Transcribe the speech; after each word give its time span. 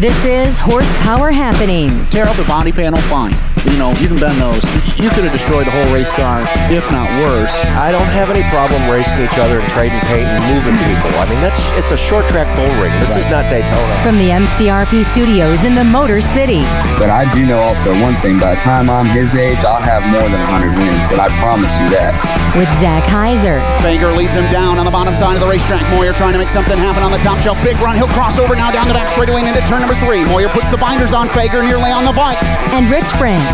This 0.00 0.24
is 0.24 0.56
Horsepower 0.56 1.30
Happenings. 1.30 2.10
Tear 2.10 2.24
up 2.24 2.34
the 2.36 2.44
body 2.44 2.72
panel, 2.72 2.98
fine. 3.00 3.34
You 3.68 3.76
know, 3.76 3.92
you 4.00 4.08
can 4.08 4.16
bend 4.16 4.40
those. 4.40 4.64
You 4.96 5.12
could 5.12 5.24
have 5.28 5.36
destroyed 5.36 5.68
the 5.68 5.74
whole 5.76 5.92
race 5.92 6.12
car, 6.12 6.48
if 6.72 6.88
not 6.88 7.04
worse. 7.20 7.52
I 7.76 7.92
don't 7.92 8.08
have 8.16 8.32
any 8.32 8.40
problem 8.48 8.80
racing 8.88 9.20
each 9.20 9.36
other 9.36 9.60
and 9.60 9.68
trading 9.68 10.00
paint 10.08 10.32
and 10.32 10.40
moving 10.48 10.76
people. 10.88 11.12
I 11.20 11.28
mean, 11.28 11.44
that's 11.44 11.60
it's 11.76 11.92
a 11.92 12.00
short 12.00 12.24
track 12.28 12.48
bull 12.56 12.72
ring. 12.80 12.92
This 13.04 13.20
is 13.20 13.28
not 13.28 13.52
Daytona. 13.52 13.92
From 14.00 14.16
the 14.16 14.32
MCRP 14.32 15.04
studios 15.04 15.64
in 15.68 15.76
the 15.76 15.84
Motor 15.84 16.24
City. 16.24 16.64
But 16.96 17.12
I 17.12 17.28
do 17.36 17.44
know 17.44 17.60
also 17.60 17.92
one 18.00 18.16
thing. 18.24 18.40
By 18.40 18.56
the 18.56 18.60
time 18.64 18.88
I'm 18.88 19.04
his 19.12 19.36
age, 19.36 19.60
I'll 19.60 19.80
have 19.80 20.00
more 20.08 20.24
than 20.24 20.40
100 20.48 20.72
wins, 20.80 21.12
and 21.12 21.20
I 21.20 21.28
promise 21.36 21.72
you 21.84 21.92
that. 21.92 22.16
With 22.56 22.70
Zach 22.80 23.04
Heiser. 23.04 23.60
Fager 23.84 24.08
leads 24.16 24.34
him 24.34 24.48
down 24.48 24.80
on 24.80 24.88
the 24.88 24.90
bottom 24.90 25.12
side 25.12 25.36
of 25.36 25.40
the 25.44 25.48
racetrack. 25.48 25.84
Moyer 25.92 26.16
trying 26.16 26.32
to 26.32 26.40
make 26.40 26.50
something 26.50 26.80
happen 26.80 27.04
on 27.04 27.12
the 27.12 27.20
top 27.20 27.38
shelf. 27.44 27.60
Big 27.60 27.76
run. 27.84 27.96
He'll 27.96 28.10
cross 28.16 28.40
over 28.40 28.56
now 28.56 28.72
down 28.72 28.88
the 28.88 28.96
back 28.96 29.08
straightaway 29.12 29.44
and 29.44 29.52
into 29.52 29.60
turn 29.68 29.84
number 29.84 29.96
three. 30.00 30.24
Moyer 30.24 30.48
puts 30.48 30.72
the 30.72 30.80
binders 30.80 31.12
on 31.12 31.28
Fager 31.28 31.60
nearly 31.60 31.92
on 31.92 32.08
the 32.08 32.16
bike. 32.16 32.40
And 32.72 32.88
Rich 32.88 33.08
France. 33.20 33.49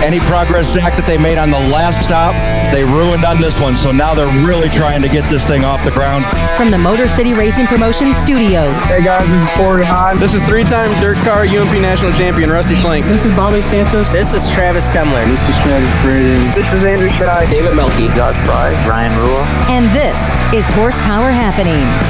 Any 0.00 0.20
progress, 0.20 0.72
Zach, 0.72 0.96
that 0.96 1.04
they 1.06 1.18
made 1.18 1.36
on 1.36 1.50
the 1.50 1.60
last 1.68 2.00
stop, 2.00 2.32
they 2.72 2.84
ruined 2.84 3.24
on 3.24 3.40
this 3.40 3.60
one. 3.60 3.76
So 3.76 3.92
now 3.92 4.14
they're 4.14 4.32
really 4.46 4.68
trying 4.68 5.02
to 5.02 5.08
get 5.08 5.28
this 5.30 5.44
thing 5.44 5.64
off 5.64 5.84
the 5.84 5.90
ground. 5.90 6.24
From 6.56 6.70
the 6.70 6.78
Motor 6.78 7.06
City 7.06 7.34
Racing 7.34 7.66
Promotion 7.66 8.14
Studios. 8.14 8.74
Hey 8.88 9.04
guys, 9.04 9.26
this 9.28 9.42
is 9.42 9.50
Corey 9.56 9.84
Hahn. 9.84 10.16
This 10.18 10.34
is 10.34 10.42
three-time 10.48 10.90
dirt 11.00 11.18
car 11.26 11.44
UMP 11.44 11.72
national 11.82 12.12
champion 12.12 12.50
Rusty 12.50 12.74
Schlenk. 12.74 13.04
This 13.04 13.26
is 13.26 13.32
Bobby 13.36 13.62
Santos. 13.62 14.08
This 14.08 14.32
is 14.32 14.48
Travis 14.50 14.88
Stemler. 14.88 15.26
This 15.26 15.42
is 15.48 15.56
Travis 15.60 15.92
Braden. 16.02 16.50
This 16.56 16.68
is 16.72 16.82
Andrew 16.84 17.10
Shai. 17.20 17.44
David 17.50 17.74
Melky. 17.74 18.08
Josh 18.16 18.38
Fry. 18.46 18.72
Ryan 18.88 19.18
Rule. 19.18 19.44
And 19.68 19.90
this 19.92 20.20
is 20.56 20.64
Horsepower 20.74 21.30
Happenings. 21.30 22.02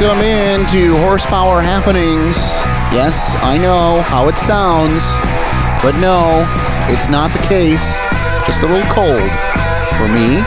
Welcome 0.00 0.24
into 0.24 0.96
Horsepower 0.96 1.60
Happenings. 1.60 2.38
Yes, 2.88 3.36
I 3.42 3.58
know 3.58 4.00
how 4.00 4.28
it 4.28 4.38
sounds, 4.38 5.04
but 5.84 5.92
no, 6.00 6.48
it's 6.88 7.10
not 7.10 7.30
the 7.34 7.46
case. 7.46 8.00
Just 8.46 8.62
a 8.62 8.66
little 8.66 8.88
cold 8.88 9.20
for 10.00 10.08
me. 10.08 10.40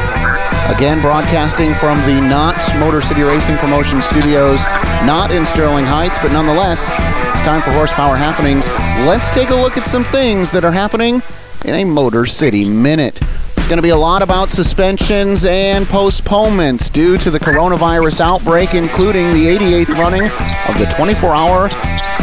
Again, 0.74 1.02
broadcasting 1.02 1.76
from 1.76 2.02
the 2.10 2.20
not 2.20 2.58
Motor 2.80 3.04
City 3.04 3.22
Racing 3.22 3.56
Promotion 3.58 4.02
Studios, 4.02 4.66
not 5.06 5.32
in 5.32 5.46
Sterling 5.46 5.86
Heights, 5.86 6.18
but 6.18 6.32
nonetheless, 6.32 6.90
it's 7.30 7.46
time 7.46 7.62
for 7.62 7.70
Horsepower 7.74 8.16
Happenings. 8.16 8.68
Let's 9.06 9.30
take 9.30 9.52
a 9.52 9.56
look 9.56 9.78
at 9.78 9.86
some 9.86 10.04
things 10.04 10.50
that 10.50 10.66
are 10.66 10.72
happening 10.72 11.22
in 11.64 11.76
a 11.76 11.84
Motor 11.84 12.26
City 12.26 12.66
Minute. 12.66 13.20
It's 13.64 13.70
going 13.70 13.78
to 13.78 13.82
be 13.82 13.92
a 13.92 13.96
lot 13.96 14.22
about 14.22 14.50
suspensions 14.50 15.46
and 15.46 15.88
postponements 15.88 16.90
due 16.90 17.18
to 17.20 17.32
the 17.32 17.40
coronavirus 17.40 18.20
outbreak, 18.20 18.74
including 18.74 19.34
the 19.34 19.58
88th 19.58 19.98
running 19.98 20.24
of 20.24 20.78
the 20.78 20.94
24 20.94 21.30
hour 21.30 21.64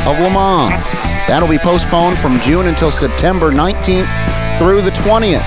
of 0.07 0.21
Le 0.21 0.29
Mans. 0.29 0.93
That'll 1.27 1.49
be 1.49 1.57
postponed 1.57 2.19
from 2.19 2.39
June 2.43 2.67
until 2.67 2.91
September 2.91 3.51
19th 3.51 4.59
through 4.59 4.83
the 4.83 4.91
20th. 4.91 5.43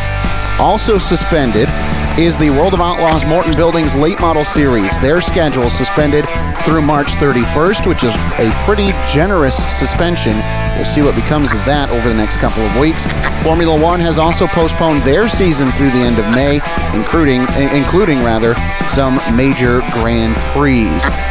Also 0.59 0.97
suspended 0.97 1.69
is 2.17 2.38
the 2.38 2.52
World 2.52 2.75
of 2.75 2.80
Outlaws 2.80 3.25
Morton 3.25 3.56
Buildings 3.56 3.95
Late 3.95 4.19
Model 4.19 4.45
Series. 4.45 5.00
Their 5.00 5.19
schedule 5.19 5.67
suspended 5.72 6.25
through 6.64 6.83
March 6.83 7.08
31st, 7.14 7.88
which 7.88 8.03
is 8.03 8.14
a 8.38 8.52
pretty 8.66 8.92
generous 9.09 9.55
suspension. 9.78 10.33
We'll 10.75 10.86
see 10.86 11.02
what 11.02 11.16
becomes 11.16 11.52
of 11.52 11.58
that 11.66 11.89
over 11.89 12.09
the 12.09 12.16
next 12.16 12.38
couple 12.38 12.61
of 12.61 12.78
weeks. 12.78 13.08
Formula 13.42 13.80
One 13.81 14.00
has 14.00 14.20
also 14.20 14.45
postponed 14.45 15.02
their 15.02 15.28
season 15.28 15.72
through 15.72 15.89
the 15.89 16.05
end 16.05 16.20
of 16.20 16.25
May, 16.36 16.61
including 16.94 17.42
including 17.73 18.23
rather 18.23 18.53
some 18.88 19.17
major 19.36 19.81
Grand 19.92 20.36
Prix. 20.53 20.86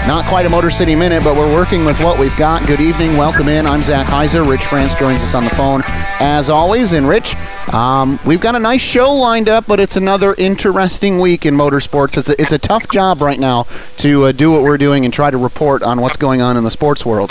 Not 0.07 0.27
quite 0.27 0.47
a 0.47 0.51
Motor 0.51 0.71
City 0.71 0.97
Minute, 0.97 1.23
but 1.23 1.37
we're 1.37 1.53
working 1.53 1.85
with 1.85 1.99
what 2.03 2.19
we've 2.19 2.37
got. 2.37 2.67
Good 2.67 2.81
evening, 2.81 3.17
welcome 3.17 3.49
in. 3.49 3.67
I'm 3.67 3.83
Zach 3.83 4.07
Heiser. 4.07 4.49
Rich 4.49 4.65
France 4.65 4.95
joins 4.95 5.23
us 5.23 5.35
on 5.35 5.45
the 5.45 5.51
phone 5.51 5.83
as 6.19 6.51
always. 6.51 6.93
And 6.93 7.09
Rich, 7.09 7.37
um, 7.73 8.19
we've 8.25 8.41
got 8.41 8.55
a 8.55 8.59
nice 8.59 8.81
show 8.81 9.13
lined 9.13 9.49
up, 9.49 9.67
but 9.67 9.81
it's 9.81 9.97
another 9.97 10.35
interesting 10.77 11.19
week 11.21 11.45
in 11.45 11.55
motorsports. 11.55 12.17
It's 12.17 12.31
a, 12.31 12.41
it's 12.41 12.53
a 12.53 12.59
tough 12.59 12.89
job 12.89 13.21
right 13.21 13.39
now 13.39 13.65
to 13.99 14.25
uh, 14.25 14.33
do 14.33 14.51
what 14.51 14.63
we're 14.63 14.79
doing 14.79 15.05
and 15.05 15.13
try 15.13 15.31
to 15.31 15.37
report 15.37 15.83
on 15.83 16.01
what's 16.01 16.17
going 16.17 16.41
on 16.41 16.57
in 16.57 16.65
the 16.65 16.71
sports 16.71 17.05
world. 17.05 17.31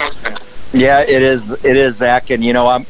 Yeah, 0.74 1.02
it 1.02 1.24
is. 1.24 1.52
It 1.66 1.76
is, 1.76 1.98
Zach. 1.98 2.30
And 2.30 2.44
you 2.44 2.54
know, 2.54 2.68
I'm, 2.68 2.86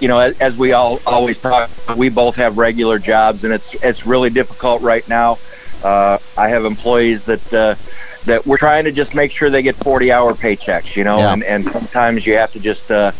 you 0.00 0.08
know, 0.08 0.18
as, 0.18 0.38
as 0.42 0.58
we 0.58 0.72
all 0.72 1.00
always 1.06 1.40
talk, 1.40 1.70
we 1.96 2.10
both 2.10 2.36
have 2.36 2.58
regular 2.58 2.98
jobs, 2.98 3.44
and 3.44 3.52
it's 3.54 3.72
it's 3.82 4.04
really 4.06 4.28
difficult 4.28 4.82
right 4.82 5.08
now. 5.08 5.38
Uh, 5.82 6.18
I 6.36 6.48
have 6.48 6.66
employees 6.66 7.24
that 7.24 7.54
uh, 7.54 7.74
that 8.26 8.46
we're 8.46 8.58
trying 8.58 8.84
to 8.84 8.92
just 8.92 9.14
make 9.14 9.30
sure 9.32 9.48
they 9.48 9.62
get 9.62 9.74
40 9.76 10.12
hour 10.12 10.32
paychecks, 10.34 10.96
you 10.96 11.04
know, 11.04 11.16
Yeah. 11.18 11.32
and 11.32 11.42
and 11.44 11.66
sometimes 11.66 12.26
you 12.26 12.36
have 12.36 12.52
to 12.52 12.60
just. 12.60 12.90
Uh, 12.90 13.10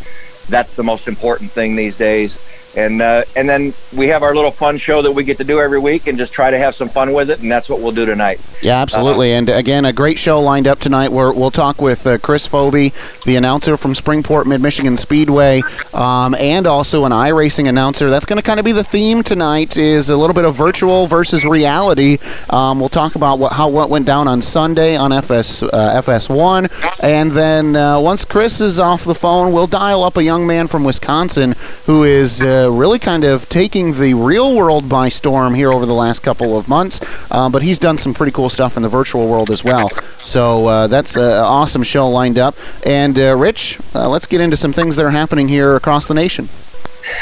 that's 0.51 0.75
the 0.75 0.85
most 0.85 1.09
important 1.09 1.51
thing 1.51 1.75
these 1.75 1.97
days. 1.97 2.39
And 2.77 3.01
uh, 3.03 3.25
and 3.37 3.49
then 3.49 3.73
we 3.97 4.09
have 4.09 4.23
our 4.23 4.35
little 4.35 4.51
fun 4.51 4.79
show 4.79 5.03
that 5.03 5.13
we 5.13 5.25
get 5.25 5.39
to 5.39 5.45
do 5.45 5.61
every 5.61 5.79
week, 5.79 6.07
and 6.07 6.19
just 6.19 6.33
try 6.33 6.51
to 6.51 6.59
have 6.59 6.75
some 6.75 6.89
fun 6.89 7.13
with 7.13 7.31
it, 7.31 7.41
and 7.41 7.51
that's 7.51 7.69
what 7.69 7.81
we'll 7.81 7.93
do 7.93 8.05
tonight. 8.05 8.41
Yeah, 8.63 8.81
absolutely. 8.81 9.33
and 9.33 9.49
again, 9.49 9.85
a 9.85 9.93
great 9.93 10.19
show 10.19 10.41
lined 10.41 10.67
up 10.67 10.81
tonight. 10.81 11.13
Where 11.13 11.33
we'll 11.33 11.51
talk 11.51 11.81
with 11.81 12.07
uh, 12.07 12.19
Chris 12.19 12.49
Foby, 12.49 12.93
the 13.25 13.37
announcer 13.37 13.77
from 13.77 13.95
Springport 13.95 14.47
Mid 14.47 14.61
Michigan 14.61 14.97
Speedway, 14.97 15.63
um, 15.93 16.35
and 16.35 16.67
also 16.67 17.05
an 17.05 17.13
iRacing 17.13 17.69
announcer. 17.69 18.11
That's 18.11 18.27
going 18.27 18.39
to 18.39 18.43
kind 18.43 18.59
of 18.59 18.65
be 18.65 18.73
the 18.73 18.85
theme 18.85 19.23
tonight. 19.23 19.77
Is 19.77 20.11
a 20.11 20.17
little 20.17 20.35
bit 20.35 20.45
of 20.45 20.55
virtual 20.55 21.07
versus 21.07 21.45
reality. 21.45 22.19
Um, 22.51 22.81
we'll 22.81 22.89
talk 22.89 23.15
about 23.15 23.39
what 23.39 23.53
how 23.53 23.69
what 23.69 23.89
went 23.91 24.07
down 24.07 24.27
on 24.27 24.41
Sunday 24.41 24.97
on 24.97 25.13
FS 25.13 25.63
uh, 25.63 26.03
FS1, 26.05 27.01
and 27.03 27.31
then 27.33 27.77
uh, 27.77 28.01
once 28.01 28.25
Chris 28.25 28.61
is 28.61 28.81
off 28.81 29.05
the 29.05 29.15
phone, 29.15 29.53
we'll 29.53 29.67
dial 29.67 30.03
up 30.03 30.17
a 30.17 30.25
young 30.25 30.47
man 30.47 30.67
from 30.67 30.85
Wisconsin 30.85 31.55
who 31.87 32.05
is. 32.05 32.43
Uh, 32.43 32.71
really 32.85 32.99
kind 32.99 33.25
of 33.25 33.49
taking 33.49 33.95
the 33.95 34.15
real 34.15 34.55
world 34.55 34.89
by 34.89 35.09
storm 35.09 35.55
here 35.55 35.73
over 35.73 35.87
the 35.87 35.95
last 35.95 36.23
couple 36.23 36.59
of 36.59 36.69
months, 36.69 37.01
uh, 37.31 37.49
but 37.49 37.63
he's 37.63 37.79
done 37.79 37.97
some 37.97 38.13
pretty 38.13 38.33
cool 38.33 38.51
stuff 38.51 38.77
in 38.77 38.83
the 38.83 38.89
virtual 38.89 39.29
world 39.29 39.51
as 39.51 39.65
well. 39.65 39.89
So 40.19 40.67
uh, 40.67 40.87
that's 40.87 41.17
an 41.17 41.23
awesome 41.23 41.83
show 41.83 42.09
lined 42.09 42.39
up. 42.39 42.55
And 42.85 43.19
uh, 43.19 43.37
Rich, 43.37 43.79
uh, 43.95 44.09
let's 44.09 44.27
get 44.27 44.41
into 44.41 44.57
some 44.57 44.73
things 44.73 44.97
that 44.97 45.05
are 45.05 45.11
happening 45.11 45.49
here 45.49 45.77
across 45.77 46.09
the 46.09 46.15
nation. 46.15 46.49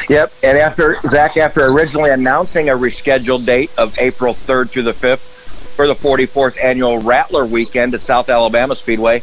Yep. 0.09 0.33
And 0.43 0.59
after 0.59 0.95
Zach, 1.11 1.37
after 1.37 1.67
originally 1.67 2.11
announcing 2.11 2.69
a 2.69 2.73
rescheduled 2.73 3.45
date 3.45 3.71
of 3.77 3.99
April 3.99 4.35
3rd 4.35 4.71
through 4.71 4.85
the 4.85 4.93
5th 4.93 5.75
for 5.77 5.87
the 5.87 5.95
44th 5.95 6.63
annual 6.63 6.99
Rattler 6.99 7.47
weekend 7.47 7.95
at 7.95 8.01
South 8.01 8.29
Alabama 8.29 8.77
Speedway, 8.77 9.23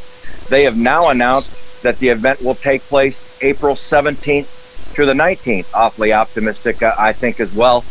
they 0.49 0.63
have 0.63 0.77
now 0.77 1.09
announced 1.09 1.83
that 1.83 1.99
the 1.99 2.09
event 2.09 2.41
will 2.41 2.55
take 2.55 2.81
place 2.83 3.39
April 3.41 3.75
17th 3.75 4.59
the 5.05 5.13
19th. 5.13 5.73
Awfully 5.73 6.13
optimistic, 6.13 6.81
uh, 6.81 6.95
I 6.97 7.13
think, 7.13 7.39
as 7.39 7.53
well. 7.53 7.83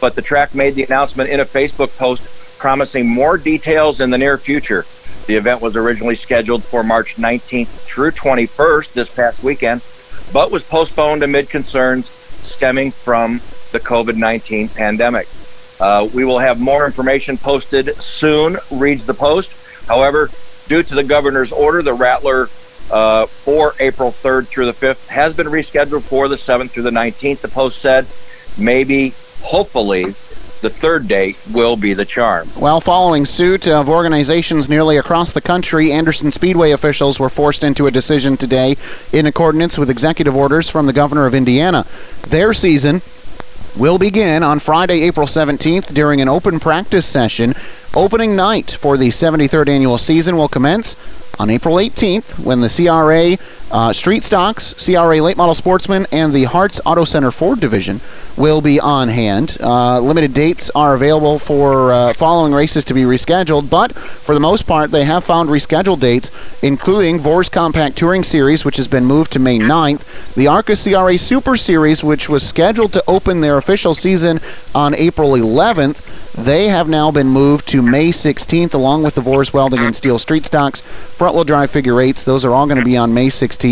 But 0.00 0.14
the 0.14 0.22
track 0.22 0.54
made 0.54 0.74
the 0.74 0.84
announcement 0.84 1.30
in 1.30 1.40
a 1.40 1.44
Facebook 1.44 1.96
post 1.96 2.58
promising 2.58 3.06
more 3.06 3.38
details 3.38 4.00
in 4.00 4.10
the 4.10 4.18
near 4.18 4.38
future. 4.38 4.84
The 5.26 5.36
event 5.36 5.60
was 5.60 5.76
originally 5.76 6.16
scheduled 6.16 6.62
for 6.62 6.82
March 6.82 7.16
19th 7.16 7.66
through 7.66 8.12
21st 8.12 8.92
this 8.92 9.14
past 9.14 9.42
weekend, 9.42 9.82
but 10.32 10.50
was 10.50 10.62
postponed 10.62 11.22
amid 11.22 11.50
concerns 11.50 12.08
stemming 12.08 12.92
from 12.92 13.40
the 13.72 13.80
COVID 13.80 14.16
19 14.16 14.68
pandemic. 14.68 15.26
Uh, 15.80 16.08
we 16.14 16.24
will 16.24 16.38
have 16.38 16.60
more 16.60 16.86
information 16.86 17.36
posted 17.36 17.94
soon, 17.96 18.56
reads 18.70 19.04
the 19.04 19.14
post. 19.14 19.52
However, 19.86 20.30
due 20.68 20.82
to 20.82 20.94
the 20.94 21.04
governor's 21.04 21.52
order, 21.52 21.82
the 21.82 21.92
Rattler 21.92 22.48
uh, 22.90 23.26
for 23.26 23.74
April 23.80 24.10
3rd 24.10 24.46
through 24.46 24.66
the 24.66 24.72
5th 24.72 25.08
has 25.08 25.36
been 25.36 25.46
rescheduled 25.46 26.02
for 26.02 26.28
the 26.28 26.36
7th 26.36 26.70
through 26.70 26.84
the 26.84 26.90
19th. 26.90 27.40
The 27.40 27.48
post 27.48 27.80
said 27.80 28.06
maybe, 28.58 29.14
hopefully, 29.42 30.14
the 30.60 30.70
third 30.70 31.06
date 31.06 31.36
will 31.52 31.76
be 31.76 31.92
the 31.92 32.04
charm. 32.04 32.48
Well, 32.58 32.80
following 32.80 33.26
suit 33.26 33.68
of 33.68 33.88
organizations 33.88 34.68
nearly 34.68 34.96
across 34.96 35.32
the 35.32 35.40
country, 35.40 35.92
Anderson 35.92 36.30
Speedway 36.30 36.70
officials 36.70 37.20
were 37.20 37.28
forced 37.28 37.62
into 37.62 37.86
a 37.86 37.90
decision 37.90 38.36
today 38.36 38.76
in 39.12 39.26
accordance 39.26 39.76
with 39.76 39.90
executive 39.90 40.34
orders 40.34 40.70
from 40.70 40.86
the 40.86 40.92
governor 40.92 41.26
of 41.26 41.34
Indiana. 41.34 41.84
Their 42.28 42.52
season 42.52 43.02
will 43.76 43.98
begin 43.98 44.42
on 44.42 44.58
Friday, 44.58 45.02
April 45.02 45.26
17th 45.26 45.92
during 45.92 46.20
an 46.20 46.28
open 46.28 46.58
practice 46.58 47.04
session. 47.04 47.54
Opening 47.94 48.34
night 48.34 48.70
for 48.70 48.96
the 48.96 49.08
73rd 49.08 49.68
annual 49.68 49.98
season 49.98 50.36
will 50.36 50.48
commence 50.48 50.94
on 51.38 51.50
April 51.50 51.76
18th 51.76 52.38
when 52.44 52.60
the 52.60 52.68
CRA 52.68 53.36
Uh, 53.76 53.92
Street 53.92 54.24
Stocks, 54.24 54.72
CRA 54.82 55.20
Late 55.20 55.36
Model 55.36 55.54
Sportsman, 55.54 56.06
and 56.10 56.32
the 56.32 56.44
Hearts 56.44 56.80
Auto 56.86 57.04
Center 57.04 57.30
Ford 57.30 57.60
division 57.60 58.00
will 58.34 58.62
be 58.62 58.80
on 58.80 59.08
hand. 59.08 59.58
Uh, 59.60 60.00
limited 60.00 60.32
dates 60.32 60.70
are 60.70 60.94
available 60.94 61.38
for 61.38 61.92
uh, 61.92 62.14
following 62.14 62.54
races 62.54 62.86
to 62.86 62.94
be 62.94 63.02
rescheduled, 63.02 63.68
but 63.68 63.92
for 63.94 64.32
the 64.32 64.40
most 64.40 64.66
part, 64.66 64.92
they 64.92 65.04
have 65.04 65.24
found 65.24 65.50
rescheduled 65.50 66.00
dates, 66.00 66.30
including 66.62 67.18
Vore's 67.18 67.50
Compact 67.50 67.98
Touring 67.98 68.22
Series, 68.22 68.64
which 68.64 68.78
has 68.78 68.88
been 68.88 69.04
moved 69.04 69.30
to 69.32 69.38
May 69.38 69.58
9th, 69.58 70.34
the 70.34 70.46
ARCA 70.46 70.74
CRA 70.74 71.18
Super 71.18 71.58
Series, 71.58 72.02
which 72.02 72.30
was 72.30 72.42
scheduled 72.42 72.94
to 72.94 73.04
open 73.06 73.42
their 73.42 73.58
official 73.58 73.92
season 73.92 74.40
on 74.74 74.94
April 74.94 75.32
11th. 75.32 76.32
They 76.32 76.68
have 76.68 76.88
now 76.88 77.10
been 77.10 77.28
moved 77.28 77.68
to 77.68 77.82
May 77.82 78.08
16th, 78.08 78.72
along 78.72 79.02
with 79.02 79.14
the 79.14 79.22
Vore's 79.22 79.52
Welding 79.52 79.80
and 79.80 79.96
Steel 79.96 80.18
Street 80.18 80.46
Stocks 80.46 80.80
front 80.80 81.34
wheel 81.34 81.44
drive 81.44 81.70
figure 81.70 81.98
eights. 81.98 82.26
Those 82.26 82.44
are 82.44 82.52
all 82.52 82.66
going 82.66 82.78
to 82.78 82.84
be 82.84 82.96
on 82.96 83.14
May 83.14 83.28
16th. 83.28 83.65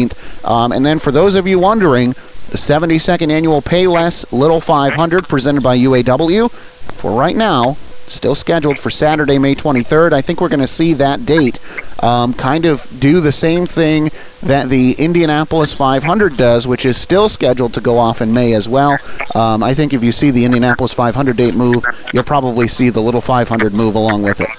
Um, 0.45 0.73
and 0.73 0.85
then 0.85 0.99
for 0.99 1.11
those 1.11 1.35
of 1.35 1.47
you 1.47 1.59
wondering, 1.59 2.11
the 2.11 2.59
72nd 2.59 3.31
annual 3.31 3.63
Payless 3.63 4.31
Little 4.33 4.61
500 4.61 5.29
presented 5.29 5.63
by 5.63 5.77
UAW 5.79 6.51
for 6.51 7.19
right 7.19 7.37
now 7.37 7.77
still 8.07 8.35
scheduled 8.35 8.79
for 8.79 8.91
Saturday, 8.91 9.39
May 9.39 9.55
23rd. 9.55 10.13
I 10.13 10.21
think 10.21 10.41
we're 10.41 10.49
going 10.49 10.61
to 10.61 10.67
see 10.67 10.95
that 10.95 11.25
date 11.25 11.59
um, 12.03 12.35
kind 12.35 12.67
of 12.67 12.87
do 13.01 13.21
the 13.21 13.33
same 13.33 13.67
thing 13.67 14.11
that 14.43 14.69
the 14.69 14.95
Indianapolis 14.99 15.73
500 15.73 16.37
does, 16.37 16.67
which 16.67 16.85
is 16.85 16.97
still 16.97 17.29
scheduled 17.29 17.75
to 17.75 17.81
go 17.81 17.99
off 17.99 18.21
in 18.21 18.33
May 18.33 18.53
as 18.53 18.69
well. 18.69 18.99
Um, 19.35 19.63
I 19.63 19.75
think 19.75 19.93
if 19.93 20.05
you 20.05 20.13
see 20.13 20.31
the 20.31 20.45
Indianapolis 20.45 20.93
500 20.93 21.37
date 21.37 21.55
move, 21.55 21.85
you'll 22.13 22.25
probably 22.25 22.69
see 22.69 22.91
the 22.91 23.01
little 23.01 23.21
500 23.21 23.73
move 23.73 23.95
along 23.95 24.23
with 24.23 24.41
it. 24.41 24.51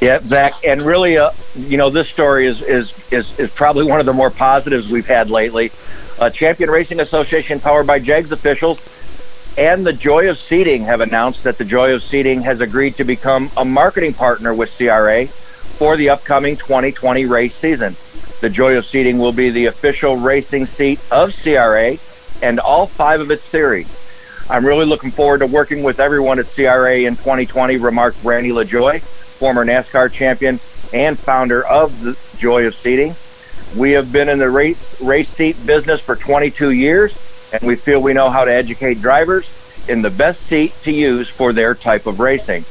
Yeah, 0.00 0.18
Zach, 0.20 0.52
and 0.64 0.82
really, 0.82 1.18
uh, 1.18 1.30
you 1.56 1.76
know, 1.76 1.90
this 1.90 2.08
story 2.08 2.46
is, 2.46 2.62
is 2.62 3.12
is 3.12 3.38
is 3.38 3.52
probably 3.52 3.84
one 3.84 4.00
of 4.00 4.06
the 4.06 4.12
more 4.12 4.30
positives 4.30 4.90
we've 4.90 5.06
had 5.06 5.30
lately. 5.30 5.70
Uh, 6.18 6.30
Champion 6.30 6.70
Racing 6.70 7.00
Association, 7.00 7.60
powered 7.60 7.86
by 7.86 7.98
JEGS 7.98 8.32
officials, 8.32 8.84
and 9.58 9.86
the 9.86 9.92
Joie 9.92 10.28
of 10.28 10.38
Seating 10.38 10.82
have 10.82 11.00
announced 11.00 11.44
that 11.44 11.58
the 11.58 11.64
Joie 11.64 11.94
of 11.94 12.02
Seating 12.02 12.42
has 12.42 12.60
agreed 12.60 12.96
to 12.96 13.04
become 13.04 13.50
a 13.56 13.64
marketing 13.64 14.14
partner 14.14 14.54
with 14.54 14.74
CRA 14.76 15.26
for 15.26 15.96
the 15.96 16.10
upcoming 16.10 16.56
2020 16.56 17.26
race 17.26 17.54
season. 17.54 17.94
The 18.40 18.50
Joie 18.50 18.76
of 18.78 18.84
Seating 18.84 19.18
will 19.18 19.32
be 19.32 19.50
the 19.50 19.66
official 19.66 20.16
racing 20.16 20.66
seat 20.66 21.00
of 21.10 21.34
CRA 21.34 21.96
and 22.42 22.60
all 22.60 22.86
five 22.86 23.20
of 23.20 23.30
its 23.30 23.44
series. 23.44 24.00
I'm 24.50 24.66
really 24.66 24.84
looking 24.84 25.10
forward 25.10 25.38
to 25.38 25.46
working 25.46 25.82
with 25.82 26.00
everyone 26.00 26.38
at 26.38 26.46
CRA 26.46 27.00
in 27.00 27.16
2020, 27.16 27.76
remarked 27.76 28.22
Randy 28.24 28.50
LaJoie, 28.50 29.00
former 29.42 29.64
NASCAR 29.64 30.12
champion 30.12 30.60
and 30.94 31.18
founder 31.18 31.66
of 31.66 32.00
the 32.00 32.16
Joie 32.38 32.64
of 32.64 32.76
Seating. 32.76 33.12
We 33.76 33.90
have 33.90 34.12
been 34.12 34.28
in 34.28 34.38
the 34.38 34.48
race 34.48 35.00
race 35.00 35.28
seat 35.28 35.56
business 35.66 36.00
for 36.00 36.14
22 36.14 36.70
years, 36.70 37.50
and 37.52 37.60
we 37.62 37.74
feel 37.74 38.00
we 38.00 38.12
know 38.12 38.30
how 38.30 38.44
to 38.44 38.52
educate 38.52 39.02
drivers 39.02 39.50
in 39.88 40.00
the 40.00 40.10
best 40.10 40.42
seat 40.42 40.72
to 40.84 40.92
use 40.92 41.28
for 41.28 41.52
their 41.52 41.74
type 41.74 42.06
of 42.06 42.20
racing. 42.20 42.64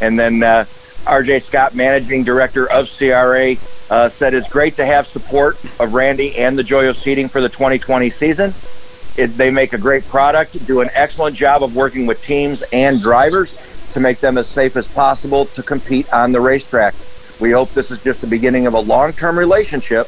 And 0.00 0.18
then 0.18 0.42
uh, 0.42 0.64
RJ 1.04 1.42
Scott, 1.42 1.76
managing 1.76 2.24
director 2.24 2.68
of 2.72 2.90
CRA, 2.90 3.54
uh, 3.88 4.08
said 4.08 4.34
it's 4.34 4.48
great 4.48 4.74
to 4.78 4.84
have 4.84 5.06
support 5.06 5.54
of 5.78 5.94
Randy 5.94 6.36
and 6.38 6.58
the 6.58 6.64
Joie 6.64 6.88
of 6.88 6.96
Seating 6.96 7.28
for 7.28 7.40
the 7.40 7.48
2020 7.48 8.10
season. 8.10 8.52
It, 9.16 9.28
they 9.38 9.52
make 9.52 9.74
a 9.74 9.78
great 9.78 10.04
product, 10.08 10.66
do 10.66 10.80
an 10.80 10.90
excellent 10.92 11.36
job 11.36 11.62
of 11.62 11.76
working 11.76 12.04
with 12.04 12.20
teams 12.20 12.64
and 12.72 13.00
drivers 13.00 13.62
to 13.96 14.00
make 14.00 14.20
them 14.20 14.36
as 14.36 14.46
safe 14.46 14.76
as 14.76 14.86
possible 14.88 15.46
to 15.46 15.62
compete 15.62 16.06
on 16.12 16.30
the 16.30 16.38
racetrack. 16.38 16.92
We 17.40 17.50
hope 17.50 17.72
this 17.72 17.90
is 17.90 17.98
just 18.00 18.20
the 18.20 18.26
beginning 18.26 18.66
of 18.66 18.74
a 18.74 18.80
long 18.80 19.14
term 19.14 19.38
relationship 19.38 20.06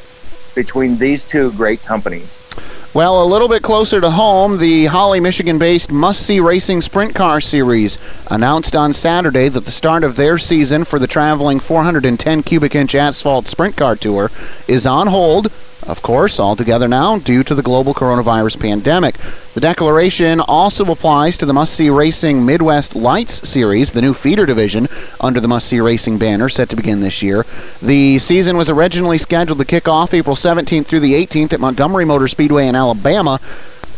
between 0.53 0.95
these 0.99 1.23
two 1.23 1.51
great 1.53 1.81
companies. 1.81 2.45
Well, 2.91 3.23
a 3.23 3.31
little 3.31 3.47
bit 3.47 3.61
closer 3.61 4.01
to 4.01 4.09
home, 4.09 4.57
the 4.57 4.85
Holly, 4.85 5.19
Michigan 5.19 5.59
based 5.59 5.91
Must 5.91 6.19
See 6.19 6.39
Racing 6.39 6.81
Sprint 6.81 7.13
Car 7.13 7.39
Series 7.39 7.99
announced 8.31 8.75
on 8.75 8.93
Saturday 8.93 9.47
that 9.47 9.65
the 9.65 9.71
start 9.71 10.03
of 10.03 10.15
their 10.15 10.39
season 10.39 10.83
for 10.83 10.97
the 10.97 11.05
traveling 11.05 11.59
410 11.59 12.41
cubic 12.41 12.73
inch 12.73 12.95
asphalt 12.95 13.47
sprint 13.47 13.77
car 13.77 13.95
tour 13.95 14.31
is 14.67 14.87
on 14.87 15.05
hold 15.05 15.51
of 15.89 16.01
course, 16.01 16.39
altogether 16.39 16.87
now 16.87 17.17
due 17.17 17.43
to 17.43 17.55
the 17.55 17.63
global 17.63 17.93
coronavirus 17.93 18.59
pandemic. 18.59 19.15
The 19.53 19.59
declaration 19.59 20.39
also 20.39 20.85
applies 20.91 21.37
to 21.37 21.45
the 21.45 21.53
Must 21.53 21.73
See 21.73 21.89
Racing 21.89 22.45
Midwest 22.45 22.95
Lights 22.95 23.47
Series, 23.49 23.91
the 23.91 24.01
new 24.01 24.13
feeder 24.13 24.45
division 24.45 24.87
under 25.19 25.39
the 25.39 25.47
Must 25.47 25.67
See 25.67 25.79
Racing 25.79 26.19
banner 26.19 26.47
set 26.47 26.69
to 26.69 26.75
begin 26.75 26.99
this 26.99 27.23
year. 27.23 27.43
The 27.81 28.19
season 28.19 28.55
was 28.55 28.69
originally 28.69 29.17
scheduled 29.17 29.59
to 29.59 29.65
kick 29.65 29.87
off 29.87 30.13
April 30.13 30.35
17th 30.35 30.85
through 30.85 30.99
the 30.99 31.13
18th 31.13 31.53
at 31.53 31.59
Montgomery 31.59 32.05
Motor 32.05 32.27
Speedway 32.27 32.67
in 32.67 32.75
Alabama. 32.79 33.39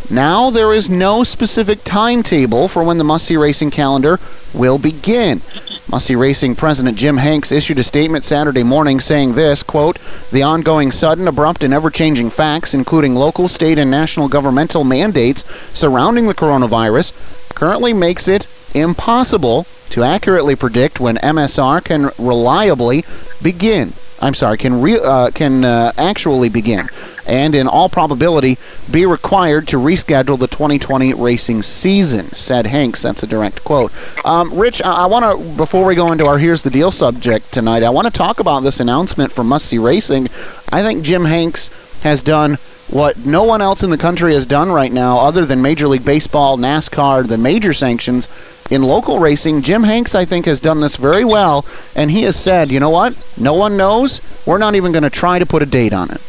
Now 0.09 0.49
there 0.49 0.73
is 0.73 0.89
no 0.89 1.23
specific 1.23 1.85
timetable 1.85 2.67
for 2.67 2.83
when 2.83 2.97
the 2.97 3.03
Must 3.03 3.29
Racing 3.29 3.71
calendar 3.71 4.19
will 4.53 4.77
begin. 4.77 5.41
Must 5.89 6.09
Racing 6.09 6.55
President 6.55 6.97
Jim 6.97 7.17
Hanks 7.17 7.51
issued 7.51 7.79
a 7.79 7.83
statement 7.83 8.25
Saturday 8.25 8.63
morning 8.63 8.99
saying 8.99 9.35
this, 9.35 9.63
quote, 9.63 9.99
"The 10.31 10.43
ongoing 10.43 10.91
sudden, 10.91 11.27
abrupt 11.27 11.63
and 11.63 11.73
ever-changing 11.73 12.31
facts, 12.31 12.73
including 12.73 13.15
local, 13.15 13.47
state 13.47 13.77
and 13.77 13.91
national 13.91 14.27
governmental 14.27 14.83
mandates 14.83 15.45
surrounding 15.73 16.27
the 16.27 16.33
coronavirus, 16.33 17.13
currently 17.53 17.93
makes 17.93 18.27
it 18.27 18.47
impossible 18.73 19.65
to 19.91 20.03
accurately 20.03 20.55
predict 20.55 20.99
when 20.99 21.17
MSR 21.17 21.81
can 21.83 22.09
reliably 22.17 23.05
begin. 23.41 23.93
I'm 24.21 24.33
sorry, 24.33 24.57
can 24.57 24.81
re- 24.81 24.99
uh, 25.03 25.31
can 25.31 25.63
uh, 25.63 25.91
actually 25.97 26.49
begin 26.49 26.87
and 27.31 27.55
in 27.55 27.65
all 27.65 27.87
probability 27.87 28.57
be 28.91 29.05
required 29.05 29.65
to 29.69 29.77
reschedule 29.77 30.37
the 30.37 30.47
2020 30.47 31.13
racing 31.13 31.61
season, 31.61 32.25
said 32.25 32.67
Hanks. 32.67 33.01
That's 33.01 33.23
a 33.23 33.27
direct 33.27 33.63
quote. 33.63 33.93
Um, 34.25 34.53
Rich, 34.53 34.81
I, 34.81 35.03
I 35.03 35.05
want 35.05 35.23
to, 35.23 35.55
before 35.55 35.85
we 35.85 35.95
go 35.95 36.11
into 36.11 36.25
our 36.25 36.37
Here's 36.37 36.61
the 36.61 36.69
Deal 36.69 36.91
subject 36.91 37.53
tonight, 37.53 37.83
I 37.83 37.89
want 37.89 38.05
to 38.05 38.11
talk 38.11 38.41
about 38.41 38.59
this 38.59 38.81
announcement 38.81 39.31
from 39.31 39.47
Must 39.47 39.65
See 39.65 39.77
Racing. 39.77 40.25
I 40.73 40.81
think 40.81 41.05
Jim 41.05 41.23
Hanks 41.23 42.01
has 42.03 42.21
done 42.21 42.57
what 42.89 43.25
no 43.25 43.45
one 43.45 43.61
else 43.61 43.81
in 43.81 43.91
the 43.91 43.97
country 43.97 44.33
has 44.33 44.45
done 44.45 44.69
right 44.69 44.91
now, 44.91 45.19
other 45.19 45.45
than 45.45 45.61
Major 45.61 45.87
League 45.87 46.03
Baseball, 46.03 46.57
NASCAR, 46.57 47.25
the 47.25 47.37
major 47.37 47.73
sanctions. 47.73 48.27
In 48.69 48.83
local 48.83 49.19
racing, 49.19 49.61
Jim 49.61 49.83
Hanks, 49.83 50.15
I 50.15 50.25
think, 50.25 50.45
has 50.45 50.59
done 50.59 50.81
this 50.81 50.97
very 50.97 51.23
well, 51.25 51.65
and 51.95 52.11
he 52.11 52.23
has 52.23 52.37
said, 52.37 52.71
you 52.71 52.79
know 52.79 52.89
what? 52.89 53.17
No 53.37 53.53
one 53.53 53.77
knows. 53.77 54.21
We're 54.45 54.57
not 54.57 54.75
even 54.75 54.91
going 54.91 55.03
to 55.03 55.09
try 55.09 55.39
to 55.39 55.45
put 55.45 55.61
a 55.61 55.65
date 55.65 55.93
on 55.93 56.09
it. 56.09 56.21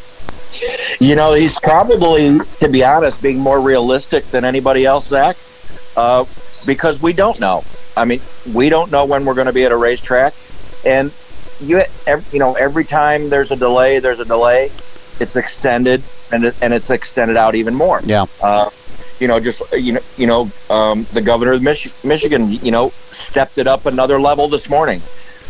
You 1.00 1.16
know, 1.16 1.34
he's 1.34 1.58
probably, 1.58 2.38
to 2.58 2.68
be 2.68 2.84
honest, 2.84 3.22
being 3.22 3.38
more 3.38 3.60
realistic 3.60 4.24
than 4.26 4.44
anybody 4.44 4.84
else, 4.84 5.08
Zach, 5.08 5.36
uh, 5.96 6.24
because 6.66 7.02
we 7.02 7.12
don't 7.12 7.38
know. 7.40 7.64
I 7.96 8.04
mean, 8.04 8.20
we 8.54 8.68
don't 8.68 8.90
know 8.90 9.04
when 9.04 9.24
we're 9.24 9.34
going 9.34 9.46
to 9.46 9.52
be 9.52 9.64
at 9.64 9.72
a 9.72 9.76
racetrack, 9.76 10.34
and 10.84 11.12
you, 11.60 11.82
every, 12.06 12.24
you 12.32 12.38
know, 12.38 12.54
every 12.54 12.84
time 12.84 13.30
there's 13.30 13.50
a 13.50 13.56
delay, 13.56 13.98
there's 13.98 14.20
a 14.20 14.24
delay. 14.24 14.70
It's 15.20 15.36
extended, 15.36 16.02
and 16.32 16.44
it, 16.44 16.56
and 16.62 16.72
it's 16.72 16.90
extended 16.90 17.36
out 17.36 17.54
even 17.54 17.74
more. 17.74 18.00
Yeah. 18.04 18.26
Uh, 18.42 18.70
you 19.20 19.28
know, 19.28 19.38
just 19.38 19.62
you 19.72 19.92
know, 19.92 20.00
you 20.16 20.26
know, 20.26 20.50
um, 20.68 21.06
the 21.12 21.20
governor 21.20 21.52
of 21.52 21.62
Mich- 21.62 21.92
Michigan, 22.04 22.50
you 22.50 22.72
know, 22.72 22.88
stepped 23.10 23.58
it 23.58 23.66
up 23.66 23.86
another 23.86 24.20
level 24.20 24.48
this 24.48 24.68
morning. 24.68 25.00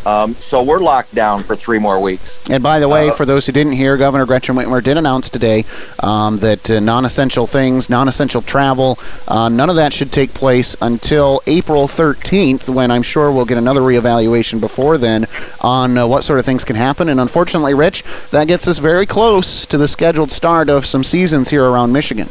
Um, 0.04 0.34
so 0.34 0.62
we're 0.62 0.80
locked 0.80 1.14
down 1.14 1.42
for 1.42 1.54
three 1.54 1.78
more 1.78 2.00
weeks. 2.00 2.48
And 2.50 2.62
by 2.62 2.80
the 2.80 2.88
way, 2.88 3.08
uh, 3.08 3.12
for 3.12 3.24
those 3.24 3.46
who 3.46 3.52
didn't 3.52 3.74
hear, 3.74 3.96
Governor 3.96 4.26
Gretchen 4.26 4.56
Whitmer 4.56 4.82
did 4.82 4.96
announce 4.96 5.30
today 5.30 5.64
um, 6.00 6.38
that 6.38 6.70
uh, 6.70 6.80
non-essential 6.80 7.46
things, 7.46 7.88
non-essential 7.88 8.42
travel, 8.42 8.98
uh, 9.28 9.48
none 9.48 9.70
of 9.70 9.76
that 9.76 9.92
should 9.92 10.10
take 10.10 10.34
place 10.34 10.76
until 10.80 11.40
April 11.46 11.86
13th, 11.86 12.68
when 12.68 12.90
I'm 12.90 13.02
sure 13.02 13.30
we'll 13.30 13.44
get 13.44 13.58
another 13.58 13.80
reevaluation 13.80 14.60
before 14.60 14.98
then 14.98 15.26
on 15.60 15.96
uh, 15.96 16.06
what 16.06 16.24
sort 16.24 16.38
of 16.38 16.44
things 16.44 16.64
can 16.64 16.76
happen. 16.76 17.08
And 17.08 17.20
unfortunately, 17.20 17.74
Rich, 17.74 18.02
that 18.30 18.48
gets 18.48 18.66
us 18.66 18.78
very 18.78 19.06
close 19.06 19.66
to 19.66 19.78
the 19.78 19.86
scheduled 19.86 20.32
start 20.32 20.68
of 20.68 20.84
some 20.84 21.04
seasons 21.04 21.50
here 21.50 21.64
around 21.64 21.92
Michigan. 21.92 22.28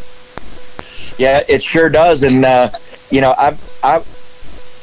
Yeah, 1.17 1.43
it 1.47 1.63
sure 1.63 1.89
does. 1.89 2.23
And 2.23 2.43
uh, 2.43 2.71
you 3.09 3.21
know, 3.21 3.33
I, 3.37 3.55
I, 3.83 4.03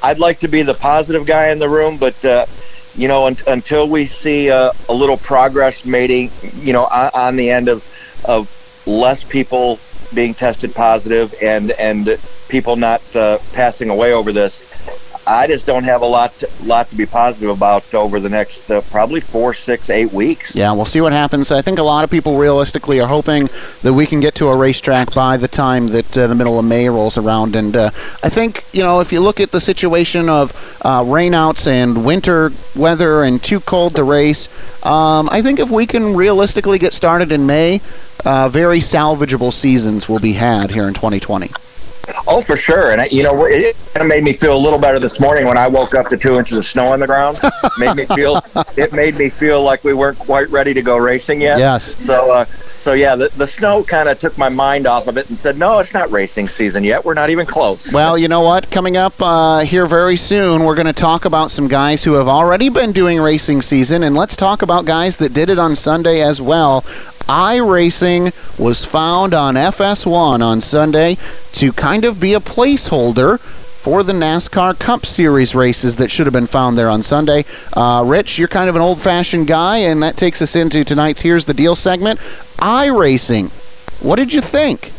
I'd 0.03 0.19
like 0.19 0.39
to 0.41 0.49
be 0.49 0.63
the 0.63 0.75
positive 0.75 1.27
guy 1.27 1.51
in 1.51 1.59
the 1.59 1.69
room, 1.69 1.97
but 1.97 2.25
uh, 2.25 2.47
you 2.99 3.07
know, 3.07 3.27
un- 3.27 3.37
until 3.47 3.89
we 3.89 4.07
see 4.07 4.51
uh, 4.51 4.73
a 4.89 4.93
little 4.93 5.17
progress 5.17 5.85
made, 5.87 6.11
you 6.63 6.73
know, 6.73 6.85
on, 6.87 7.11
on, 7.15 7.37
the 7.37 7.49
end 7.49 7.69
of 7.69 7.85
of 8.25 8.49
less 8.87 9.23
people 9.23 9.79
being 10.15 10.35
tested 10.35 10.75
positive 10.75 11.33
and 11.41 11.71
and 11.73 12.19
people 12.49 12.75
not 12.77 13.01
uh, 13.15 13.39
passing 13.53 13.89
away 13.89 14.13
over 14.13 14.33
this, 14.33 14.65
I 15.29 15.47
just 15.47 15.67
don't 15.67 15.85
have 15.85 16.01
a 16.01 16.07
lot 16.07 16.33
to, 16.39 16.49
lot 16.65 16.89
to 16.89 16.97
be 16.97 17.05
positive 17.05 17.51
about 17.51 17.93
over 17.95 18.19
the 18.19 18.31
next 18.31 18.71
uh, 18.71 18.81
probably 18.91 19.21
four, 19.21 19.53
six, 19.53 19.91
eight 19.91 20.11
weeks. 20.11 20.57
Yeah, 20.57 20.73
we'll 20.73 20.87
see 20.87 21.03
what 21.03 21.13
happens. 21.13 21.53
I 21.53 21.61
think 21.61 21.79
a 21.79 21.83
lot 21.83 22.03
of 22.03 22.11
people 22.11 22.39
realistically 22.39 22.99
are 22.99 23.07
hoping 23.07 23.51
that 23.83 23.93
we 23.93 24.07
can 24.07 24.21
get 24.21 24.35
to 24.37 24.49
a 24.49 24.57
racetrack 24.57 25.13
by 25.13 25.37
the 25.37 25.47
time 25.47 25.89
that 25.89 26.17
uh, 26.17 26.29
the 26.29 26.35
middle 26.35 26.59
of 26.59 26.65
May 26.65 26.89
rolls 26.89 27.19
around. 27.19 27.57
And 27.57 27.77
uh, 27.77 27.91
I 28.23 28.31
think, 28.31 28.65
you 28.73 28.83
know, 28.83 29.01
if 29.01 29.13
you 29.13 29.21
look 29.21 29.39
at 29.39 29.51
the 29.51 29.61
situation 29.61 30.31
of 30.31 30.53
uh, 30.83 31.03
rainouts 31.03 31.71
and 31.71 32.07
winter 32.07 32.51
weather 32.75 33.23
and 33.23 33.43
too 33.43 33.61
cold 33.61 33.97
to 33.97 34.05
race, 34.05 34.49
um, 34.87 35.29
I 35.31 35.43
think 35.43 35.61
if 35.61 35.71
we 35.71 35.85
can 35.85 36.17
realistically 36.17 36.79
get 36.79 36.95
started 36.95 37.33
in 37.33 37.45
May, 37.45 37.83
uh, 38.25 38.49
very 38.49 38.79
salvageable 38.79 39.53
seasons 39.53 40.09
will 40.09 40.21
be 40.21 40.33
had 40.33 40.71
here 40.71 40.89
in 40.89 40.95
2020. 40.95 41.51
Oh, 42.27 42.43
for 42.43 42.57
sure. 42.57 42.93
And, 42.93 43.01
I, 43.01 43.07
you 43.07 43.23
know, 43.23 43.45
it 43.47 43.77
kind 43.95 44.03
of 44.03 44.09
made 44.09 44.25
me 44.25 44.33
feel 44.33 44.57
a 44.57 44.59
little 44.59 44.79
better 44.79 44.99
this 44.99 45.21
morning 45.21 45.47
when 45.47 45.59
I 45.59 45.69
woke 45.69 45.95
up 45.95 46.09
to 46.09 46.17
two 46.17 46.39
inches 46.39 46.59
of 46.59 46.65
snow 46.65 46.93
on 46.93 47.01
the 47.01 47.07
ground. 47.07 47.39
made 47.79 47.95
me 47.95 48.07
feel, 48.07 48.41
it 48.77 48.93
made 48.93 49.17
me 49.17 49.29
feel 49.29 49.63
like 49.63 49.85
we 49.85 49.95
weren't 49.95 50.19
quite 50.19 50.49
ready 50.51 50.75
to 50.75 50.83
go 50.83 50.97
racing 50.99 51.41
yet. 51.41 51.59
Yes. 51.59 51.97
So, 51.97 52.33
uh, 52.33 52.45
so 52.79 52.93
yeah, 52.95 53.17
the, 53.17 53.29
the 53.37 53.47
snow 53.47 53.83
kind 53.83 54.09
of 54.09 54.19
took 54.19 54.39
my 54.39 54.49
mind 54.49 54.87
off 54.87 55.09
of 55.09 55.17
it 55.19 55.29
and 55.29 55.37
said, 55.37 55.59
no, 55.59 55.79
it's 55.81 55.93
not 55.93 56.11
racing 56.11 56.49
season 56.49 56.85
yet. 56.85 57.05
We're 57.05 57.15
not 57.15 57.29
even 57.29 57.45
close. 57.45 57.93
Well, 57.93 58.17
you 58.17 58.29
know 58.29 58.41
what? 58.41 58.71
Coming 58.71 58.97
up 58.97 59.15
uh, 59.21 59.61
here 59.61 59.87
very 59.87 60.17
soon, 60.17 60.65
we're 60.65 60.77
going 60.77 60.87
to 60.87 60.93
talk 60.93 61.25
about 61.25 61.51
some 61.51 61.69
guys 61.69 62.05
who 62.05 62.15
have 62.15 62.29
already 62.29 62.69
been 62.69 62.93
doing 62.93 63.21
racing 63.21 63.63
season, 63.63 64.03
and 64.05 64.17
let's 64.17 64.37
talk 64.37 64.63
about 64.63 64.85
guys 64.85 65.17
that 65.19 65.35
did 65.35 65.51
it 65.51 65.59
on 65.59 65.75
Sunday 65.75 66.23
as 66.23 66.41
well. 66.41 66.85
iRacing 67.29 68.59
was 68.59 68.85
found 68.85 69.35
on 69.35 69.55
FS1 69.55 70.43
on 70.43 70.61
Sunday 70.61 71.17
to 71.53 71.73
kind 71.73 72.05
of 72.05 72.19
be 72.19 72.33
a 72.33 72.41
placeholder 72.41 73.39
for 73.39 74.03
the 74.03 74.13
NASCAR 74.13 74.79
Cup 74.79 75.07
Series 75.07 75.55
races 75.55 75.97
that 75.97 76.11
should 76.11 76.27
have 76.27 76.33
been 76.33 76.47
found 76.47 76.77
there 76.77 76.89
on 76.89 77.03
Sunday. 77.03 77.45
Uh, 77.75 78.03
Rich, 78.07 78.39
you're 78.39 78.49
kind 78.49 78.69
of 78.69 78.77
an 78.77 78.83
old 78.83 79.01
fashioned 79.01 79.47
guy, 79.47 79.79
and 79.79 80.03
that 80.03 80.17
takes 80.17 80.43
us 80.43 80.57
into 80.57 80.85
tonight's 80.85 81.21
Here's 81.21 81.45
the 81.45 81.55
Deal 81.55 81.77
segment. 81.77 82.19
iRacing, 82.59 83.51
what 84.03 84.17
did 84.17 84.33
you 84.33 84.41
think? 84.41 84.93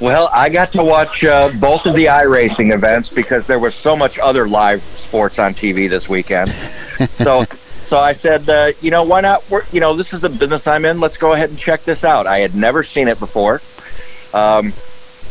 Well, 0.00 0.30
I 0.32 0.48
got 0.48 0.72
to 0.72 0.82
watch 0.82 1.24
uh, 1.24 1.50
both 1.58 1.84
of 1.84 1.94
the 1.94 2.06
iRacing 2.06 2.72
events 2.72 3.08
because 3.08 3.46
there 3.46 3.58
was 3.58 3.74
so 3.74 3.96
much 3.96 4.18
other 4.18 4.48
live 4.48 4.82
sports 4.82 5.38
on 5.38 5.54
TV 5.54 5.88
this 5.88 6.08
weekend. 6.08 6.50
so, 7.18 7.44
so 7.88 7.96
I 7.96 8.12
said, 8.12 8.48
uh, 8.50 8.72
you 8.82 8.90
know, 8.90 9.02
why 9.04 9.22
not? 9.22 9.42
We're, 9.48 9.62
you 9.72 9.80
know, 9.80 9.94
this 9.94 10.12
is 10.12 10.20
the 10.20 10.28
business 10.28 10.66
I'm 10.66 10.84
in. 10.84 11.00
Let's 11.00 11.16
go 11.16 11.32
ahead 11.32 11.48
and 11.48 11.58
check 11.58 11.84
this 11.84 12.04
out. 12.04 12.26
I 12.26 12.38
had 12.40 12.54
never 12.54 12.82
seen 12.82 13.08
it 13.08 13.18
before. 13.18 13.62
Um, 14.34 14.74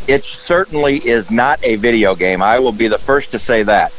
it 0.07 0.23
certainly 0.23 0.97
is 0.97 1.29
not 1.29 1.63
a 1.63 1.75
video 1.75 2.15
game. 2.15 2.41
I 2.41 2.57
will 2.57 2.71
be 2.71 2.87
the 2.87 2.97
first 2.97 3.31
to 3.31 3.39
say 3.39 3.61
that. 3.63 3.93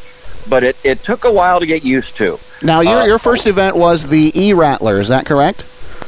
But 0.49 0.65
it, 0.65 0.77
it 0.83 1.05
took 1.05 1.25
a 1.25 1.33
while 1.33 1.61
to 1.61 1.67
get 1.67 1.85
used 1.85 2.17
to. 2.17 2.38
Now, 2.62 2.81
your, 2.81 3.03
Uh, 3.03 3.07
your 3.07 3.19
first 3.19 3.47
event 3.47 3.77
was 3.77 4.09
the 4.09 4.33
E 4.35 4.53
Rattler, 4.53 5.00
is 5.00 5.09
that 5.09 5.25
correct? 5.25 5.65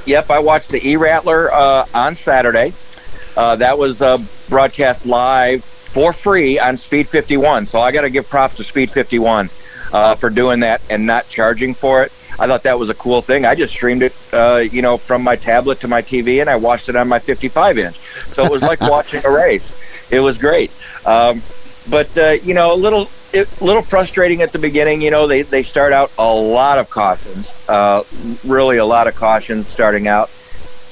Yep, 0.07 0.31
I 0.31 0.41
watched 0.41 0.71
the 0.71 0.85
E 0.85 0.97
Rattler 0.97 1.53
uh, 1.53 1.85
on 1.95 2.17
Saturday. 2.17 2.73
Uh, 3.37 3.55
that 3.57 3.79
was 3.79 4.03
uh, 4.03 4.19
broadcast 4.49 5.07
live 5.07 5.63
for 5.63 6.13
free 6.13 6.59
on 6.59 6.77
Speed 6.77 7.07
51. 7.07 7.67
So 7.67 7.79
I 7.79 7.93
got 7.93 8.01
to 8.01 8.11
give 8.11 8.29
props 8.29 8.57
to 8.57 8.65
Speed 8.65 8.91
51 8.91 9.49
uh, 9.93 10.15
for 10.15 10.31
doing 10.31 10.61
that 10.61 10.81
and 10.91 11.07
not 11.07 11.29
charging 11.29 11.75
for 11.75 12.03
it. 12.03 12.13
I 12.39 12.47
thought 12.47 12.63
that 12.63 12.79
was 12.79 12.89
a 12.89 12.95
cool 12.95 13.21
thing. 13.21 13.45
I 13.45 13.55
just 13.55 13.73
streamed 13.73 14.03
it, 14.03 14.15
uh, 14.33 14.65
you 14.71 14.81
know, 14.81 14.97
from 14.97 15.23
my 15.23 15.37
tablet 15.37 15.81
to 15.81 15.89
my 15.89 16.01
TV, 16.01 16.41
and 16.41 16.49
I 16.49 16.57
watched 16.57 16.89
it 16.89 16.97
on 16.97 17.07
my 17.07 17.19
55 17.19 17.79
inch. 17.79 17.97
So 17.97 18.45
it 18.45 18.51
was 18.51 18.63
like 18.63 18.81
watching 18.91 19.25
a 19.25 19.31
race. 19.31 19.79
It 20.11 20.21
was 20.21 20.39
great. 20.39 20.71
Um, 21.05 21.43
but 21.89 22.17
uh, 22.17 22.31
you 22.43 22.55
know, 22.55 22.73
a 22.73 22.77
little, 22.77 23.09
it, 23.33 23.61
little 23.61 23.83
frustrating 23.83 24.43
at 24.43 24.53
the 24.53 24.59
beginning. 24.59 25.03
You 25.03 25.11
know, 25.11 25.27
they 25.27 25.43
they 25.43 25.63
start 25.63 25.93
out 25.93 26.13
a 26.19 26.33
lot 26.35 26.79
of 26.79 26.89
cautions, 26.89 27.53
uh, 27.69 28.05
really 28.47 28.79
a 28.79 28.85
lot 28.85 29.07
of 29.07 29.17
cautions 29.17 29.67
starting 29.67 30.09
out, 30.09 30.31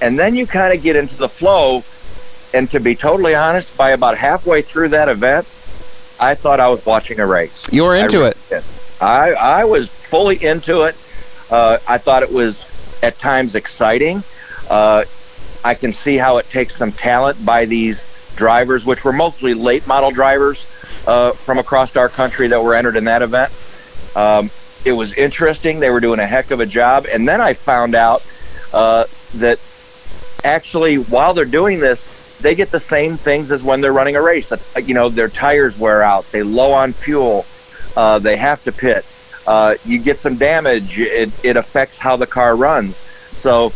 and 0.02 0.18
then 0.18 0.34
you 0.34 0.46
kind 0.46 0.76
of 0.76 0.82
get 0.82 0.96
into 0.96 1.16
the 1.16 1.28
flow. 1.28 1.82
And 2.54 2.70
to 2.70 2.80
be 2.80 2.94
totally 2.94 3.34
honest, 3.34 3.76
by 3.76 3.90
about 3.90 4.16
halfway 4.16 4.62
through 4.62 4.88
that 4.88 5.10
event, 5.10 5.44
I 6.18 6.34
thought 6.34 6.60
I 6.60 6.68
was 6.68 6.84
watching 6.86 7.20
a 7.20 7.26
race. 7.26 7.66
You 7.70 7.84
were 7.84 7.94
into 7.94 8.18
really 8.18 8.30
it. 8.30 8.36
did. 8.48 8.64
I 9.00 9.32
I 9.32 9.64
was 9.64 9.88
fully 9.88 10.42
into 10.44 10.82
it. 10.82 10.96
Uh, 11.50 11.78
I 11.88 11.98
thought 11.98 12.22
it 12.22 12.32
was 12.32 12.64
at 13.02 13.18
times 13.18 13.54
exciting. 13.54 14.22
Uh, 14.68 15.04
I 15.64 15.74
can 15.74 15.92
see 15.92 16.16
how 16.16 16.38
it 16.38 16.48
takes 16.50 16.76
some 16.76 16.92
talent 16.92 17.44
by 17.44 17.64
these 17.64 18.04
drivers, 18.36 18.84
which 18.84 19.04
were 19.04 19.12
mostly 19.12 19.54
late 19.54 19.86
model 19.86 20.10
drivers 20.10 20.64
uh, 21.06 21.32
from 21.32 21.58
across 21.58 21.96
our 21.96 22.08
country 22.08 22.48
that 22.48 22.62
were 22.62 22.74
entered 22.74 22.96
in 22.96 23.04
that 23.04 23.22
event. 23.22 23.52
Um, 24.14 24.50
it 24.84 24.92
was 24.92 25.12
interesting. 25.14 25.80
They 25.80 25.90
were 25.90 26.00
doing 26.00 26.20
a 26.20 26.26
heck 26.26 26.50
of 26.50 26.60
a 26.60 26.66
job. 26.66 27.06
And 27.12 27.28
then 27.28 27.40
I 27.40 27.54
found 27.54 27.94
out 27.94 28.24
uh, 28.72 29.04
that 29.36 29.58
actually, 30.44 30.96
while 30.96 31.34
they're 31.34 31.44
doing 31.44 31.80
this, 31.80 32.38
they 32.38 32.54
get 32.54 32.70
the 32.70 32.80
same 32.80 33.16
things 33.16 33.50
as 33.50 33.62
when 33.64 33.80
they're 33.80 33.92
running 33.92 34.16
a 34.16 34.22
race. 34.22 34.52
You 34.82 34.94
know, 34.94 35.08
their 35.08 35.28
tires 35.28 35.78
wear 35.78 36.02
out, 36.02 36.30
they 36.30 36.42
low 36.42 36.72
on 36.72 36.92
fuel, 36.92 37.44
uh, 37.98 38.18
they 38.20 38.36
have 38.36 38.62
to 38.62 38.70
pit. 38.70 39.04
Uh, 39.44 39.74
you 39.84 39.98
get 39.98 40.20
some 40.20 40.36
damage, 40.36 41.00
it, 41.00 41.32
it 41.44 41.56
affects 41.56 41.98
how 41.98 42.14
the 42.14 42.26
car 42.26 42.54
runs. 42.54 42.96
So, 42.96 43.72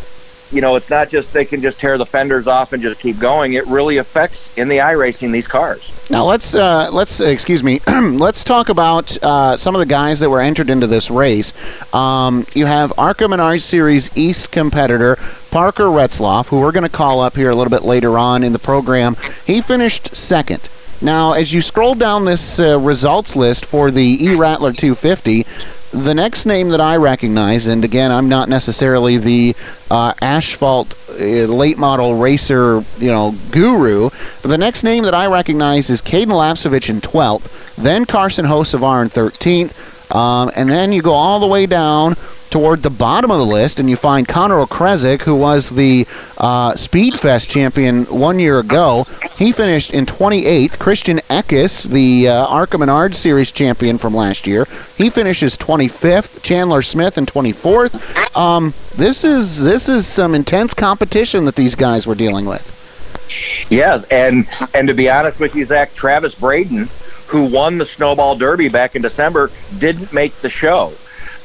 you 0.52 0.60
know, 0.60 0.76
it's 0.76 0.90
not 0.90 1.08
just 1.08 1.32
they 1.32 1.44
can 1.44 1.60
just 1.60 1.80
tear 1.80 1.98
the 1.98 2.06
fenders 2.06 2.46
off 2.46 2.72
and 2.72 2.80
just 2.80 3.00
keep 3.00 3.18
going. 3.18 3.54
It 3.54 3.66
really 3.66 3.96
affects 3.96 4.56
in 4.56 4.68
the 4.68 4.78
iRacing 4.78 5.32
these 5.32 5.48
cars. 5.48 6.08
Now 6.08 6.24
let's 6.24 6.54
uh, 6.54 6.90
let's 6.92 7.20
excuse 7.20 7.64
me. 7.64 7.80
let's 7.88 8.44
talk 8.44 8.68
about 8.68 9.16
uh, 9.24 9.56
some 9.56 9.74
of 9.74 9.80
the 9.80 9.86
guys 9.86 10.20
that 10.20 10.30
were 10.30 10.40
entered 10.40 10.70
into 10.70 10.86
this 10.86 11.10
race. 11.10 11.52
Um, 11.92 12.46
you 12.54 12.66
have 12.66 12.92
Arca 12.98 13.26
Menard 13.26 13.62
Series 13.62 14.16
East 14.16 14.52
competitor 14.52 15.16
Parker 15.50 15.84
Retzlaff, 15.84 16.48
who 16.48 16.60
we're 16.60 16.72
going 16.72 16.88
to 16.88 16.96
call 16.96 17.20
up 17.20 17.34
here 17.34 17.50
a 17.50 17.56
little 17.56 17.70
bit 17.70 17.82
later 17.82 18.18
on 18.18 18.44
in 18.44 18.52
the 18.52 18.60
program. 18.60 19.16
He 19.46 19.62
finished 19.62 20.14
second. 20.14 20.68
Now, 21.02 21.32
as 21.32 21.52
you 21.52 21.62
scroll 21.62 21.96
down 21.96 22.24
this 22.24 22.60
uh, 22.60 22.78
results 22.78 23.34
list 23.34 23.66
for 23.66 23.90
the 23.90 24.18
E 24.20 24.36
Rattler 24.36 24.72
250, 24.72 25.44
the 25.90 26.14
next 26.14 26.46
name 26.46 26.68
that 26.68 26.80
I 26.80 26.96
recognize, 26.96 27.66
and 27.66 27.84
again, 27.84 28.12
I'm 28.12 28.28
not 28.28 28.48
necessarily 28.48 29.18
the 29.18 29.56
uh, 29.90 30.14
asphalt 30.22 30.94
uh, 31.10 31.24
late 31.46 31.76
model 31.76 32.14
racer, 32.14 32.84
you 32.98 33.10
know, 33.10 33.34
guru, 33.50 34.10
but 34.42 34.48
the 34.48 34.58
next 34.58 34.84
name 34.84 35.02
that 35.02 35.12
I 35.12 35.26
recognize 35.26 35.90
is 35.90 36.00
Caden 36.00 36.28
Lapsovich 36.28 36.88
in 36.88 37.00
12th, 37.00 37.74
then 37.74 38.06
Carson 38.06 38.46
Hosevar 38.46 39.02
in 39.02 39.08
13th, 39.08 40.14
um, 40.14 40.52
and 40.54 40.70
then 40.70 40.92
you 40.92 41.02
go 41.02 41.12
all 41.12 41.40
the 41.40 41.48
way 41.48 41.66
down 41.66 42.14
toward 42.52 42.82
the 42.82 42.90
bottom 42.90 43.30
of 43.30 43.38
the 43.38 43.46
list, 43.46 43.80
and 43.80 43.88
you 43.88 43.96
find 43.96 44.28
Connor 44.28 44.56
Okrzesik, 44.56 45.22
who 45.22 45.34
was 45.34 45.70
the 45.70 46.06
uh, 46.36 46.72
Speedfest 46.72 47.48
champion 47.48 48.04
one 48.04 48.38
year 48.38 48.58
ago. 48.58 49.06
He 49.38 49.52
finished 49.52 49.94
in 49.94 50.04
28th. 50.04 50.78
Christian 50.78 51.16
Eckes, 51.30 51.88
the 51.88 52.28
uh, 52.28 52.46
Arca 52.46 52.76
Menard 52.76 53.14
Series 53.14 53.50
champion 53.50 53.96
from 53.96 54.14
last 54.14 54.46
year, 54.46 54.66
he 54.98 55.08
finishes 55.08 55.56
25th. 55.56 56.42
Chandler 56.42 56.82
Smith 56.82 57.16
in 57.16 57.24
24th. 57.24 58.36
Um, 58.36 58.74
this 58.96 59.24
is 59.24 59.62
this 59.62 59.88
is 59.88 60.06
some 60.06 60.34
intense 60.34 60.74
competition 60.74 61.46
that 61.46 61.56
these 61.56 61.74
guys 61.74 62.06
were 62.06 62.14
dealing 62.14 62.44
with. 62.44 63.66
Yes, 63.70 64.04
and 64.10 64.46
and 64.74 64.86
to 64.88 64.94
be 64.94 65.08
honest 65.08 65.40
with 65.40 65.54
you, 65.54 65.64
Zach, 65.64 65.94
Travis 65.94 66.34
Braden, 66.34 66.90
who 67.28 67.46
won 67.46 67.78
the 67.78 67.86
Snowball 67.86 68.36
Derby 68.36 68.68
back 68.68 68.94
in 68.94 69.00
December, 69.00 69.50
didn't 69.78 70.12
make 70.12 70.34
the 70.42 70.50
show. 70.50 70.92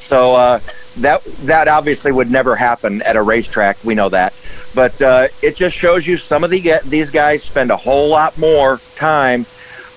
So 0.08 0.36
uh, 0.36 0.60
that 1.00 1.22
that 1.44 1.68
obviously 1.68 2.14
would 2.14 2.32
never 2.32 2.56
happen 2.56 3.02
at 3.02 3.18
a 3.18 3.22
racetrack. 3.22 3.78
We 3.84 3.94
know 3.94 4.08
that, 4.08 4.34
but 4.74 5.02
uh, 5.02 5.28
it 5.42 5.58
just 5.58 5.76
shows 5.76 6.08
you 6.08 6.16
some 6.16 6.46
of 6.46 6.50
the 6.50 6.80
these 6.86 7.12
guys 7.12 7.44
spend 7.44 7.72
a 7.72 7.78
whole 7.78 8.08
lot 8.08 8.38
more 8.38 8.80
time 8.96 9.46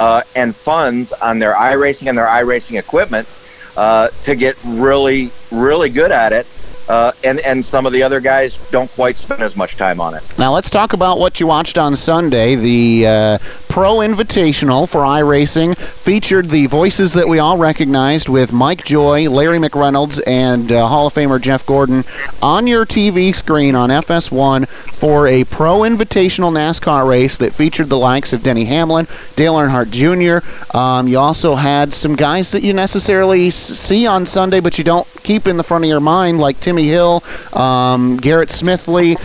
uh, 0.01 0.23
and 0.35 0.55
funds 0.55 1.13
on 1.13 1.39
their 1.39 1.55
iRacing 1.55 2.09
and 2.09 2.19
their 2.19 2.27
iRacing 2.27 2.77
equipment 2.77 3.29
uh, 3.77 4.09
to 4.25 4.35
get 4.35 4.59
really 4.65 5.31
really 5.53 5.91
good 5.91 6.11
at 6.11 6.33
it. 6.33 6.47
Uh, 6.89 7.13
and 7.23 7.39
and 7.41 7.65
some 7.65 7.87
of 7.87 7.93
the 7.93 8.03
other 8.03 8.19
guys 8.19 8.57
don't 8.73 8.91
quite 8.91 9.17
spend 9.17 9.43
as 9.43 9.57
much 9.57 9.77
time 9.77 10.01
on 10.01 10.15
it. 10.15 10.25
Now 10.41 10.53
let's 10.53 10.71
talk 10.71 10.93
about 10.93 11.21
what 11.21 11.39
you 11.39 11.47
watched 11.47 11.79
on 11.79 11.95
Sunday. 11.95 12.57
The 12.57 13.07
uh, 13.07 13.39
Pro 13.71 13.99
Invitational 13.99 14.89
for 14.89 15.03
iRacing 15.03 15.77
featured 15.77 16.47
the 16.51 16.67
voices 16.67 17.13
that 17.13 17.29
we 17.29 17.39
all 17.39 17.57
recognized 17.57 18.29
with 18.29 18.53
Mike 18.53 18.85
Joy, 18.85 19.31
Larry 19.31 19.59
McReynolds, 19.59 20.21
and 20.27 20.73
uh, 20.73 20.89
Hall 20.89 21.07
of 21.07 21.15
Famer 21.15 21.41
Jeff 21.41 21.65
Gordon 21.65 22.03
on 22.43 22.67
your 22.67 22.85
TV 22.85 23.33
screen 23.33 23.77
on 23.77 23.89
FS1 23.89 24.67
for 24.67 25.29
a 25.29 25.45
Pro 25.45 25.83
Invitational 25.83 26.53
NASCAR 26.53 27.09
race 27.09 27.37
that 27.37 27.53
featured 27.55 27.89
the 27.89 27.97
likes 27.97 28.33
of 28.33 28.43
Denny 28.43 28.65
Hamlin, 28.65 29.07
Dale 29.37 29.55
Earnhardt 29.55 29.93
Jr. 29.93 30.77
Um, 30.77 31.07
you 31.07 31.19
also 31.19 31.55
had 31.55 31.95
some 31.95 32.17
guys 32.17 32.51
that 32.51 32.65
you 32.65 32.73
necessarily 32.73 33.51
see 33.51 34.05
on 34.05 34.27
Sunday, 34.27 34.59
but 34.59 34.79
you 34.79 34.85
don't 34.85 35.07
keep 35.23 35.47
in 35.47 35.57
the 35.57 35.63
front 35.63 35.85
of 35.85 35.89
your 35.89 36.01
mind, 36.01 36.41
like 36.41 36.59
Timmy 36.59 36.89
Hill, 36.89 37.23
um, 37.53 38.17
Garrett 38.17 38.49
Smithley. 38.49 39.17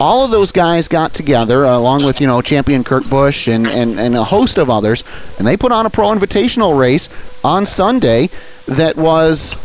All 0.00 0.24
of 0.24 0.30
those 0.30 0.52
guys 0.52 0.88
got 0.88 1.14
together, 1.14 1.64
uh, 1.64 1.76
along 1.76 2.04
with 2.04 2.20
you 2.20 2.26
know 2.26 2.42
champion 2.42 2.84
Kurt 2.84 3.08
Busch 3.08 3.48
and, 3.48 3.66
and, 3.66 3.98
and 3.98 4.14
a 4.14 4.24
host 4.24 4.58
of 4.58 4.70
others, 4.70 5.04
and 5.38 5.46
they 5.46 5.56
put 5.56 5.72
on 5.72 5.86
a 5.86 5.90
pro 5.90 6.08
invitational 6.08 6.78
race 6.78 7.08
on 7.44 7.64
Sunday 7.64 8.28
that 8.66 8.96
was 8.96 9.56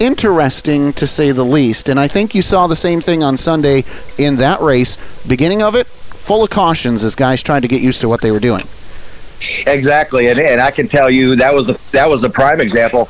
interesting 0.00 0.92
to 0.94 1.06
say 1.06 1.30
the 1.32 1.44
least. 1.44 1.88
And 1.88 1.98
I 1.98 2.08
think 2.08 2.34
you 2.34 2.42
saw 2.42 2.66
the 2.66 2.76
same 2.76 3.00
thing 3.00 3.22
on 3.22 3.36
Sunday 3.36 3.84
in 4.18 4.36
that 4.36 4.60
race. 4.60 4.96
Beginning 5.26 5.62
of 5.62 5.74
it, 5.74 5.86
full 5.86 6.42
of 6.44 6.50
cautions 6.50 7.02
as 7.04 7.14
guys 7.14 7.42
tried 7.42 7.60
to 7.60 7.68
get 7.68 7.82
used 7.82 8.00
to 8.00 8.08
what 8.08 8.20
they 8.20 8.30
were 8.30 8.40
doing. 8.40 8.66
Exactly, 9.66 10.28
and, 10.28 10.38
and 10.38 10.60
I 10.60 10.70
can 10.70 10.88
tell 10.88 11.10
you 11.10 11.36
that 11.36 11.52
was 11.52 11.66
the, 11.66 11.80
that 11.92 12.08
was 12.08 12.24
a 12.24 12.30
prime 12.30 12.60
example. 12.60 13.08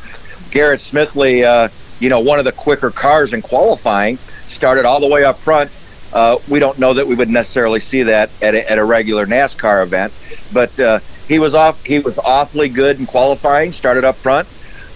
Garrett 0.50 0.81
Smithley, 0.81 1.45
uh, 1.45 1.69
you 2.00 2.09
know, 2.09 2.21
one 2.21 2.38
of 2.38 2.45
the 2.45 2.52
quicker 2.52 2.90
cars 2.90 3.33
in 3.33 3.43
qualifying, 3.43 4.16
started 4.49 4.85
all 4.85 5.00
the 5.00 5.07
way 5.07 5.25
up 5.25 5.37
front. 5.37 5.71
Uh, 6.14 6.38
we 6.49 6.61
don't 6.61 6.78
know 6.78 6.94
that 6.94 7.06
we 7.06 7.16
would 7.16 7.28
necessarily 7.28 7.80
see 7.80 8.04
that 8.04 8.30
at 8.40 8.54
a, 8.54 8.71
at 8.71 8.78
a 8.78 8.85
regular 8.85 9.26
NASCAR 9.26 9.83
event, 9.83 10.12
but 10.52 10.78
uh, 10.78 11.00
he 11.26 11.40
was 11.40 11.54
off. 11.54 11.85
He 11.85 11.99
was 11.99 12.18
awfully 12.18 12.68
good 12.68 13.00
in 13.00 13.06
qualifying. 13.06 13.73
Started 13.73 14.04
up 14.04 14.14
front, 14.14 14.49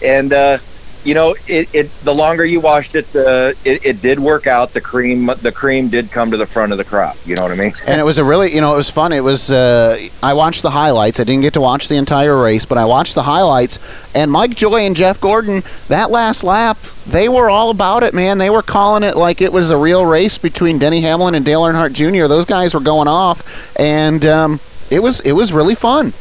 and 0.03 0.33
uh, 0.33 0.59
you 1.05 1.15
know, 1.15 1.35
it, 1.47 1.73
it 1.75 1.91
the 2.03 2.15
longer 2.15 2.45
you 2.45 2.61
washed 2.61 2.95
it, 2.95 3.11
the 3.13 3.57
it, 3.65 3.85
it 3.85 4.03
did 4.03 4.19
work 4.19 4.47
out. 4.47 4.73
The 4.73 4.81
cream, 4.81 5.27
the 5.27 5.53
cream 5.53 5.89
did 5.89 6.11
come 6.11 6.31
to 6.31 6.37
the 6.37 6.47
front 6.47 6.73
of 6.73 6.79
the 6.79 6.85
crop. 6.85 7.17
You 7.25 7.37
know 7.37 7.43
what 7.43 7.53
I 7.53 7.57
mean? 7.57 7.73
And 7.87 8.01
it 8.01 8.05
was 8.05 8.19
a 8.19 8.25
really, 8.25 8.55
you 8.55 8.61
know, 8.61 8.75
it 8.75 8.77
was 8.77 8.91
fun. 8.91 9.13
It 9.13 9.23
was. 9.23 9.51
Uh, 9.51 9.97
I 10.23 10.35
watched 10.35 10.63
the 10.63 10.71
highlights. 10.71 11.21
I 11.21 11.25
didn't 11.25 11.43
get 11.43 11.55
to 11.55 11.61
watch 11.61 11.89
the 11.89 11.97
entire 11.97 12.41
race, 12.41 12.65
but 12.65 12.79
I 12.79 12.85
watched 12.85 13.15
the 13.15 13.23
highlights. 13.23 13.79
And 14.15 14.31
Mike 14.31 14.55
Joy 14.55 14.81
and 14.81 14.97
Jeff 14.97 15.21
Gordon, 15.21 15.63
that 15.89 16.11
last 16.11 16.45
lap, 16.45 16.79
they 17.07 17.29
were 17.29 17.49
all 17.49 17.71
about 17.71 18.03
it, 18.03 18.15
man. 18.15 18.39
They 18.39 18.51
were 18.51 18.63
calling 18.63 19.03
it 19.03 19.17
like 19.17 19.41
it 19.41 19.53
was 19.53 19.71
a 19.71 19.77
real 19.77 20.05
race 20.05 20.39
between 20.39 20.79
Denny 20.79 21.01
Hamlin 21.01 21.35
and 21.35 21.45
Dale 21.45 21.63
Earnhardt 21.63 21.93
Jr. 21.93 22.27
Those 22.27 22.45
guys 22.47 22.75
were 22.75 22.81
going 22.81 23.09
off, 23.09 23.77
and 23.79 24.25
um, 24.27 24.61
it 24.91 25.01
was 25.01 25.21
it 25.21 25.33
was 25.33 25.53
really 25.53 25.75
fun. 25.75 26.13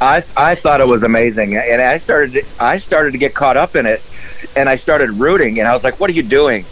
I 0.00 0.22
I 0.36 0.54
thought 0.54 0.80
it 0.80 0.86
was 0.86 1.02
amazing, 1.02 1.56
and 1.56 1.80
I 1.82 1.98
started 1.98 2.44
I 2.60 2.78
started 2.78 3.12
to 3.12 3.18
get 3.18 3.34
caught 3.34 3.56
up 3.56 3.74
in 3.76 3.86
it, 3.86 4.02
and 4.56 4.68
I 4.68 4.76
started 4.76 5.10
rooting, 5.10 5.58
and 5.58 5.66
I 5.68 5.74
was 5.74 5.84
like, 5.84 5.98
"What 6.00 6.08
are 6.10 6.14
you 6.14 6.22
doing?" 6.22 6.64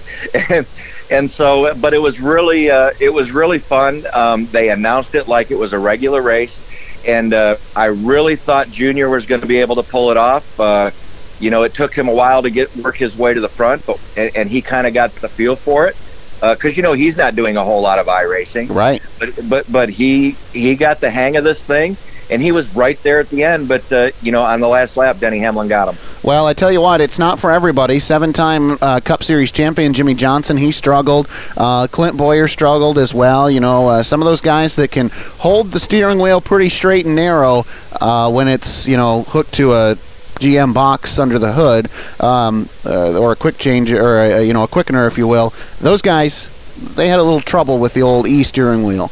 And 0.50 0.66
and 1.10 1.30
so, 1.30 1.74
but 1.80 1.92
it 1.94 1.98
was 1.98 2.20
really 2.20 2.70
uh, 2.70 2.90
it 3.00 3.10
was 3.12 3.30
really 3.32 3.58
fun. 3.58 4.04
Um, 4.12 4.46
they 4.46 4.70
announced 4.70 5.14
it 5.14 5.28
like 5.28 5.50
it 5.50 5.56
was 5.58 5.72
a 5.72 5.78
regular 5.78 6.22
race, 6.22 6.60
and 7.06 7.32
uh, 7.34 7.56
I 7.74 7.86
really 7.86 8.36
thought 8.36 8.70
Junior 8.70 9.08
was 9.08 9.26
going 9.26 9.40
to 9.40 9.46
be 9.46 9.58
able 9.58 9.76
to 9.76 9.82
pull 9.82 10.10
it 10.10 10.16
off. 10.16 10.58
Uh, 10.60 10.90
you 11.38 11.50
know, 11.50 11.64
it 11.64 11.74
took 11.74 11.94
him 11.94 12.08
a 12.08 12.14
while 12.14 12.42
to 12.42 12.50
get 12.50 12.74
work 12.76 12.96
his 12.96 13.16
way 13.16 13.34
to 13.34 13.40
the 13.40 13.48
front, 13.48 13.84
but 13.86 14.00
and, 14.16 14.34
and 14.36 14.48
he 14.48 14.62
kind 14.62 14.86
of 14.86 14.94
got 14.94 15.10
the 15.16 15.28
feel 15.28 15.56
for 15.56 15.86
it 15.86 15.96
because 16.40 16.74
uh, 16.74 16.76
you 16.76 16.82
know 16.82 16.92
he's 16.92 17.16
not 17.16 17.34
doing 17.34 17.56
a 17.56 17.64
whole 17.64 17.80
lot 17.82 17.98
of 17.98 18.08
i 18.08 18.22
racing, 18.22 18.68
Right. 18.68 19.00
but 19.18 19.30
but 19.48 19.72
but 19.72 19.88
he 19.88 20.32
he 20.52 20.76
got 20.76 21.00
the 21.00 21.10
hang 21.10 21.36
of 21.36 21.44
this 21.44 21.62
thing, 21.64 21.96
and 22.30 22.42
he 22.42 22.52
was 22.52 22.74
right 22.74 23.00
there 23.02 23.20
at 23.20 23.28
the 23.28 23.44
end. 23.44 23.68
But 23.68 23.90
uh, 23.92 24.10
you 24.22 24.32
know, 24.32 24.42
on 24.42 24.60
the 24.60 24.68
last 24.68 24.96
lap, 24.96 25.18
Denny 25.18 25.38
Hamlin 25.38 25.68
got 25.68 25.88
him. 25.88 25.98
Well, 26.22 26.46
I 26.46 26.54
tell 26.54 26.72
you 26.72 26.80
what, 26.80 27.00
it's 27.00 27.18
not 27.18 27.38
for 27.38 27.52
everybody. 27.52 27.98
Seven-time 27.98 28.78
uh, 28.80 29.00
Cup 29.00 29.22
Series 29.22 29.52
champion 29.52 29.92
Jimmie 29.92 30.14
Johnson, 30.14 30.56
he 30.56 30.72
struggled. 30.72 31.28
Uh, 31.56 31.86
Clint 31.86 32.16
Bowyer 32.16 32.48
struggled 32.48 32.98
as 32.98 33.14
well. 33.14 33.50
You 33.50 33.60
know, 33.60 33.88
uh, 33.88 34.02
some 34.02 34.20
of 34.20 34.26
those 34.26 34.40
guys 34.40 34.76
that 34.76 34.90
can 34.90 35.10
hold 35.38 35.70
the 35.70 35.80
steering 35.80 36.18
wheel 36.18 36.40
pretty 36.40 36.68
straight 36.68 37.06
and 37.06 37.14
narrow 37.14 37.64
uh, 38.00 38.30
when 38.30 38.48
it's 38.48 38.86
you 38.86 38.96
know 38.96 39.22
hooked 39.22 39.54
to 39.54 39.72
a 39.72 39.96
GM 40.38 40.74
box 40.74 41.18
under 41.18 41.38
the 41.38 41.52
hood, 41.52 41.88
um, 42.20 42.68
uh, 42.84 43.18
or 43.18 43.32
a 43.32 43.36
quick 43.36 43.58
change, 43.58 43.90
or 43.90 44.18
a, 44.18 44.42
you 44.42 44.52
know 44.52 44.64
a 44.64 44.68
quickener, 44.68 45.06
if 45.06 45.16
you 45.16 45.26
will. 45.26 45.52
Those 45.80 46.02
guys, 46.02 46.48
they 46.96 47.08
had 47.08 47.18
a 47.18 47.22
little 47.22 47.40
trouble 47.40 47.78
with 47.78 47.94
the 47.94 48.02
old 48.02 48.26
E 48.26 48.42
steering 48.42 48.84
wheel. 48.84 49.10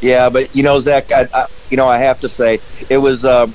Yeah, 0.00 0.28
but 0.28 0.54
you 0.54 0.62
know, 0.62 0.80
Zach, 0.80 1.10
I, 1.12 1.28
I, 1.32 1.46
you 1.70 1.76
know, 1.76 1.86
I 1.86 1.98
have 1.98 2.20
to 2.20 2.28
say 2.28 2.60
it 2.90 2.98
was 2.98 3.24
uh, 3.24 3.46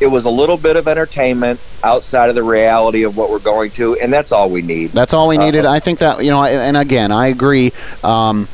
it 0.00 0.06
was 0.06 0.24
a 0.24 0.30
little 0.30 0.56
bit 0.56 0.76
of 0.76 0.88
entertainment 0.88 1.60
outside 1.84 2.28
of 2.28 2.34
the 2.34 2.42
reality 2.42 3.04
of 3.04 3.16
what 3.16 3.30
we're 3.30 3.38
going 3.38 3.70
to, 3.72 3.96
and 3.98 4.12
that's 4.12 4.32
all 4.32 4.50
we 4.50 4.62
need. 4.62 4.90
That's 4.90 5.14
all 5.14 5.28
we 5.28 5.38
needed. 5.38 5.64
I 5.64 5.80
think 5.80 6.00
that 6.00 6.24
you 6.24 6.30
know, 6.30 6.44
and 6.44 6.76
again, 6.76 7.12
I 7.12 7.28
agree. 7.28 7.72
Um, 8.02 8.48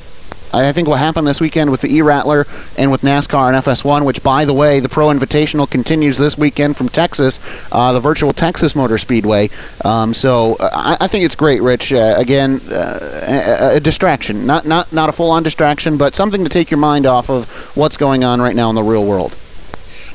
I 0.53 0.73
think 0.73 0.89
what 0.89 0.99
happened 0.99 1.27
this 1.27 1.41
weekend 1.41 1.71
with 1.71 1.81
the 1.83 1.95
E-Rattler 1.95 2.47
and 2.77 2.91
with 2.91 3.03
NASCAR 3.03 3.49
and 3.53 3.65
FS1, 3.65 4.05
which, 4.05 4.23
by 4.23 4.45
the 4.45 4.55
way, 4.55 4.81
the 4.81 4.89
Pro 4.89 5.09
Invitational 5.09 5.69
continues 5.71 6.19
this 6.19 6.39
weekend 6.39 6.77
from 6.77 6.89
Texas, 6.89 7.39
uh, 7.73 7.93
the 7.93 8.01
virtual 8.01 8.33
Texas 8.33 8.75
Motor 8.75 8.99
Speedway. 8.99 9.51
Um, 9.85 10.15
so 10.15 10.57
uh, 10.61 10.71
I, 10.73 11.05
I 11.05 11.07
think 11.09 11.25
it's 11.25 11.35
great, 11.37 11.61
Rich. 11.63 11.93
Uh, 11.93 12.15
again, 12.17 12.61
uh, 12.71 13.73
a, 13.73 13.77
a 13.77 13.81
distraction, 13.81 14.47
not 14.47 14.67
not 14.67 14.93
not 14.93 15.09
a 15.09 15.13
full-on 15.13 15.43
distraction, 15.43 15.97
but 15.99 16.15
something 16.15 16.43
to 16.45 16.51
take 16.51 16.71
your 16.71 16.79
mind 16.79 17.07
off 17.07 17.31
of 17.31 17.49
what's 17.77 17.97
going 17.97 18.25
on 18.25 18.41
right 18.41 18.57
now 18.57 18.69
in 18.71 18.75
the 18.75 18.83
real 18.83 19.05
world. 19.05 19.37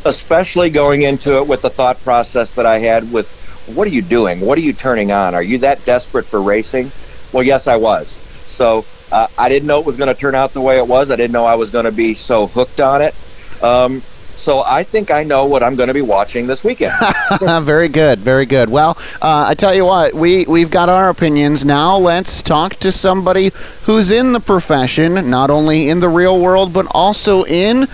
especially 0.05 0.69
going 0.69 1.03
into 1.03 1.37
it 1.37 1.47
with 1.47 1.61
the 1.61 1.69
thought 1.69 2.01
process 2.03 2.53
that 2.53 2.65
I 2.65 2.79
had 2.79 3.11
with 3.11 3.31
what 3.67 3.87
are 3.87 3.91
you 3.91 4.01
doing? 4.01 4.41
What 4.41 4.57
are 4.57 4.61
you 4.61 4.73
turning 4.73 5.11
on? 5.11 5.35
Are 5.35 5.43
you 5.43 5.59
that 5.59 5.85
desperate 5.85 6.25
for 6.25 6.41
racing? 6.41 6.91
Well, 7.31 7.43
yes, 7.43 7.67
I 7.67 7.77
was. 7.77 8.07
So 8.09 8.85
uh, 9.13 9.27
I 9.37 9.47
didn't 9.47 9.67
know 9.67 9.79
it 9.79 9.85
was 9.85 9.95
going 9.95 10.13
to 10.13 10.19
turn 10.19 10.33
out 10.33 10.53
the 10.53 10.61
way 10.61 10.77
it 10.79 10.87
was. 10.87 11.11
I 11.11 11.15
didn't 11.15 11.33
know 11.33 11.45
I 11.45 11.53
was 11.53 11.69
going 11.69 11.85
to 11.85 11.91
be 11.91 12.15
so 12.15 12.47
hooked 12.47 12.79
on 12.79 13.03
it. 13.03 13.13
Um, 13.61 14.01
so 14.01 14.63
I 14.65 14.83
think 14.83 15.11
I 15.11 15.23
know 15.23 15.45
what 15.45 15.61
I'm 15.61 15.75
going 15.75 15.87
to 15.87 15.93
be 15.93 16.01
watching 16.01 16.47
this 16.47 16.63
weekend. 16.63 16.91
very 17.61 17.87
good, 17.87 18.17
very 18.19 18.47
good. 18.47 18.69
Well, 18.69 18.97
uh, 19.21 19.45
I 19.47 19.53
tell 19.53 19.73
you 19.73 19.85
what, 19.85 20.15
we 20.15 20.45
we've 20.47 20.71
got 20.71 20.89
our 20.89 21.09
opinions 21.09 21.63
now. 21.63 21.95
Let's 21.95 22.41
talk 22.41 22.73
to 22.77 22.91
somebody 22.91 23.51
who's 23.83 24.09
in 24.09 24.33
the 24.33 24.39
profession, 24.39 25.29
not 25.29 25.51
only 25.51 25.89
in 25.89 25.99
the 25.99 26.09
real 26.09 26.41
world 26.41 26.73
but 26.73 26.87
also 26.89 27.45
in 27.45 27.87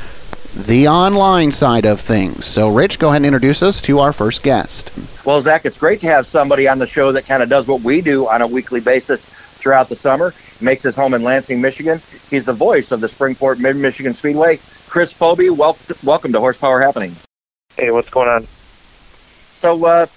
the 0.55 0.87
online 0.87 1.51
side 1.51 1.85
of 1.85 1.99
things. 1.99 2.45
So, 2.45 2.73
Rich, 2.73 2.97
go 2.97 3.09
ahead 3.09 3.17
and 3.17 3.25
introduce 3.25 3.61
us 3.61 3.81
to 3.83 3.99
our 3.99 4.13
first 4.13 4.41
guest. 4.41 4.91
Well, 5.25 5.41
Zach, 5.41 5.65
it's 5.65 5.77
great 5.77 5.99
to 6.01 6.07
have 6.07 6.25
somebody 6.25 6.67
on 6.67 6.79
the 6.79 6.87
show 6.87 7.11
that 7.11 7.27
kind 7.27 7.43
of 7.43 7.49
does 7.49 7.67
what 7.67 7.81
we 7.81 8.01
do 8.01 8.27
on 8.27 8.41
a 8.41 8.47
weekly 8.47 8.79
basis 8.79 9.29
throughout 9.59 9.89
the 9.89 9.95
summer. 9.95 10.33
Makes 10.61 10.83
his 10.83 10.95
home 10.95 11.13
in 11.13 11.23
Lansing, 11.23 11.61
Michigan. 11.61 12.01
He's 12.29 12.45
the 12.45 12.53
voice 12.53 12.91
of 12.91 13.01
the 13.01 13.07
Springport 13.07 13.59
Mid 13.59 13.75
Michigan 13.75 14.13
Speedway. 14.13 14.59
Chris 14.87 15.13
Foby, 15.13 15.55
wel- 15.55 15.77
welcome 16.03 16.31
to 16.33 16.39
Horsepower 16.39 16.81
Happening. 16.81 17.15
Hey, 17.75 17.91
what's 17.91 18.09
going 18.09 18.27
on? 18.27 18.43
So, 18.43 19.85
uh, 19.85 20.07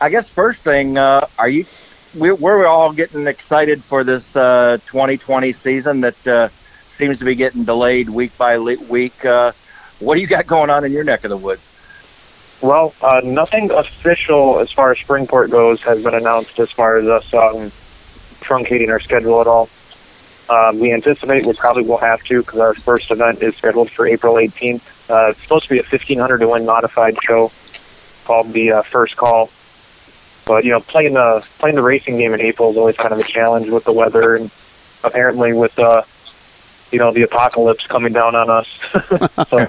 I 0.00 0.10
guess 0.10 0.28
first 0.28 0.62
thing, 0.62 0.98
uh, 0.98 1.26
are 1.38 1.48
you? 1.48 1.64
We're, 2.14 2.34
we're 2.34 2.66
all 2.66 2.92
getting 2.92 3.26
excited 3.26 3.82
for 3.82 4.04
this 4.04 4.36
uh, 4.36 4.76
2020 4.86 5.52
season 5.52 6.02
that 6.02 6.26
uh, 6.26 6.48
seems 6.48 7.18
to 7.18 7.24
be 7.24 7.34
getting 7.34 7.64
delayed 7.64 8.10
week 8.10 8.36
by 8.36 8.56
le- 8.56 8.76
week. 8.88 9.24
Uh, 9.24 9.52
what 9.98 10.16
do 10.16 10.20
you 10.20 10.26
got 10.26 10.46
going 10.46 10.68
on 10.68 10.84
in 10.84 10.92
your 10.92 11.04
neck 11.04 11.24
of 11.24 11.30
the 11.30 11.36
woods? 11.36 11.68
Well, 12.62 12.94
uh, 13.02 13.20
nothing 13.24 13.70
official 13.70 14.60
as 14.60 14.70
far 14.70 14.92
as 14.92 14.98
Springport 14.98 15.50
goes 15.50 15.82
has 15.82 16.02
been 16.04 16.14
announced 16.14 16.60
as 16.60 16.70
far 16.70 16.96
as 16.96 17.06
us 17.08 17.34
um, 17.34 17.72
truncating 18.42 18.88
our 18.90 19.00
schedule 19.00 19.40
at 19.40 19.46
all. 19.46 19.68
Um, 20.48 20.80
we 20.80 20.92
anticipate 20.92 21.46
we 21.46 21.54
probably 21.54 21.84
will 21.84 21.98
have 21.98 22.22
to 22.24 22.42
because 22.42 22.58
our 22.58 22.74
first 22.74 23.10
event 23.10 23.42
is 23.42 23.56
scheduled 23.56 23.90
for 23.90 24.06
April 24.06 24.34
18th. 24.34 25.10
Uh, 25.10 25.30
it's 25.30 25.40
supposed 25.40 25.64
to 25.64 25.70
be 25.70 25.78
a 25.78 25.82
1500 25.82 26.38
to 26.38 26.48
win 26.48 26.66
modified 26.66 27.14
show 27.22 27.50
called 28.24 28.52
the 28.52 28.72
uh, 28.72 28.82
First 28.82 29.16
Call. 29.16 29.50
But 30.44 30.64
you 30.64 30.72
know, 30.72 30.80
playing 30.80 31.14
the 31.14 31.46
playing 31.58 31.76
the 31.76 31.82
racing 31.82 32.18
game 32.18 32.34
in 32.34 32.40
April 32.40 32.70
is 32.70 32.76
always 32.76 32.96
kind 32.96 33.12
of 33.12 33.20
a 33.20 33.24
challenge 33.24 33.70
with 33.70 33.84
the 33.84 33.92
weather 33.92 34.36
and 34.36 34.50
apparently 35.04 35.52
with 35.52 35.78
uh, 35.78 36.02
you 36.90 36.98
know 36.98 37.12
the 37.12 37.22
apocalypse 37.22 37.86
coming 37.86 38.12
down 38.12 38.34
on 38.34 38.50
us. 38.50 38.68
so, 39.48 39.68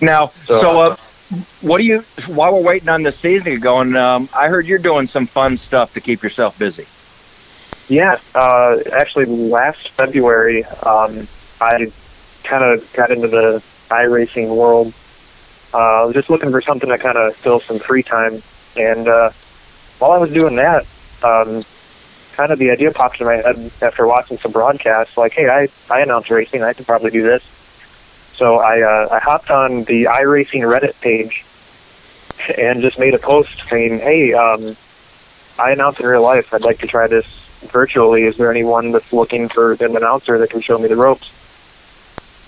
Now, 0.00 0.26
So, 0.26 0.60
so, 0.60 0.80
uh, 0.80 0.96
what 1.62 1.78
do 1.78 1.84
you? 1.84 2.00
While 2.26 2.54
we're 2.54 2.62
waiting 2.62 2.88
on 2.88 3.02
the 3.02 3.12
season 3.12 3.46
to 3.46 3.50
get 3.52 3.62
going, 3.62 3.96
um, 3.96 4.28
I 4.34 4.48
heard 4.48 4.66
you're 4.66 4.78
doing 4.78 5.06
some 5.06 5.26
fun 5.26 5.56
stuff 5.56 5.94
to 5.94 6.00
keep 6.00 6.22
yourself 6.22 6.58
busy. 6.58 6.86
Yeah, 7.88 8.18
uh, 8.34 8.78
actually, 8.92 9.26
last 9.26 9.90
February, 9.90 10.64
um, 10.64 11.28
I 11.60 11.92
kind 12.42 12.64
of 12.64 12.90
got 12.94 13.10
into 13.10 13.28
the 13.28 13.62
iRacing 13.90 14.56
world. 14.56 14.94
Uh, 15.74 16.02
I 16.02 16.04
was 16.04 16.14
just 16.14 16.30
looking 16.30 16.50
for 16.50 16.62
something 16.62 16.88
to 16.88 16.96
kind 16.96 17.18
of 17.18 17.36
fill 17.36 17.60
some 17.60 17.78
free 17.78 18.02
time, 18.02 18.40
and 18.76 19.06
uh, 19.06 19.30
while 19.98 20.12
I 20.12 20.18
was 20.18 20.32
doing 20.32 20.56
that, 20.56 20.86
um, 21.22 21.62
kind 22.32 22.52
of 22.52 22.58
the 22.58 22.70
idea 22.70 22.90
popped 22.90 23.20
in 23.20 23.26
my 23.26 23.36
head 23.36 23.56
after 23.82 24.06
watching 24.06 24.38
some 24.38 24.52
broadcasts. 24.52 25.18
Like, 25.18 25.32
hey, 25.32 25.48
I 25.48 25.68
I 25.90 26.00
announce 26.00 26.30
racing, 26.30 26.62
I 26.62 26.72
could 26.72 26.86
probably 26.86 27.10
do 27.10 27.22
this. 27.22 27.42
So 27.42 28.56
I 28.56 28.80
uh, 28.80 29.08
I 29.12 29.18
hopped 29.18 29.50
on 29.50 29.84
the 29.84 30.04
iRacing 30.04 30.62
Reddit 30.62 30.98
page 31.02 31.44
and 32.58 32.80
just 32.80 32.98
made 32.98 33.14
a 33.14 33.18
post 33.18 33.68
saying, 33.68 33.98
hey, 34.00 34.32
um, 34.32 34.74
I 35.58 35.72
announce 35.72 36.00
in 36.00 36.06
real 36.06 36.22
life. 36.22 36.52
I'd 36.54 36.62
like 36.62 36.78
to 36.78 36.86
try 36.86 37.06
this 37.08 37.43
virtually. 37.70 38.24
Is 38.24 38.36
there 38.36 38.50
anyone 38.50 38.92
that's 38.92 39.12
looking 39.12 39.48
for 39.48 39.72
an 39.72 39.96
announcer 39.96 40.38
that 40.38 40.50
can 40.50 40.60
show 40.60 40.78
me 40.78 40.88
the 40.88 40.96
ropes? 40.96 41.32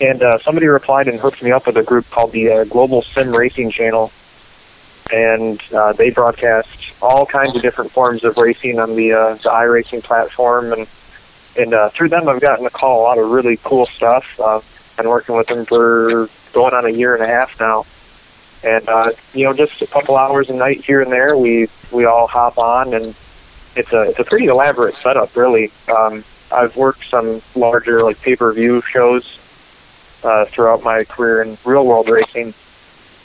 And 0.01 0.23
uh, 0.23 0.39
somebody 0.39 0.67
replied 0.67 1.09
and 1.09 1.19
hooked 1.19 1.43
me 1.43 1.53
up 1.53 1.67
with 1.67 1.77
a 1.77 1.83
group 1.83 2.09
called 2.11 2.33
the 2.33 2.51
uh, 2.51 2.65
Global 2.65 3.03
Sim 3.03 3.35
Racing 3.35 3.71
Channel, 3.71 4.13
and 5.13 5.63
uh, 5.75 5.93
they 5.95 6.11
broadcast 6.11 7.03
all 7.03 7.25
kinds 7.25 7.57
of 7.57 7.63
different 7.63 7.91
forms 7.91 8.23
of 8.25 8.37
racing 8.37 8.79
on 8.79 8.95
the 8.95 9.13
uh, 9.13 9.35
the 9.35 9.49
iRacing 9.49 10.03
platform. 10.03 10.73
And 10.73 10.87
and 11.59 11.73
uh, 11.73 11.89
through 11.89 12.11
them, 12.11 12.29
I've 12.29 12.41
gotten 12.41 12.65
to 12.65 12.71
call 12.71 13.01
a 13.01 13.05
lot 13.05 13.19
of 13.19 13.31
really 13.31 13.59
cool 13.65 13.87
stuff. 13.87 14.39
Uh, 14.39 14.61
been 14.97 15.09
working 15.09 15.37
with 15.37 15.47
them 15.47 15.65
for 15.65 16.29
going 16.53 16.75
on 16.75 16.87
a 16.87 16.91
year 16.91 17.15
and 17.15 17.23
a 17.23 17.27
half 17.27 17.59
now, 17.61 17.85
and 18.65 18.87
uh, 18.89 19.11
you 19.33 19.45
know, 19.45 19.53
just 19.53 19.81
a 19.81 19.87
couple 19.87 20.17
hours 20.17 20.51
a 20.51 20.55
night 20.55 20.85
here 20.85 21.01
and 21.01 21.11
there, 21.11 21.37
we 21.37 21.69
we 21.93 22.05
all 22.05 22.27
hop 22.27 22.59
on, 22.59 22.93
and 22.93 23.15
it's 23.77 23.93
a 23.93 24.03
it's 24.03 24.19
a 24.19 24.25
pretty 24.25 24.47
elaborate 24.47 24.95
setup, 24.95 25.37
really. 25.37 25.71
Um, 25.95 26.25
I've 26.53 26.77
worked 26.77 27.05
some 27.05 27.41
larger 27.55 28.03
like 28.03 28.21
pay 28.21 28.35
per 28.37 28.53
view 28.53 28.81
shows 28.81 30.21
uh, 30.25 30.47
throughout 30.47 30.83
my 30.83 31.05
career 31.05 31.43
in 31.43 31.57
real 31.65 31.87
world 31.87 32.09
racing, 32.09 32.55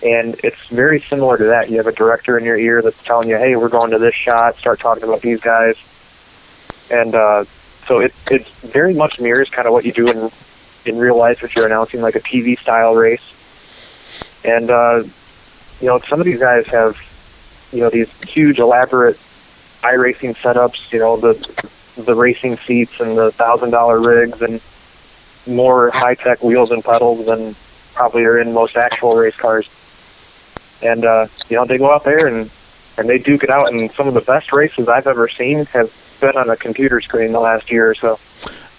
and 0.06 0.36
it's 0.44 0.68
very 0.68 1.00
similar 1.00 1.38
to 1.38 1.46
that. 1.46 1.70
You 1.70 1.78
have 1.78 1.88
a 1.88 1.92
director 1.94 2.38
in 2.38 2.44
your 2.44 2.58
ear 2.58 2.82
that's 2.82 3.02
telling 3.04 3.30
you, 3.30 3.38
"Hey, 3.38 3.56
we're 3.56 3.70
going 3.70 3.92
to 3.92 4.00
this 4.00 4.16
shot. 4.16 4.56
Start 4.56 4.80
talking 4.80 5.04
about 5.04 5.22
these 5.22 5.40
guys," 5.40 5.78
and 6.92 7.16
uh, 7.16 7.46
so 7.46 8.00
it 8.00 8.14
it 8.30 8.46
very 8.48 8.94
much 8.94 9.20
mirrors 9.20 9.50
kind 9.50 9.68
of 9.68 9.74
what 9.74 9.86
you 9.86 9.94
do 9.94 10.10
in 10.10 10.30
in 10.86 10.98
real 11.00 11.18
life 11.18 11.44
if 11.44 11.56
you're 11.56 11.66
announcing 11.66 12.02
like 12.02 12.16
a 12.16 12.20
TV 12.20 12.58
style 12.58 12.96
race. 12.96 13.38
And 14.44 14.70
uh, 14.70 15.04
you 15.80 15.88
know, 15.88 16.00
some 16.00 16.20
of 16.20 16.26
these 16.26 16.40
guys 16.40 16.68
have 16.68 16.98
you 17.72 17.80
know 17.80 17.90
these 17.90 18.12
huge 18.24 18.60
elaborate 18.60 19.18
iRacing 19.82 20.36
setups. 20.36 20.92
You 20.92 21.00
know 21.00 21.18
the 21.18 21.34
the 22.02 22.16
racing 22.16 22.58
seats 22.58 23.00
and 23.00 23.18
the 23.18 23.32
thousand 23.32 23.72
dollar 23.72 24.00
rigs 24.00 24.42
and 24.42 24.62
more 25.48 25.90
high 25.92 26.16
tech 26.16 26.44
wheels 26.44 26.72
and 26.72 26.84
pedals 26.84 27.26
than 27.26 27.56
probably 27.94 28.24
are 28.24 28.40
in 28.40 28.54
most 28.54 28.78
actual 28.78 29.16
race 29.16 29.36
cars. 29.36 29.70
And 30.84 31.06
uh, 31.06 31.28
you 31.50 31.56
know 31.58 31.66
they 31.66 31.78
go 31.78 31.92
out 31.94 32.04
there 32.04 32.28
and 32.28 32.50
and 32.98 33.10
they 33.10 33.18
duke 33.18 33.44
it 33.44 33.50
out. 33.50 33.74
And 33.74 33.92
some 33.92 34.08
of 34.08 34.14
the 34.14 34.22
best 34.22 34.54
races 34.54 34.88
I've 34.88 35.08
ever 35.08 35.28
seen 35.28 35.66
have 35.68 35.94
been 36.22 36.38
on 36.38 36.50
a 36.50 36.56
computer 36.56 37.02
screen 37.02 37.32
the 37.32 37.40
last 37.40 37.72
year 37.72 37.90
or 37.90 37.96
so. 37.96 38.20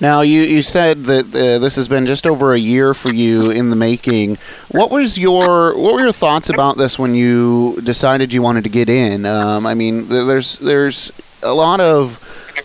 Now, 0.03 0.23
you, 0.23 0.41
you 0.41 0.63
said 0.63 1.05
that 1.05 1.27
uh, 1.27 1.61
this 1.61 1.77
has 1.77 1.87
been 1.87 2.07
just 2.07 2.27
over 2.27 2.55
a 2.55 2.59
year 2.59 2.93
for 2.93 3.15
you 3.15 3.53
in 3.53 3.71
the 3.71 3.77
making. 3.77 4.37
What 4.73 4.91
was 4.91 5.17
your 5.17 5.79
what 5.79 5.95
were 5.95 6.01
your 6.01 6.11
thoughts 6.11 6.49
about 6.49 6.77
this 6.77 6.99
when 6.99 7.15
you 7.15 7.81
decided 7.85 8.33
you 8.33 8.43
wanted 8.43 8.65
to 8.65 8.71
get 8.71 8.89
in? 8.89 9.25
Um, 9.25 9.65
I 9.65 9.75
mean, 9.75 10.09
there's 10.09 10.59
there's 10.59 11.13
a 11.45 11.55
lot 11.55 11.79
of 11.79 12.19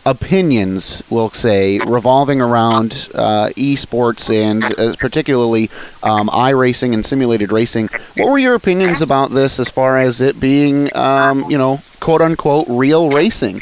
opinions, 0.03 1.03
we'll 1.11 1.29
say, 1.29 1.77
revolving 1.85 2.41
around 2.41 3.07
uh, 3.13 3.49
esports 3.55 4.33
and 4.33 4.63
uh, 4.63 4.95
particularly 4.95 5.69
um, 6.01 6.29
iRacing 6.29 6.91
and 6.91 7.05
simulated 7.05 7.51
racing. 7.51 7.87
What 8.15 8.31
were 8.31 8.39
your 8.39 8.55
opinions 8.55 9.03
about 9.03 9.29
this 9.29 9.59
as 9.59 9.69
far 9.69 9.99
as 9.99 10.21
it 10.21 10.39
being, 10.39 10.89
um, 10.97 11.45
you 11.51 11.59
know, 11.59 11.81
quote 11.99 12.21
unquote, 12.21 12.65
real 12.67 13.11
racing? 13.11 13.61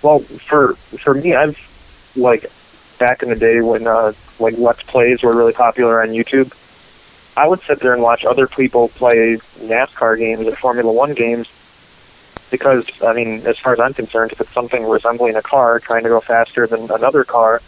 Well, 0.00 0.20
for 0.20 0.72
for 0.72 1.12
me, 1.12 1.34
I've 1.34 1.73
like 2.16 2.46
back 2.98 3.22
in 3.22 3.28
the 3.28 3.36
day 3.36 3.60
when 3.60 3.86
uh, 3.86 4.12
like 4.38 4.54
let's 4.58 4.82
plays 4.82 5.22
were 5.22 5.36
really 5.36 5.52
popular 5.52 6.02
on 6.02 6.08
YouTube. 6.08 6.52
I 7.36 7.48
would 7.48 7.60
sit 7.60 7.80
there 7.80 7.92
and 7.94 8.02
watch 8.02 8.24
other 8.24 8.46
people 8.46 8.88
play 8.88 9.36
NASCAR 9.58 10.18
games 10.18 10.46
or 10.46 10.54
Formula 10.54 10.92
One 10.92 11.14
games 11.14 11.48
because 12.50 12.86
I 13.02 13.12
mean, 13.12 13.44
as 13.46 13.58
far 13.58 13.72
as 13.72 13.80
I'm 13.80 13.94
concerned, 13.94 14.32
if 14.32 14.40
it's 14.40 14.52
something 14.52 14.86
resembling 14.88 15.34
a 15.34 15.42
car 15.42 15.80
trying 15.80 16.04
to 16.04 16.08
go 16.08 16.20
faster 16.20 16.66
than 16.66 16.90
another 16.90 17.24
car, 17.24 17.60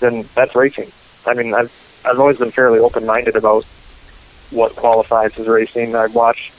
then 0.00 0.24
that's 0.34 0.54
racing. 0.54 0.90
I 1.26 1.34
mean, 1.34 1.54
I've 1.54 1.72
I've 2.06 2.18
always 2.18 2.38
been 2.38 2.50
fairly 2.50 2.78
open-minded 2.78 3.36
about 3.36 3.64
what 4.50 4.76
qualifies 4.76 5.38
as 5.38 5.46
racing. 5.48 5.94
I 5.94 6.06
watch 6.06 6.52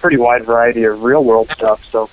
pretty 0.00 0.16
wide 0.16 0.44
variety 0.44 0.84
of 0.84 1.02
real-world 1.02 1.50
stuff, 1.50 1.84
so 1.84 2.06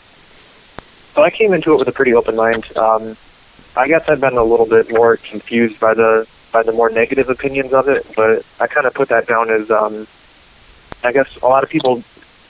so 1.13 1.23
I 1.23 1.31
came 1.31 1.53
into 1.53 1.73
it 1.73 1.79
with 1.79 1.88
a 1.88 1.91
pretty 1.91 2.13
open 2.13 2.36
mind. 2.36 2.65
Um, 2.77 3.17
I 3.77 3.87
guess 3.87 4.09
I've 4.09 4.19
been 4.19 4.37
a 4.37 4.43
little 4.43 4.65
bit 4.65 4.91
more 4.91 5.17
confused 5.17 5.79
by 5.79 5.93
the 5.93 6.27
by 6.51 6.63
the 6.63 6.71
more 6.71 6.89
negative 6.89 7.29
opinions 7.29 7.73
of 7.73 7.87
it, 7.87 8.11
but 8.15 8.45
I 8.59 8.67
kind 8.67 8.87
of 8.87 8.93
put 8.93 9.09
that 9.09 9.27
down 9.27 9.49
as 9.49 9.69
um, 9.69 10.07
I 11.03 11.11
guess 11.11 11.37
a 11.37 11.47
lot 11.47 11.63
of 11.63 11.69
people 11.69 12.03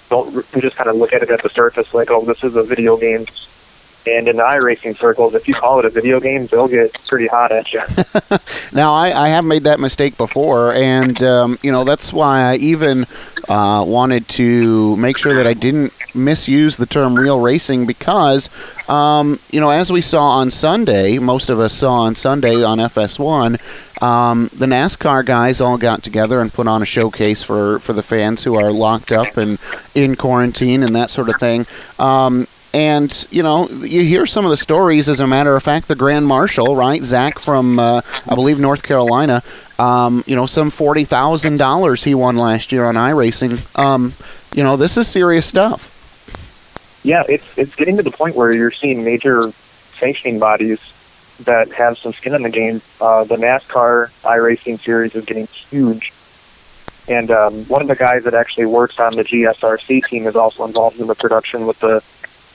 don't 0.09 0.33
who 0.33 0.61
just 0.61 0.77
kind 0.77 0.89
of 0.89 0.95
look 0.95 1.13
at 1.13 1.21
it 1.21 1.29
at 1.29 1.43
the 1.43 1.49
surface, 1.49 1.93
like, 1.93 2.09
oh, 2.09 2.23
this 2.23 2.43
is 2.43 2.55
a 2.55 2.63
video 2.63 2.97
game. 2.97 3.25
And 4.05 4.29
in 4.29 4.37
the 4.37 4.43
iRacing 4.43 4.95
circles, 4.95 5.33
if 5.33 5.49
you 5.49 5.53
call 5.53 5.79
it 5.79 5.85
a 5.85 5.89
video 5.89 6.21
game, 6.21 6.47
they'll 6.47 6.69
get 6.69 6.93
pretty 7.07 7.27
hot 7.27 7.51
at 7.51 7.73
you. 7.73 7.81
now, 8.73 8.93
I, 8.93 9.11
I 9.13 9.27
have 9.27 9.43
made 9.43 9.65
that 9.65 9.81
mistake 9.81 10.15
before, 10.15 10.73
and 10.73 11.21
um, 11.23 11.59
you 11.61 11.73
know 11.73 11.83
that's 11.83 12.13
why 12.13 12.39
I 12.39 12.55
even 12.55 13.05
uh, 13.49 13.83
wanted 13.85 14.29
to 14.29 14.95
make 14.95 15.17
sure 15.17 15.33
that 15.35 15.45
I 15.45 15.53
didn't 15.53 15.91
misuse 16.17 16.77
the 16.77 16.85
term 16.85 17.15
real 17.15 17.39
racing 17.39 17.85
because, 17.85 18.49
um, 18.89 19.39
you 19.51 19.59
know, 19.59 19.69
as 19.69 19.91
we 19.91 20.01
saw 20.01 20.39
on 20.39 20.49
Sunday, 20.49 21.17
most 21.19 21.49
of 21.49 21.59
us 21.59 21.73
saw 21.73 22.01
on 22.01 22.15
Sunday 22.15 22.63
on 22.63 22.79
FS1, 22.79 24.01
um, 24.01 24.49
the 24.53 24.65
NASCAR 24.65 25.25
guys 25.25 25.61
all 25.61 25.77
got 25.77 26.03
together 26.03 26.41
and 26.41 26.53
put 26.53 26.67
on 26.67 26.81
a 26.81 26.85
showcase 26.85 27.43
for, 27.43 27.79
for 27.79 27.93
the 27.93 28.03
fans 28.03 28.43
who 28.43 28.55
are 28.55 28.71
locked 28.71 29.11
up 29.11 29.37
and 29.37 29.59
in 29.95 30.15
quarantine 30.15 30.83
and 30.83 30.95
that 30.95 31.09
sort 31.09 31.29
of 31.29 31.35
thing. 31.37 31.65
Um, 31.99 32.47
and 32.73 33.27
you 33.31 33.41
know 33.41 33.67
you 33.69 34.01
hear 34.01 34.25
some 34.25 34.45
of 34.45 34.51
the 34.51 34.57
stories 34.57 35.07
as 35.09 35.19
a 35.19 35.27
matter 35.27 35.55
of 35.55 35.63
fact 35.63 35.87
the 35.87 35.95
grand 35.95 36.27
marshal 36.27 36.75
right 36.75 37.03
zach 37.03 37.39
from 37.39 37.79
uh, 37.79 38.01
i 38.27 38.35
believe 38.35 38.59
north 38.59 38.83
carolina 38.83 39.41
um, 39.79 40.23
you 40.25 40.35
know 40.35 40.45
some 40.45 40.71
$40000 40.71 42.03
he 42.03 42.15
won 42.15 42.35
last 42.35 42.71
year 42.71 42.85
on 42.85 42.95
iracing 42.95 43.57
um, 43.77 44.13
you 44.53 44.63
know 44.63 44.75
this 44.75 44.97
is 44.97 45.07
serious 45.07 45.45
stuff 45.45 45.96
yeah 47.03 47.23
it's 47.27 47.57
it's 47.57 47.75
getting 47.75 47.97
to 47.97 48.03
the 48.03 48.11
point 48.11 48.35
where 48.35 48.51
you're 48.51 48.71
seeing 48.71 49.03
major 49.03 49.51
sanctioning 49.97 50.39
bodies 50.39 50.79
that 51.45 51.71
have 51.71 51.97
some 51.97 52.13
skin 52.13 52.33
in 52.33 52.43
the 52.43 52.49
game. 52.49 52.81
Uh, 52.99 53.23
the 53.23 53.35
nascar 53.35 54.09
iracing 54.23 54.79
series 54.79 55.15
is 55.15 55.25
getting 55.25 55.47
huge. 55.47 56.13
And 57.07 57.31
um, 57.31 57.65
one 57.65 57.81
of 57.81 57.87
the 57.87 57.95
guys 57.95 58.23
that 58.23 58.33
actually 58.33 58.65
works 58.65 58.99
on 58.99 59.15
the 59.15 59.23
gsrc 59.23 60.05
team 60.05 60.27
is 60.27 60.35
also 60.35 60.65
involved 60.65 60.99
in 60.99 61.07
the 61.07 61.15
production 61.15 61.65
with 61.65 61.79
the 61.79 62.03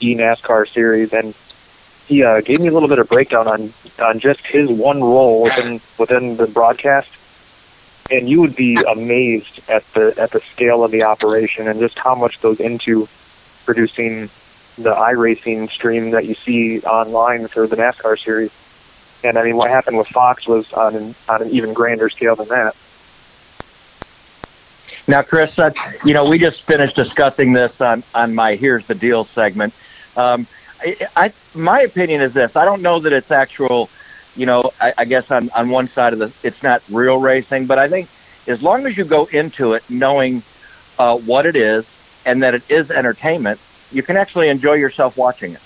NASCAR 0.00 0.68
series, 0.68 1.12
and 1.12 1.34
he 2.08 2.24
uh, 2.24 2.40
gave 2.40 2.60
me 2.60 2.66
a 2.66 2.72
little 2.72 2.88
bit 2.88 2.98
of 2.98 3.08
breakdown 3.08 3.46
on 3.46 3.72
on 4.02 4.18
just 4.18 4.44
his 4.44 4.68
one 4.68 5.00
role 5.00 5.44
within 5.44 5.80
within 5.96 6.36
the 6.36 6.48
broadcast, 6.48 7.14
and 8.10 8.28
you 8.28 8.40
would 8.40 8.56
be 8.56 8.74
amazed 8.90 9.70
at 9.70 9.84
the 9.94 10.12
at 10.18 10.32
the 10.32 10.40
scale 10.40 10.82
of 10.82 10.90
the 10.90 11.04
operation 11.04 11.68
and 11.68 11.78
just 11.78 11.98
how 11.98 12.16
much 12.16 12.42
goes 12.42 12.58
into 12.58 13.08
producing 13.64 14.28
the 14.78 14.94
iRacing 14.94 15.70
stream 15.70 16.10
that 16.10 16.26
you 16.26 16.34
see 16.34 16.80
online 16.82 17.46
for 17.46 17.66
the 17.66 17.76
NASCAR 17.76 18.18
series. 18.18 18.50
And 19.24 19.38
I 19.38 19.44
mean, 19.44 19.56
what 19.56 19.70
happened 19.70 19.98
with 19.98 20.08
Fox 20.08 20.46
was 20.46 20.72
on 20.72 20.96
an, 20.96 21.14
on 21.28 21.42
an 21.42 21.50
even 21.50 21.72
grander 21.72 22.08
scale 22.08 22.36
than 22.36 22.48
that. 22.48 22.74
Now, 25.08 25.22
Chris, 25.22 25.58
uh, 25.58 25.72
you 26.04 26.14
know, 26.14 26.28
we 26.28 26.38
just 26.38 26.62
finished 26.62 26.96
discussing 26.96 27.52
this 27.52 27.80
on, 27.80 28.02
on 28.14 28.34
my 28.34 28.54
Here's 28.54 28.86
the 28.86 28.94
Deal 28.94 29.24
segment. 29.24 29.74
Um, 30.16 30.46
I, 30.80 30.96
I, 31.16 31.32
my 31.54 31.80
opinion 31.80 32.20
is 32.20 32.32
this: 32.32 32.56
I 32.56 32.64
don't 32.64 32.82
know 32.82 32.98
that 33.00 33.12
it's 33.12 33.30
actual. 33.30 33.88
You 34.34 34.46
know, 34.46 34.70
I, 34.80 34.94
I 34.98 35.04
guess 35.04 35.30
on 35.30 35.50
on 35.50 35.68
one 35.68 35.86
side 35.86 36.12
of 36.14 36.18
the, 36.18 36.32
it's 36.42 36.62
not 36.62 36.82
real 36.90 37.20
racing, 37.20 37.66
but 37.66 37.78
I 37.78 37.88
think 37.88 38.08
as 38.46 38.62
long 38.62 38.86
as 38.86 38.96
you 38.96 39.04
go 39.04 39.26
into 39.26 39.74
it 39.74 39.82
knowing 39.90 40.42
uh, 40.98 41.18
what 41.18 41.46
it 41.46 41.56
is 41.56 42.01
and 42.24 42.42
that 42.42 42.54
it 42.54 42.70
is 42.70 42.90
entertainment, 42.90 43.60
you 43.90 44.02
can 44.02 44.16
actually 44.16 44.48
enjoy 44.48 44.74
yourself 44.74 45.16
watching 45.16 45.52
it. 45.52 45.62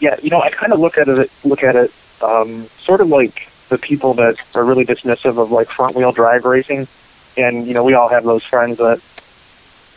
Yeah, 0.00 0.16
you 0.22 0.30
know, 0.30 0.40
I 0.40 0.50
kind 0.50 0.72
of 0.72 0.80
look 0.80 0.98
at 0.98 1.08
it 1.08 1.30
look 1.44 1.62
at 1.62 1.76
it 1.76 1.92
um, 2.22 2.64
sort 2.64 3.00
of 3.00 3.08
like 3.08 3.48
the 3.68 3.78
people 3.78 4.14
that 4.14 4.40
are 4.54 4.64
really 4.64 4.84
dismissive 4.84 5.38
of 5.38 5.50
like 5.52 5.68
front 5.68 5.94
wheel 5.94 6.12
drive 6.12 6.44
racing, 6.44 6.86
and 7.36 7.66
you 7.66 7.74
know, 7.74 7.84
we 7.84 7.94
all 7.94 8.08
have 8.08 8.24
those 8.24 8.44
friends 8.44 8.78
that 8.78 9.00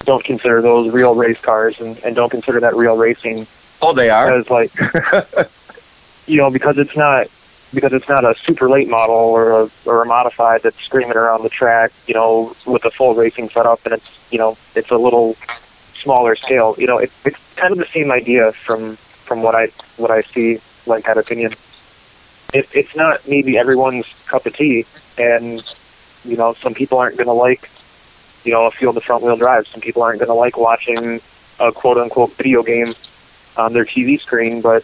don't 0.05 0.23
consider 0.23 0.61
those 0.61 0.91
real 0.93 1.15
race 1.15 1.39
cars 1.39 1.79
and, 1.79 1.97
and 2.03 2.15
don't 2.15 2.29
consider 2.29 2.59
that 2.59 2.75
real 2.75 2.97
racing. 2.97 3.47
Oh, 3.81 3.93
they 3.93 4.09
are. 4.09 4.25
Because 4.25 4.49
like, 4.49 5.47
you 6.27 6.37
know, 6.37 6.49
because 6.49 6.77
it's 6.77 6.95
not 6.95 7.27
because 7.73 7.93
it's 7.93 8.09
not 8.09 8.23
a 8.23 8.35
super 8.35 8.69
late 8.69 8.89
model 8.89 9.15
or 9.15 9.61
a 9.61 9.69
or 9.85 10.03
a 10.03 10.05
modified 10.05 10.61
that's 10.63 10.79
screaming 10.81 11.17
around 11.17 11.43
the 11.43 11.49
track, 11.49 11.91
you 12.07 12.13
know, 12.13 12.55
with 12.65 12.85
a 12.85 12.91
full 12.91 13.15
racing 13.15 13.49
setup, 13.49 13.83
and 13.85 13.93
it's 13.93 14.31
you 14.31 14.37
know 14.37 14.57
it's 14.75 14.91
a 14.91 14.97
little 14.97 15.35
smaller 15.93 16.35
scale. 16.35 16.75
You 16.77 16.87
know, 16.87 16.97
it, 16.97 17.11
it's 17.25 17.55
kind 17.55 17.71
of 17.71 17.77
the 17.77 17.85
same 17.85 18.11
idea 18.11 18.51
from 18.51 18.95
from 18.95 19.41
what 19.41 19.55
I 19.55 19.67
what 19.97 20.11
I 20.11 20.21
see, 20.21 20.59
like 20.85 21.05
that 21.05 21.17
opinion. 21.17 21.53
It, 22.53 22.69
it's 22.73 22.95
not 22.95 23.27
maybe 23.27 23.57
everyone's 23.57 24.07
cup 24.27 24.45
of 24.45 24.55
tea, 24.55 24.85
and 25.17 25.63
you 26.23 26.37
know, 26.37 26.53
some 26.53 26.73
people 26.73 26.99
aren't 26.99 27.17
going 27.17 27.27
to 27.27 27.33
like 27.33 27.69
you 28.43 28.51
know, 28.51 28.65
a 28.65 28.71
field 28.71 28.97
of 28.97 29.03
front 29.03 29.23
wheel 29.23 29.37
drive. 29.37 29.67
Some 29.67 29.81
people 29.81 30.03
aren't 30.03 30.19
going 30.19 30.29
to 30.29 30.33
like 30.33 30.57
watching 30.57 31.21
a 31.59 31.71
quote 31.71 31.97
unquote 31.97 32.33
video 32.33 32.63
game 32.63 32.93
on 33.57 33.73
their 33.73 33.85
TV 33.85 34.19
screen, 34.19 34.61
but 34.61 34.83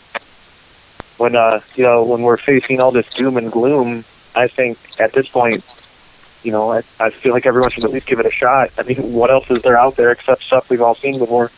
when 1.19 1.35
uh, 1.35 1.59
you 1.75 1.83
know, 1.83 2.03
when 2.03 2.21
we're 2.21 2.37
facing 2.37 2.79
all 2.79 2.91
this 2.91 3.13
doom 3.13 3.37
and 3.37 3.51
gloom, 3.51 4.03
I 4.35 4.47
think 4.47 4.77
at 4.99 5.11
this 5.11 5.27
point, 5.27 5.63
you 6.43 6.51
know, 6.51 6.71
I, 6.71 6.77
I 6.99 7.09
feel 7.09 7.33
like 7.33 7.45
everyone 7.45 7.71
should 7.71 7.83
at 7.83 7.91
least 7.91 8.07
give 8.07 8.19
it 8.19 8.25
a 8.25 8.31
shot. 8.31 8.71
I 8.77 8.83
mean, 8.83 8.97
what 9.13 9.29
else 9.29 9.51
is 9.51 9.61
there 9.61 9.77
out 9.77 9.95
there 9.95 10.11
except 10.11 10.43
stuff 10.43 10.69
we've 10.69 10.81
all 10.81 10.95
seen 10.95 11.19
before? 11.19 11.51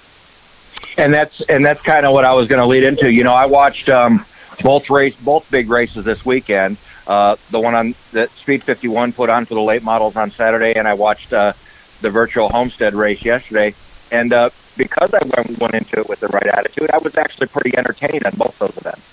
And 0.97 1.13
that's 1.13 1.41
and 1.41 1.65
that's 1.65 1.82
kind 1.82 2.06
of 2.06 2.13
what 2.13 2.26
I 2.26 2.34
was 2.34 2.47
going 2.47 2.60
to 2.60 2.65
lead 2.65 2.84
into. 2.84 3.12
You 3.12 3.24
know, 3.24 3.34
I 3.34 3.45
watched 3.45 3.88
um, 3.88 4.26
both 4.63 4.89
race, 4.89 5.15
both 5.15 5.50
big 5.52 5.69
races 5.69 6.04
this 6.04 6.26
weekend. 6.26 6.78
Uh, 7.08 7.36
the 7.50 7.60
one 7.60 7.76
on 7.76 7.93
that 8.13 8.30
Speed 8.30 8.63
51 8.63 9.13
put 9.13 9.30
on 9.30 9.45
for 9.45 9.54
the 9.54 9.62
late 9.62 9.84
models 9.84 10.15
on 10.15 10.32
Saturday, 10.32 10.74
and 10.76 10.88
I 10.88 10.93
watched 10.93 11.34
uh, 11.34 11.54
the 12.02 12.10
virtual 12.10 12.50
Homestead 12.50 12.93
race 12.93 13.24
yesterday. 13.24 13.74
And 14.12 14.34
uh, 14.34 14.50
because 14.78 15.13
I 15.13 15.19
went, 15.36 15.60
went 15.60 15.74
into 15.74 16.00
it 16.00 16.10
with 16.10 16.19
the 16.19 16.28
right 16.28 16.47
attitude, 16.47 16.89
I 16.91 16.97
was 16.97 17.17
actually 17.17 17.47
pretty 17.47 17.78
entertained 17.78 18.26
on 18.26 18.34
both 18.36 18.58
those 18.60 18.76
events. 18.78 19.11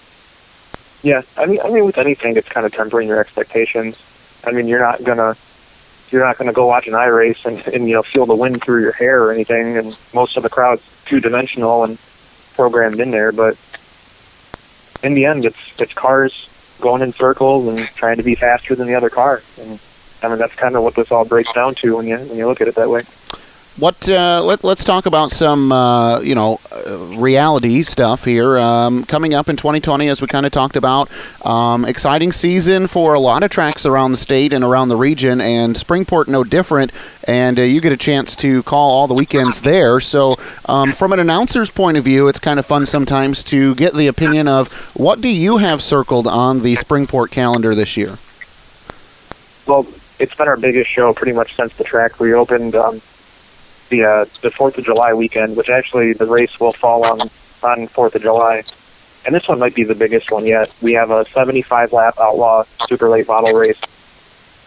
Yeah, 1.03 1.23
I 1.37 1.47
mean, 1.47 1.61
I 1.63 1.71
mean, 1.71 1.85
with 1.85 1.99
anything, 1.99 2.37
it's 2.37 2.49
kind 2.49 2.67
of 2.67 2.73
tempering 2.73 3.09
your 3.09 3.21
expectations. 3.21 4.43
I 4.45 4.53
mean, 4.53 4.67
you're 4.67 4.81
not 4.81 5.03
gonna, 5.05 5.37
you're 6.11 6.25
not 6.25 6.39
gonna 6.39 6.53
go 6.53 6.67
watch 6.67 6.89
an 6.89 6.95
I 6.95 7.07
race 7.07 7.45
and, 7.45 7.67
and 7.69 7.87
you 7.87 7.95
know 7.95 8.03
feel 8.03 8.27
the 8.27 8.35
wind 8.35 8.63
through 8.63 8.83
your 8.83 8.93
hair 8.93 9.23
or 9.23 9.33
anything. 9.33 9.77
And 9.77 9.99
most 10.13 10.37
of 10.37 10.43
the 10.43 10.49
crowd's 10.49 10.83
two 11.05 11.21
dimensional 11.21 11.85
and 11.85 11.99
programmed 12.55 13.01
in 13.01 13.11
there. 13.11 13.31
But 13.31 13.57
in 15.03 15.15
the 15.15 15.25
end, 15.25 15.45
it's 15.45 15.81
it's 15.81 15.95
cars 15.95 16.49
going 16.81 17.03
in 17.03 17.13
circles 17.13 17.69
and 17.69 17.79
trying 17.89 18.17
to 18.17 18.23
be 18.23 18.35
faster 18.35 18.75
than 18.75 18.87
the 18.87 18.95
other 18.95 19.11
car. 19.11 19.43
And 19.61 19.79
I 20.23 20.29
mean, 20.29 20.39
that's 20.39 20.55
kind 20.55 20.77
of 20.77 20.83
what 20.83 20.95
this 20.95 21.13
all 21.13 21.25
breaks 21.25 21.53
down 21.53 21.75
to 21.77 21.97
when 21.97 22.07
you 22.07 22.19
when 22.19 22.37
you 22.37 22.47
look 22.47 22.61
at 22.61 22.69
it 22.69 22.75
that 22.75 22.91
way. 22.91 23.03
What 23.79 24.09
uh, 24.09 24.43
let, 24.45 24.65
let's 24.65 24.83
talk 24.83 25.07
about 25.07 25.31
some 25.31 25.71
uh, 25.71 26.19
you 26.19 26.35
know 26.35 26.59
uh, 26.73 27.15
reality 27.17 27.85
stuff 27.85 28.25
here 28.25 28.59
um, 28.59 29.05
coming 29.05 29.35
up 29.35 29.49
in 29.49 29.55
2020 29.55 30.09
as 30.09 30.21
we 30.21 30.27
kind 30.27 30.45
of 30.45 30.51
talked 30.51 30.77
about 30.77 31.09
um, 31.47 31.85
exciting 31.85 32.33
season 32.33 32.89
for 32.89 33.15
a 33.15 33.21
lot 33.21 33.45
of 33.45 33.53
tracks 33.53 33.87
around 33.87 34.11
the 34.11 34.17
state 34.19 34.53
and 34.53 34.65
around 34.65 34.89
the 34.89 34.97
region 34.97 35.41
and 35.41 35.77
Springport 35.77 36.27
no 36.27 36.43
different 36.43 36.91
and 37.29 37.57
uh, 37.57 37.63
you 37.63 37.81
get 37.81 37.93
a 37.93 37.97
chance 37.97 38.35
to 38.37 38.65
call 38.65 38.91
all 38.91 39.07
the 39.07 39.15
weekends 39.15 39.61
there 39.61 40.01
so 40.01 40.35
um, 40.67 40.91
from 40.91 41.13
an 41.13 41.21
announcer's 41.21 41.71
point 41.71 41.97
of 41.97 42.03
view 42.03 42.27
it's 42.27 42.41
kind 42.41 42.59
of 42.59 42.67
fun 42.67 42.85
sometimes 42.85 43.45
to 43.45 43.77
get 43.77 43.95
the 43.95 44.09
opinion 44.09 44.49
of 44.49 44.73
what 44.97 45.21
do 45.21 45.29
you 45.29 45.59
have 45.59 45.81
circled 45.81 46.27
on 46.27 46.65
the 46.65 46.75
Springport 46.75 47.31
calendar 47.31 47.77
this 47.77 47.97
year 47.97 48.19
Well, 49.69 49.87
it's 50.19 50.35
been 50.35 50.49
our 50.49 50.57
biggest 50.57 50.91
show 50.91 51.13
pretty 51.13 51.33
much 51.33 51.55
since 51.55 51.77
the 51.77 51.85
track 51.85 52.19
reopened. 52.19 52.75
The 53.91 54.05
uh, 54.05 54.25
the 54.43 54.51
Fourth 54.51 54.79
of 54.79 54.85
July 54.85 55.15
weekend, 55.15 55.57
which 55.57 55.71
actually 55.71 56.13
the 56.13 56.27
race 56.27 56.61
will 56.61 56.73
fall 56.73 57.05
on 57.05 57.21
on 57.63 57.87
Fourth 57.89 58.15
of 58.15 58.23
July, 58.23 58.63
and 59.25 59.35
this 59.35 59.49
one 59.49 59.59
might 59.59 59.75
be 59.75 59.85
the 59.85 59.95
biggest 59.95 60.31
one 60.31 60.45
yet. 60.47 60.73
We 60.81 60.93
have 60.93 61.11
a 61.11 61.25
75 61.27 61.93
lap 61.93 62.19
outlaw 62.21 62.65
super 62.87 63.09
late 63.09 63.29
model 63.29 63.53
race, 63.53 63.81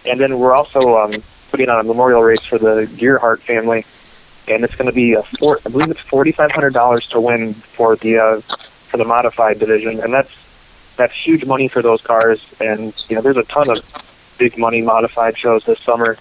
and 0.05 0.19
then 0.19 0.39
we're 0.39 0.53
also 0.55 0.97
um, 0.97 1.13
putting 1.51 1.69
on 1.69 1.79
a 1.79 1.84
memorial 1.84 2.21
race 2.21 2.43
for 2.43 2.57
the 2.57 2.88
Gearhart 2.97 3.39
family, 3.39 3.86
and 4.47 4.63
it's 4.63 4.75
going 4.75 4.89
to 4.89 4.95
be 4.95 5.13
a 5.13 5.23
four, 5.23 5.60
I 5.65 5.69
believe 5.69 5.91
it's 5.91 5.99
forty 5.99 6.31
five 6.31 6.51
hundred 6.51 6.73
dollars 6.73 7.07
to 7.10 7.21
win 7.21 7.53
for 7.53 7.95
the 7.95 8.17
uh, 8.17 8.41
for 8.41 8.97
the 8.97 9.05
modified 9.05 9.60
division, 9.60 9.99
and 9.99 10.13
that's 10.13 10.95
that's 10.97 11.13
huge 11.13 11.45
money 11.45 11.67
for 11.67 11.81
those 11.81 12.01
cars. 12.01 12.55
And 12.60 12.93
you 13.10 13.15
know, 13.15 13.21
there's 13.21 13.38
a 13.38 13.43
ton 13.43 13.69
of 13.69 14.36
big 14.38 14.57
money 14.57 14.81
modified 14.81 15.38
shows 15.38 15.65
this 15.65 15.79
summer. 15.79 16.17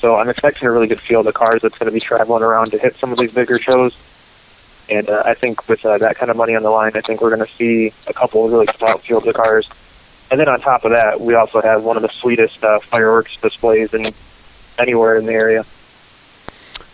So 0.00 0.16
I'm 0.16 0.30
expecting 0.30 0.66
a 0.66 0.72
really 0.72 0.86
good 0.86 0.98
field 0.98 1.26
of 1.26 1.34
cars 1.34 1.60
that's 1.60 1.76
going 1.76 1.90
to 1.90 1.92
be 1.92 2.00
traveling 2.00 2.42
around 2.42 2.70
to 2.70 2.78
hit 2.78 2.94
some 2.94 3.12
of 3.12 3.18
these 3.18 3.34
bigger 3.34 3.58
shows. 3.58 3.94
And 4.88 5.10
uh, 5.10 5.24
I 5.26 5.34
think 5.34 5.68
with 5.68 5.84
uh, 5.84 5.98
that 5.98 6.16
kind 6.16 6.30
of 6.30 6.38
money 6.38 6.56
on 6.56 6.62
the 6.62 6.70
line, 6.70 6.92
I 6.94 7.02
think 7.02 7.20
we're 7.20 7.36
going 7.36 7.46
to 7.46 7.52
see 7.52 7.92
a 8.08 8.14
couple 8.14 8.46
of 8.46 8.50
really 8.50 8.66
stout 8.68 9.02
fields 9.02 9.26
of 9.26 9.34
cars. 9.34 9.68
And 10.30 10.40
then 10.40 10.48
on 10.48 10.58
top 10.58 10.86
of 10.86 10.92
that, 10.92 11.20
we 11.20 11.34
also 11.34 11.60
have 11.60 11.84
one 11.84 11.96
of 11.96 12.02
the 12.02 12.08
sweetest 12.08 12.64
uh, 12.64 12.80
fireworks 12.80 13.38
displays 13.42 13.92
in 13.92 14.06
anywhere 14.78 15.18
in 15.18 15.26
the 15.26 15.34
area. 15.34 15.66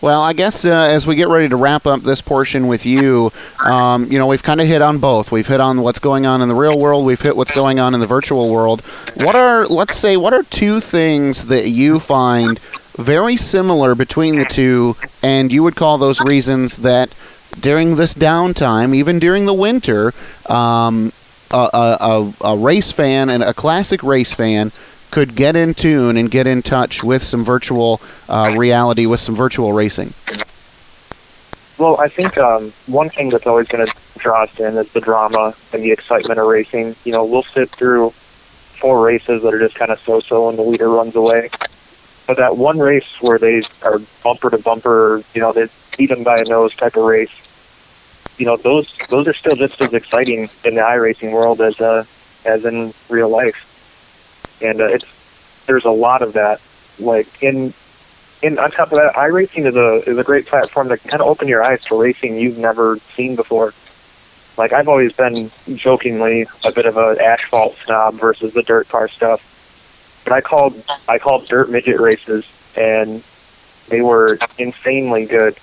Well, 0.00 0.20
I 0.20 0.32
guess 0.32 0.64
uh, 0.64 0.70
as 0.70 1.06
we 1.06 1.14
get 1.14 1.28
ready 1.28 1.48
to 1.48 1.56
wrap 1.56 1.86
up 1.86 2.00
this 2.00 2.20
portion 2.20 2.66
with 2.66 2.84
you, 2.84 3.30
um, 3.64 4.10
you 4.10 4.18
know, 4.18 4.26
we've 4.26 4.42
kind 4.42 4.60
of 4.60 4.66
hit 4.66 4.82
on 4.82 4.98
both. 4.98 5.30
We've 5.30 5.46
hit 5.46 5.60
on 5.60 5.80
what's 5.80 6.00
going 6.00 6.26
on 6.26 6.42
in 6.42 6.48
the 6.48 6.54
real 6.54 6.78
world. 6.78 7.06
We've 7.06 7.20
hit 7.20 7.36
what's 7.36 7.54
going 7.54 7.78
on 7.78 7.94
in 7.94 8.00
the 8.00 8.06
virtual 8.06 8.52
world. 8.52 8.82
What 9.14 9.36
are, 9.36 9.64
let's 9.66 9.94
say, 9.94 10.16
what 10.16 10.34
are 10.34 10.42
two 10.42 10.80
things 10.80 11.46
that 11.46 11.68
you 11.68 11.98
find 11.98 12.60
very 12.96 13.36
similar 13.36 13.94
between 13.94 14.36
the 14.36 14.44
two, 14.44 14.96
and 15.22 15.52
you 15.52 15.62
would 15.62 15.76
call 15.76 15.98
those 15.98 16.20
reasons 16.20 16.78
that 16.78 17.14
during 17.60 17.96
this 17.96 18.14
downtime, 18.14 18.94
even 18.94 19.18
during 19.18 19.46
the 19.46 19.54
winter, 19.54 20.12
um, 20.48 21.12
a, 21.50 21.68
a, 22.00 22.32
a, 22.42 22.56
race 22.56 22.90
fan 22.90 23.30
and 23.30 23.42
a 23.42 23.54
classic 23.54 24.02
race 24.02 24.32
fan 24.32 24.72
could 25.10 25.36
get 25.36 25.56
in 25.56 25.74
tune 25.74 26.16
and 26.16 26.30
get 26.30 26.46
in 26.46 26.62
touch 26.62 27.04
with 27.04 27.22
some 27.22 27.44
virtual 27.44 28.00
uh, 28.28 28.54
reality, 28.56 29.06
with 29.06 29.20
some 29.20 29.34
virtual 29.34 29.72
racing? 29.72 30.12
Well, 31.78 32.00
I 32.00 32.08
think 32.08 32.36
um, 32.38 32.72
one 32.86 33.10
thing 33.10 33.28
that's 33.28 33.46
always 33.46 33.68
going 33.68 33.86
to 33.86 33.94
draw 34.18 34.42
us 34.42 34.58
in 34.58 34.76
is 34.76 34.92
the 34.92 35.00
drama 35.00 35.54
and 35.72 35.82
the 35.82 35.92
excitement 35.92 36.40
of 36.40 36.46
racing. 36.46 36.96
You 37.04 37.12
know, 37.12 37.24
we'll 37.24 37.42
sit 37.42 37.68
through 37.70 38.10
four 38.10 39.04
races 39.04 39.42
that 39.42 39.54
are 39.54 39.58
just 39.58 39.74
kind 39.74 39.90
of 39.90 40.00
so-so 40.00 40.48
and 40.48 40.58
the 40.58 40.62
leader 40.62 40.88
runs 40.88 41.14
away. 41.14 41.50
But 42.26 42.38
that 42.38 42.56
one 42.56 42.78
race 42.78 43.20
where 43.20 43.38
they 43.38 43.62
are 43.82 44.00
bumper 44.24 44.50
to 44.50 44.58
bumper, 44.58 45.22
you 45.34 45.40
know, 45.40 45.52
they 45.52 45.68
beat 45.96 46.08
them 46.08 46.24
by 46.24 46.38
a 46.38 46.44
nose 46.44 46.74
type 46.74 46.96
of 46.96 47.04
race, 47.04 47.46
you 48.38 48.46
know, 48.46 48.56
those 48.56 48.96
those 49.08 49.26
are 49.28 49.32
still 49.32 49.56
just 49.56 49.80
as 49.80 49.94
exciting 49.94 50.48
in 50.64 50.74
the 50.74 50.80
iRacing 50.80 51.32
world 51.32 51.60
as 51.60 51.80
uh, 51.80 52.04
as 52.44 52.64
in 52.64 52.92
real 53.08 53.28
life. 53.28 54.58
And 54.62 54.80
uh, 54.80 54.86
it's 54.86 55.64
there's 55.66 55.84
a 55.84 55.90
lot 55.90 56.22
of 56.22 56.34
that. 56.34 56.60
Like 56.98 57.42
in 57.42 57.72
in 58.42 58.58
on 58.58 58.70
top 58.70 58.92
of 58.92 58.98
that, 58.98 59.14
iRacing 59.14 59.66
is 59.66 59.76
a 59.76 60.10
is 60.10 60.18
a 60.18 60.24
great 60.24 60.46
platform 60.46 60.88
to 60.88 60.96
kind 60.96 61.20
of 61.20 61.28
open 61.28 61.48
your 61.48 61.62
eyes 61.62 61.82
to 61.86 62.00
racing 62.00 62.36
you've 62.36 62.58
never 62.58 62.98
seen 62.98 63.36
before. 63.36 63.72
Like 64.58 64.72
I've 64.72 64.88
always 64.88 65.12
been 65.12 65.50
jokingly 65.74 66.46
a 66.64 66.72
bit 66.72 66.86
of 66.86 66.96
an 66.96 67.20
asphalt 67.20 67.76
snob 67.76 68.14
versus 68.14 68.52
the 68.54 68.62
dirt 68.62 68.88
car 68.88 69.08
stuff 69.08 69.55
but 70.26 70.32
I 70.32 70.40
called 70.40 70.74
I 71.08 71.18
called 71.18 71.46
dirt 71.46 71.70
midget 71.70 72.00
races, 72.00 72.44
and 72.76 73.22
they 73.88 74.02
were 74.02 74.38
insanely 74.58 75.24
good. 75.24 75.56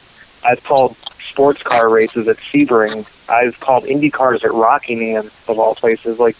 I've 0.46 0.64
called 0.64 0.96
sports 0.96 1.62
car 1.62 1.90
races 1.90 2.30
at 2.30 2.38
Sebring. 2.38 3.06
I've 3.30 3.60
called 3.60 3.86
Indy 3.86 4.10
cars 4.10 4.46
at 4.46 4.54
Rockingham 4.54 5.26
of 5.50 5.60
all 5.60 5.76
places. 5.76 6.18
Like 6.18 6.38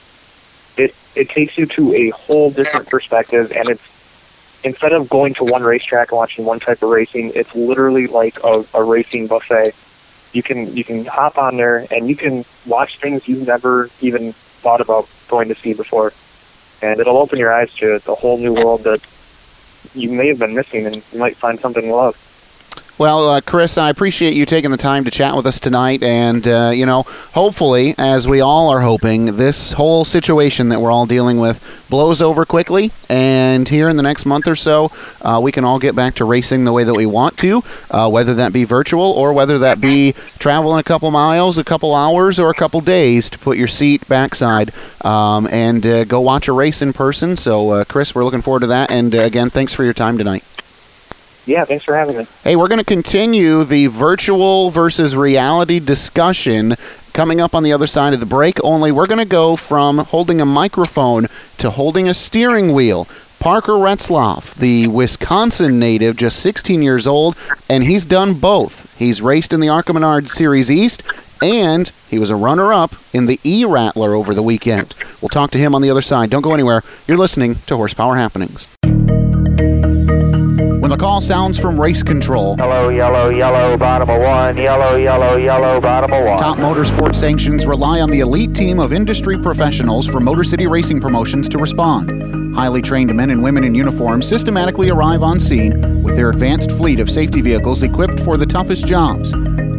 it, 0.78 0.96
it 1.16 1.30
takes 1.30 1.58
you 1.58 1.66
to 1.66 1.94
a 1.94 2.10
whole 2.12 2.50
different 2.50 2.90
perspective, 2.90 3.52
and 3.52 3.68
it's 3.68 4.62
instead 4.64 4.94
of 4.94 5.10
going 5.10 5.34
to 5.34 5.44
one 5.44 5.64
racetrack 5.64 6.12
and 6.12 6.18
watching 6.18 6.46
one 6.46 6.62
type 6.62 6.82
of 6.82 6.90
racing, 6.90 7.34
it's 7.36 7.54
literally 7.54 8.08
like 8.08 8.42
a, 8.46 8.64
a 8.74 8.84
racing 8.84 9.28
buffet. 9.28 9.76
You 10.32 10.44
can 10.44 10.74
you 10.74 10.86
can 10.86 11.04
hop 11.04 11.38
on 11.38 11.58
there 11.58 11.86
and 11.92 12.08
you 12.08 12.16
can 12.16 12.46
watch 12.66 13.00
things 13.00 13.28
you've 13.28 13.46
never 13.46 13.90
even 14.00 14.32
thought 14.32 14.80
about 14.80 15.10
going 15.28 15.50
to 15.50 15.56
see 15.56 15.74
before 15.74 16.14
and 16.84 17.00
it'll 17.00 17.18
open 17.18 17.40
your 17.40 17.54
eyes 17.54 17.74
to 17.76 18.00
a 18.08 18.16
whole 18.16 18.38
new 18.38 18.54
world 18.54 18.84
that 18.84 19.02
you 19.96 20.10
may 20.12 20.28
have 20.28 20.40
been 20.40 20.54
missing, 20.54 20.86
and 20.86 20.96
you 21.14 21.20
might 21.20 21.38
find 21.38 21.60
something 21.60 21.90
love. 21.90 22.33
Well, 23.00 23.28
uh, 23.28 23.42
Chris, 23.42 23.80
I 23.80 23.90
appreciate 23.90 24.36
you 24.36 24.46
taking 24.46 24.70
the 24.70 24.78
time 24.78 25.04
to 25.06 25.12
chat 25.12 25.36
with 25.36 25.48
us 25.48 25.60
tonight. 25.60 26.04
And, 26.04 26.48
uh, 26.48 26.72
you 26.74 26.86
know, 26.86 27.04
hopefully, 27.34 27.96
as 27.98 28.28
we 28.28 28.40
all 28.40 28.70
are 28.70 28.82
hoping, 28.82 29.38
this 29.38 29.72
whole 29.72 30.06
situation 30.06 30.70
that 30.70 30.80
we're 30.80 30.92
all 30.92 31.08
dealing 31.08 31.40
with 31.40 31.88
blows 31.90 32.22
over 32.22 32.46
quickly. 32.46 32.92
And 33.10 33.68
here 33.68 33.90
in 33.90 33.98
the 33.98 34.04
next 34.04 34.28
month 34.28 34.48
or 34.48 34.56
so, 34.56 34.92
uh, 35.24 35.40
we 35.42 35.52
can 35.52 35.66
all 35.66 35.80
get 35.80 35.96
back 35.96 36.14
to 36.16 36.26
racing 36.26 36.66
the 36.66 36.72
way 36.72 36.84
that 36.84 36.94
we 36.94 37.08
want 37.08 37.36
to, 37.40 37.64
uh, 37.90 38.12
whether 38.12 38.36
that 38.36 38.54
be 38.54 38.64
virtual 38.64 39.12
or 39.12 39.34
whether 39.34 39.58
that 39.58 39.82
be 39.82 40.14
traveling 40.38 40.80
a 40.80 40.84
couple 40.84 41.10
miles, 41.10 41.58
a 41.58 41.64
couple 41.64 41.96
hours, 41.96 42.38
or 42.38 42.52
a 42.52 42.56
couple 42.56 42.80
days 42.80 43.28
to 43.32 43.40
put 43.40 43.58
your 43.58 43.68
seat 43.68 44.08
backside 44.08 44.72
um, 45.02 45.48
and 45.48 45.86
uh, 45.88 46.04
go 46.06 46.22
watch 46.22 46.48
a 46.48 46.54
race 46.54 46.80
in 46.82 46.94
person. 46.94 47.36
So, 47.38 47.72
uh, 47.72 47.86
Chris, 47.86 48.14
we're 48.14 48.24
looking 48.24 48.44
forward 48.44 48.60
to 48.60 48.68
that. 48.68 48.92
And, 48.92 49.16
again, 49.16 49.50
thanks 49.50 49.74
for 49.74 49.84
your 49.84 49.94
time 49.94 50.20
tonight. 50.20 50.44
Yeah, 51.46 51.66
thanks 51.66 51.84
for 51.84 51.96
having 51.96 52.18
me. 52.18 52.28
Hey, 52.44 52.56
we're 52.56 52.70
going 52.70 52.80
to 52.80 52.86
continue 52.86 53.64
the 53.64 53.88
virtual 53.88 54.72
versus 54.72 55.16
reality 55.16 55.80
discussion 55.80 56.76
coming 57.14 57.42
up 57.42 57.54
on 57.54 57.64
the 57.64 57.74
other 57.74 57.88
side 57.88 58.14
of 58.14 58.20
the 58.20 58.26
break. 58.26 58.64
Only 58.64 58.92
we're 58.92 59.08
going 59.08 59.20
to 59.20 59.26
go 59.26 59.56
from 59.56 60.00
holding 60.00 60.40
a 60.40 60.46
microphone 60.46 61.28
to 61.58 61.70
holding 61.70 62.08
a 62.08 62.14
steering 62.14 62.74
wheel. 62.74 63.08
Parker 63.40 63.74
Retzlaff, 63.74 64.56
the 64.56 64.88
Wisconsin 64.88 65.78
native, 65.78 66.16
just 66.16 66.40
16 66.40 66.82
years 66.82 67.06
old, 67.06 67.36
and 67.70 67.84
he's 67.84 68.06
done 68.06 68.36
both. 68.36 68.98
He's 68.98 69.22
raced 69.22 69.52
in 69.52 69.60
the 69.60 69.68
ARCA 69.68 69.92
Menard 69.92 70.30
Series 70.30 70.72
East, 70.72 71.04
and 71.42 71.92
he 72.10 72.20
was 72.20 72.30
a 72.30 72.38
runner 72.38 72.72
up 72.72 72.96
in 73.12 73.26
the 73.26 73.42
E 73.44 73.66
Rattler 73.66 74.14
over 74.14 74.34
the 74.34 74.42
weekend. 74.42 74.94
We'll 75.22 75.28
talk 75.28 75.52
to 75.52 75.58
him 75.58 75.76
on 75.76 75.82
the 75.82 75.90
other 75.90 76.02
side. 76.02 76.30
Don't 76.30 76.42
go 76.42 76.54
anywhere. 76.54 76.84
You're 77.06 77.18
listening 77.18 77.56
to 77.66 77.76
Horsepower 77.76 78.16
Happenings. 78.16 78.74
When 80.94 81.00
the 81.00 81.06
call 81.06 81.22
sounds 81.22 81.58
from 81.58 81.82
race 81.82 82.04
control, 82.04 82.56
Yellow, 82.60 82.90
yellow, 82.90 83.30
yellow, 83.30 83.76
bottom 83.78 84.12
of 84.12 84.22
one. 84.22 84.56
Yellow, 84.58 84.96
yellow, 84.96 85.38
yellow, 85.38 85.82
bottom 85.82 86.14
of 86.14 86.24
one. 86.24 86.38
Top 86.38 86.58
Motorsport 86.58 87.16
Sanctions 87.16 87.66
rely 87.66 88.00
on 88.00 88.12
the 88.12 88.20
elite 88.20 88.54
team 88.54 88.78
of 88.78 88.94
industry 88.94 89.36
professionals 89.36 90.06
from 90.06 90.24
Motor 90.24 90.44
City 90.44 90.68
Racing 90.68 91.02
Promotions 91.02 91.50
to 91.50 91.58
respond. 91.58 92.56
Highly 92.56 92.84
trained 92.84 93.12
men 93.16 93.32
and 93.32 93.42
women 93.42 93.64
in 93.64 93.74
uniform 93.74 94.22
systematically 94.22 94.92
arrive 94.92 95.24
on 95.24 95.40
scene 95.40 96.04
with 96.04 96.16
their 96.16 96.30
advanced 96.30 96.70
fleet 96.74 97.00
of 97.00 97.10
safety 97.10 97.42
vehicles 97.42 97.82
equipped 97.82 98.20
for 98.20 98.38
the 98.38 98.46
toughest 98.46 98.86
jobs. 98.86 99.34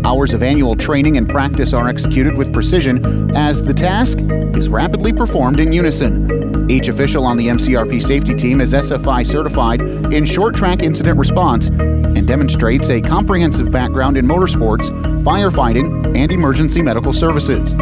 Hours 0.05 0.35
of 0.35 0.43
annual 0.43 0.77
training 0.77 1.17
and 1.17 1.27
practice 1.27 1.73
are 1.73 1.89
executed 1.89 2.37
with 2.37 2.53
precision 2.53 3.35
as 3.35 3.65
the 3.65 3.73
task 3.73 4.19
is 4.55 4.69
rapidly 4.69 5.15
performed 5.15 5.61
in 5.61 5.73
unison. 5.73 6.71
Each 6.71 6.89
official 6.89 7.25
on 7.25 7.39
the 7.39 7.47
MCRP 7.49 8.03
safety 8.03 8.35
team 8.35 8.61
is 8.61 8.75
SFI 8.75 9.27
certified 9.27 9.81
in 10.13 10.27
short 10.27 10.55
track 10.55 10.83
incident 10.83 11.19
response 11.19 11.69
and 11.69 12.29
demonstrates 12.29 12.91
a 12.91 13.01
comprehensive 13.01 13.73
background 13.73 14.19
in 14.19 14.27
motorsports, 14.27 14.91
firefighting, 15.25 16.15
and 16.15 16.31
emergency 16.31 16.83
medical 16.83 17.15
services. 17.15 17.73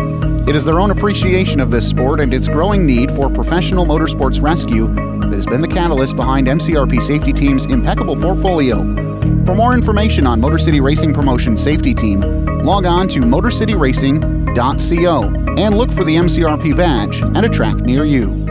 It 0.49 0.55
is 0.55 0.65
their 0.65 0.79
own 0.79 0.93
appreciation 0.93 1.59
of 1.59 1.73
this 1.73 1.89
sport 1.89 2.21
and 2.21 2.33
its 2.33 2.47
growing 2.47 2.87
need 2.87 3.11
for 3.11 3.31
professional 3.31 3.85
motorsports 3.85 4.41
rescue 4.41 4.87
that 4.87 5.33
has 5.33 5.47
been 5.47 5.61
the 5.61 5.67
catalyst 5.67 6.15
behind 6.15 6.47
MCRP 6.47 7.03
Safety 7.03 7.33
Team's 7.33 7.65
impeccable 7.67 8.17
portfolio. 8.17 9.12
For 9.45 9.57
more 9.57 9.75
information 9.75 10.25
on 10.27 10.41
Motor 10.41 10.59
City 10.59 10.81
Racing 10.81 11.13
Promotion 11.13 11.57
Safety 11.57 11.95
Team, 11.95 12.21
log 12.65 12.87
on 12.87 13.09
to 13.09 13.21
motorcityracing.co 13.21 15.25
and 15.59 15.77
look 15.77 15.91
for 15.91 16.05
the 16.05 16.15
MCRP 16.15 16.77
badge 16.77 17.21
at 17.37 17.45
a 17.45 17.49
track 17.49 17.79
near 17.79 18.05
you. 18.05 18.42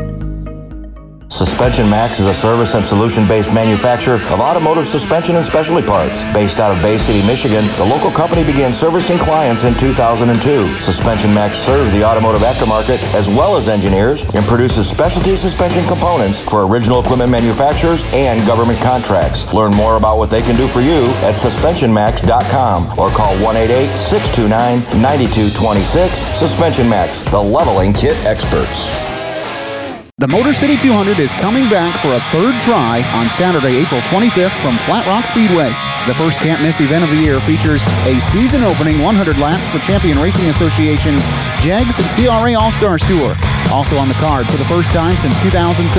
Suspension 1.31 1.89
Max 1.89 2.19
is 2.19 2.27
a 2.27 2.33
service 2.33 2.75
and 2.75 2.85
solution 2.85 3.25
based 3.25 3.53
manufacturer 3.53 4.15
of 4.15 4.41
automotive 4.41 4.85
suspension 4.85 5.37
and 5.37 5.45
specialty 5.45 5.85
parts. 5.85 6.25
Based 6.33 6.59
out 6.59 6.75
of 6.75 6.81
Bay 6.83 6.97
City, 6.97 7.25
Michigan, 7.25 7.63
the 7.77 7.85
local 7.85 8.11
company 8.11 8.43
began 8.43 8.73
servicing 8.73 9.17
clients 9.17 9.63
in 9.63 9.73
2002. 9.75 10.67
Suspension 10.81 11.33
Max 11.33 11.57
serves 11.57 11.93
the 11.93 12.03
automotive 12.03 12.41
aftermarket 12.41 12.99
as 13.15 13.29
well 13.29 13.55
as 13.55 13.69
engineers 13.69 14.23
and 14.35 14.43
produces 14.43 14.89
specialty 14.89 15.37
suspension 15.37 15.85
components 15.87 16.41
for 16.41 16.67
original 16.67 16.99
equipment 16.99 17.31
manufacturers 17.31 18.03
and 18.13 18.45
government 18.45 18.79
contracts. 18.79 19.53
Learn 19.53 19.71
more 19.71 19.95
about 19.95 20.17
what 20.17 20.29
they 20.29 20.41
can 20.41 20.57
do 20.57 20.67
for 20.67 20.81
you 20.81 21.05
at 21.23 21.35
suspensionmax.com 21.35 22.99
or 22.99 23.09
call 23.09 23.31
188 23.39 23.95
629 23.95 25.01
9226. 25.01 26.37
Suspension 26.37 26.89
Max, 26.89 27.21
the 27.23 27.39
leveling 27.39 27.93
kit 27.93 28.17
experts. 28.25 29.10
The 30.21 30.29
Motor 30.29 30.53
City 30.53 30.77
200 30.77 31.17
is 31.17 31.33
coming 31.41 31.65
back 31.65 31.97
for 31.97 32.13
a 32.13 32.21
third 32.29 32.53
try 32.61 33.01
on 33.17 33.25
Saturday, 33.33 33.81
April 33.81 33.97
25th 34.05 34.53
from 34.61 34.77
Flat 34.85 35.01
Rock 35.09 35.25
Speedway. 35.25 35.73
The 36.05 36.13
first 36.13 36.37
can't 36.37 36.61
miss 36.61 36.77
event 36.77 37.01
of 37.01 37.09
the 37.09 37.17
year 37.17 37.41
features 37.41 37.81
a 38.05 38.21
season 38.21 38.61
opening 38.61 39.01
100 39.01 39.41
laps 39.41 39.65
for 39.73 39.81
Champion 39.81 40.21
Racing 40.21 40.45
Association's 40.53 41.25
JEGS 41.57 41.97
CRA 42.13 42.53
All 42.53 42.69
Stars 42.69 43.01
Tour. 43.09 43.33
Also 43.73 43.97
on 43.97 44.05
the 44.13 44.19
card 44.21 44.45
for 44.45 44.61
the 44.61 44.69
first 44.69 44.93
time 44.93 45.17
since 45.17 45.33
2007, 45.41 45.89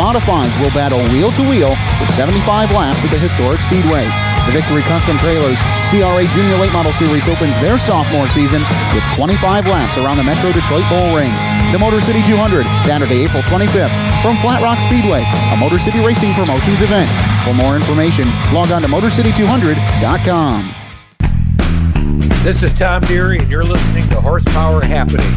Modifieds 0.00 0.56
will 0.64 0.72
battle 0.72 1.04
wheel 1.12 1.28
to 1.36 1.44
wheel 1.44 1.76
with 2.00 2.08
75 2.16 2.72
laps 2.72 3.04
at 3.04 3.12
the 3.12 3.20
historic 3.20 3.60
Speedway. 3.60 4.08
The 4.48 4.56
Victory 4.64 4.80
Custom 4.88 5.18
Trailers 5.18 5.60
CRA 5.92 6.24
Junior 6.32 6.56
Late 6.56 6.72
Model 6.72 6.94
Series 6.94 7.28
opens 7.28 7.60
their 7.60 7.78
sophomore 7.78 8.26
season 8.28 8.62
with 8.96 9.04
25 9.14 9.66
laps 9.66 9.98
around 9.98 10.16
the 10.16 10.24
Metro 10.24 10.50
Detroit 10.52 10.88
Bull 10.88 11.12
Ring. 11.12 11.28
The 11.68 11.76
Motor 11.78 12.00
City 12.00 12.22
200, 12.24 12.64
Saturday, 12.80 13.28
April 13.28 13.42
25th, 13.42 13.92
from 14.24 14.40
Flat 14.40 14.64
Rock 14.64 14.80
Speedway, 14.88 15.20
a 15.52 15.56
Motor 15.60 15.78
City 15.78 16.00
Racing 16.00 16.32
Promotions 16.32 16.80
event. 16.80 17.04
For 17.44 17.52
more 17.52 17.76
information, 17.76 18.24
log 18.50 18.72
on 18.72 18.80
to 18.80 18.88
MotorCity200.com. 18.88 20.64
This 22.42 22.62
is 22.62 22.72
Tom 22.72 23.02
Deary, 23.02 23.36
and 23.36 23.50
you're 23.50 23.64
listening 23.64 24.08
to 24.08 24.18
Horsepower 24.18 24.80
Happening. 24.82 25.28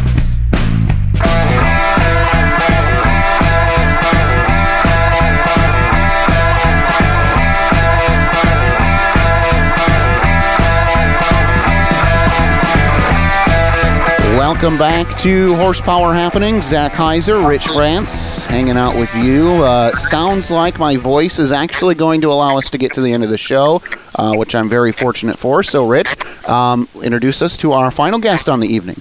Welcome 14.41 14.80
back 14.80 15.19
to 15.19 15.54
Horsepower 15.58 16.15
Happening. 16.15 16.62
Zach 16.62 16.93
Heiser, 16.93 17.47
Rich 17.47 17.67
France, 17.67 18.43
hanging 18.45 18.75
out 18.75 18.97
with 18.97 19.13
you. 19.15 19.47
Uh, 19.47 19.95
sounds 19.95 20.49
like 20.49 20.80
my 20.80 20.97
voice 20.97 21.38
is 21.38 21.51
actually 21.51 21.93
going 21.93 22.21
to 22.21 22.32
allow 22.32 22.58
us 22.58 22.67
to 22.71 22.80
get 22.80 22.91
to 22.95 23.01
the 23.01 23.13
end 23.13 23.23
of 23.23 23.30
the 23.30 23.38
show, 23.38 23.84
uh, 24.15 24.34
which 24.34 24.56
I'm 24.56 24.67
very 24.67 24.91
fortunate 24.91 25.38
for. 25.38 25.62
So, 25.62 25.88
Rich, 25.88 26.19
um, 26.49 26.88
introduce 27.04 27.43
us 27.43 27.56
to 27.58 27.73
our 27.73 27.91
final 27.91 28.17
guest 28.17 28.49
on 28.49 28.60
the 28.60 28.67
evening. 28.67 28.99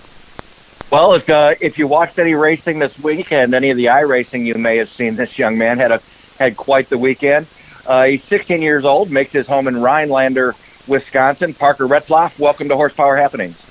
Well, 0.91 1.15
if 1.15 1.31
uh, 1.31 1.55
if 1.59 1.79
you 1.79 1.87
watched 1.87 2.19
any 2.19 2.35
racing 2.35 2.79
this 2.79 3.03
weekend, 3.03 3.55
any 3.55 3.71
of 3.71 3.79
the 3.79 3.89
i 3.89 4.01
racing, 4.01 4.45
you 4.45 4.57
may 4.57 4.77
have 4.77 4.91
seen 4.91 5.17
this 5.17 5.39
young 5.39 5.57
man 5.57 5.79
had 5.79 5.91
a 5.91 6.03
had 6.39 6.59
quite 6.59 6.91
the 6.91 6.99
weekend. 6.99 7.47
Uh, 7.87 8.05
he's 8.05 8.23
16 8.25 8.61
years 8.61 8.85
old, 8.85 9.11
makes 9.11 9.33
his 9.33 9.49
home 9.49 9.69
in 9.69 9.81
Rhinelander, 9.81 10.55
Wisconsin. 10.87 11.55
Parker 11.55 11.87
Retzlaff, 11.87 12.39
welcome 12.39 12.69
to 12.69 12.77
Horsepower 12.77 13.17
Happenings. 13.17 13.70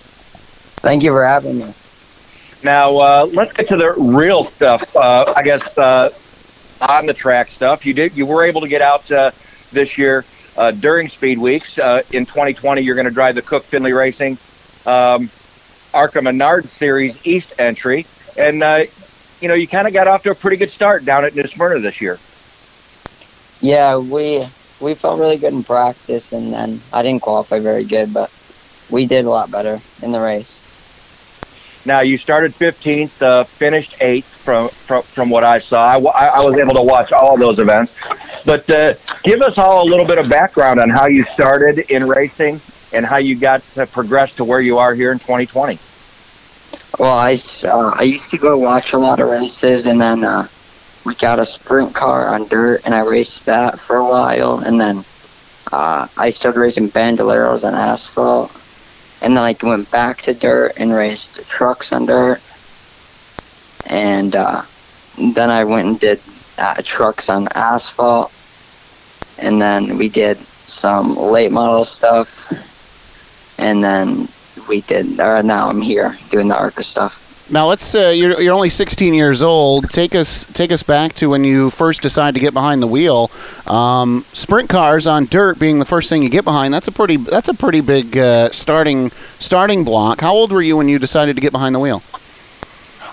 Thank 0.81 1.03
you 1.03 1.11
for 1.11 1.25
having 1.25 1.59
me. 1.59 1.73
Now 2.63 2.97
uh, 2.97 3.29
let's 3.33 3.53
get 3.53 3.67
to 3.69 3.77
the 3.77 3.93
real 3.97 4.45
stuff. 4.45 4.95
Uh, 4.95 5.33
I 5.35 5.43
guess 5.43 5.77
uh, 5.77 6.09
on 6.81 7.05
the 7.05 7.13
track 7.13 7.49
stuff. 7.49 7.85
You 7.85 7.93
did. 7.93 8.15
You 8.15 8.25
were 8.25 8.43
able 8.43 8.61
to 8.61 8.67
get 8.67 8.81
out 8.81 9.09
uh, 9.11 9.31
this 9.71 9.97
year 9.97 10.25
uh, 10.57 10.71
during 10.71 11.09
Speed 11.09 11.37
Weeks. 11.37 11.77
Uh, 11.77 12.01
in 12.11 12.25
2020, 12.25 12.81
you're 12.81 12.95
going 12.95 13.07
to 13.07 13.13
drive 13.13 13.35
the 13.35 13.41
Cook 13.41 13.63
Finley 13.63 13.93
Racing 13.93 14.37
um, 14.85 15.29
ARCA 15.93 16.21
Menard 16.21 16.65
Series 16.65 17.25
East 17.25 17.53
entry, 17.59 18.05
and 18.37 18.55
you 19.41 19.47
know 19.47 19.53
you 19.53 19.67
kind 19.67 19.87
of 19.87 19.93
got 19.93 20.07
off 20.07 20.23
to 20.23 20.31
a 20.31 20.35
pretty 20.35 20.57
good 20.57 20.69
start 20.69 21.05
down 21.05 21.25
at 21.25 21.35
New 21.35 21.43
Smyrna 21.43 21.79
this 21.79 21.99
year. 21.99 22.17
Yeah, 23.61 23.97
we 23.97 24.47
we 24.79 24.93
felt 24.95 25.19
really 25.19 25.37
good 25.37 25.53
in 25.53 25.63
practice, 25.63 26.31
and 26.31 26.53
then 26.53 26.81
I 26.93 27.03
didn't 27.03 27.21
qualify 27.21 27.59
very 27.59 27.83
good, 27.83 28.13
but 28.13 28.31
we 28.89 29.05
did 29.05 29.25
a 29.25 29.29
lot 29.29 29.51
better 29.51 29.79
in 30.01 30.11
the 30.11 30.19
race. 30.19 30.68
Now 31.85 32.01
you 32.01 32.17
started 32.17 32.51
15th, 32.53 33.21
uh, 33.21 33.43
finished 33.45 33.95
eighth 34.01 34.27
from, 34.27 34.69
from 34.69 35.01
from 35.03 35.29
what 35.29 35.43
I 35.43 35.59
saw. 35.59 35.91
I, 35.91 36.25
I 36.25 36.43
was 36.43 36.57
able 36.57 36.73
to 36.75 36.81
watch 36.81 37.11
all 37.11 37.37
those 37.37 37.59
events, 37.59 37.93
but 38.45 38.69
uh, 38.69 38.93
give 39.23 39.41
us 39.41 39.57
all 39.57 39.83
a 39.83 39.87
little 39.89 40.05
bit 40.05 40.17
of 40.17 40.29
background 40.29 40.79
on 40.79 40.89
how 40.89 41.07
you 41.07 41.23
started 41.23 41.79
in 41.91 42.07
racing 42.07 42.59
and 42.93 43.05
how 43.05 43.17
you 43.17 43.35
got 43.35 43.61
to 43.75 43.85
progress 43.85 44.35
to 44.35 44.43
where 44.43 44.61
you 44.61 44.77
are 44.77 44.93
here 44.93 45.11
in 45.11 45.19
2020. 45.19 45.77
Well, 46.97 47.17
I 47.17 47.37
uh, 47.65 47.93
I 47.97 48.03
used 48.03 48.31
to 48.31 48.37
go 48.37 48.57
watch 48.57 48.93
a 48.93 48.97
lot 48.97 49.19
of 49.19 49.29
races, 49.29 49.85
and 49.85 50.01
then 50.01 50.23
uh, 50.23 50.47
we 51.05 51.15
got 51.15 51.39
a 51.39 51.45
sprint 51.45 51.95
car 51.95 52.27
on 52.27 52.47
dirt, 52.47 52.81
and 52.85 52.93
I 52.93 53.05
raced 53.05 53.45
that 53.45 53.79
for 53.79 53.97
a 53.97 54.05
while, 54.05 54.59
and 54.59 54.79
then 54.79 55.05
uh, 55.71 56.07
I 56.17 56.29
started 56.29 56.59
racing 56.59 56.89
bandoleros 56.89 57.65
on 57.65 57.73
asphalt, 57.73 58.51
and 59.21 59.35
then 59.35 59.43
I 59.43 59.55
went 59.61 59.91
back 59.91 60.21
to 60.23 60.33
dirt 60.33 60.73
and 60.77 60.93
raced 60.93 61.47
trucks 61.49 61.91
on 61.91 62.05
dirt, 62.05 62.41
and 63.87 64.35
uh, 64.35 64.63
then 65.35 65.49
I 65.49 65.63
went 65.63 65.87
and 65.87 65.99
did 65.99 66.19
uh, 66.57 66.81
trucks 66.83 67.29
on 67.29 67.47
asphalt, 67.55 68.31
and 69.39 69.61
then 69.61 69.97
we 69.97 70.09
did 70.09 70.37
some 70.37 71.15
late 71.15 71.51
model 71.51 71.83
stuff, 71.83 72.51
and 73.59 73.83
then 73.83 74.27
we 74.67 74.81
did. 74.81 75.19
Or 75.19 75.43
now 75.43 75.69
I'm 75.69 75.81
here 75.81 76.17
doing 76.29 76.47
the 76.47 76.57
ARCA 76.57 76.83
stuff. 76.83 77.18
Now 77.51 77.65
let's. 77.65 77.95
Uh, 77.95 78.13
you're, 78.15 78.39
you're 78.39 78.53
only 78.53 78.69
16 78.69 79.13
years 79.13 79.41
old. 79.41 79.89
Take 79.89 80.13
us 80.13 80.45
take 80.53 80.71
us 80.71 80.83
back 80.83 81.13
to 81.13 81.31
when 81.31 81.43
you 81.43 81.71
first 81.71 82.01
decided 82.01 82.35
to 82.35 82.39
get 82.39 82.53
behind 82.53 82.83
the 82.83 82.87
wheel. 82.87 83.31
Um, 83.65 84.23
sprint 84.33 84.69
cars 84.69 85.07
on 85.07 85.25
dirt 85.25 85.59
being 85.59 85.79
the 85.79 85.85
first 85.85 86.09
thing 86.09 86.21
you 86.21 86.29
get 86.29 86.43
behind. 86.43 86.73
That's 86.73 86.87
a 86.87 86.91
pretty 86.91 87.17
that's 87.17 87.49
a 87.49 87.55
pretty 87.55 87.81
big 87.81 88.15
uh, 88.17 88.49
starting 88.49 89.09
starting 89.39 89.83
block. 89.83 90.21
How 90.21 90.33
old 90.33 90.51
were 90.51 90.61
you 90.61 90.77
when 90.77 90.87
you 90.89 90.99
decided 90.99 91.35
to 91.35 91.41
get 91.41 91.51
behind 91.51 91.73
the 91.73 91.79
wheel? 91.79 92.03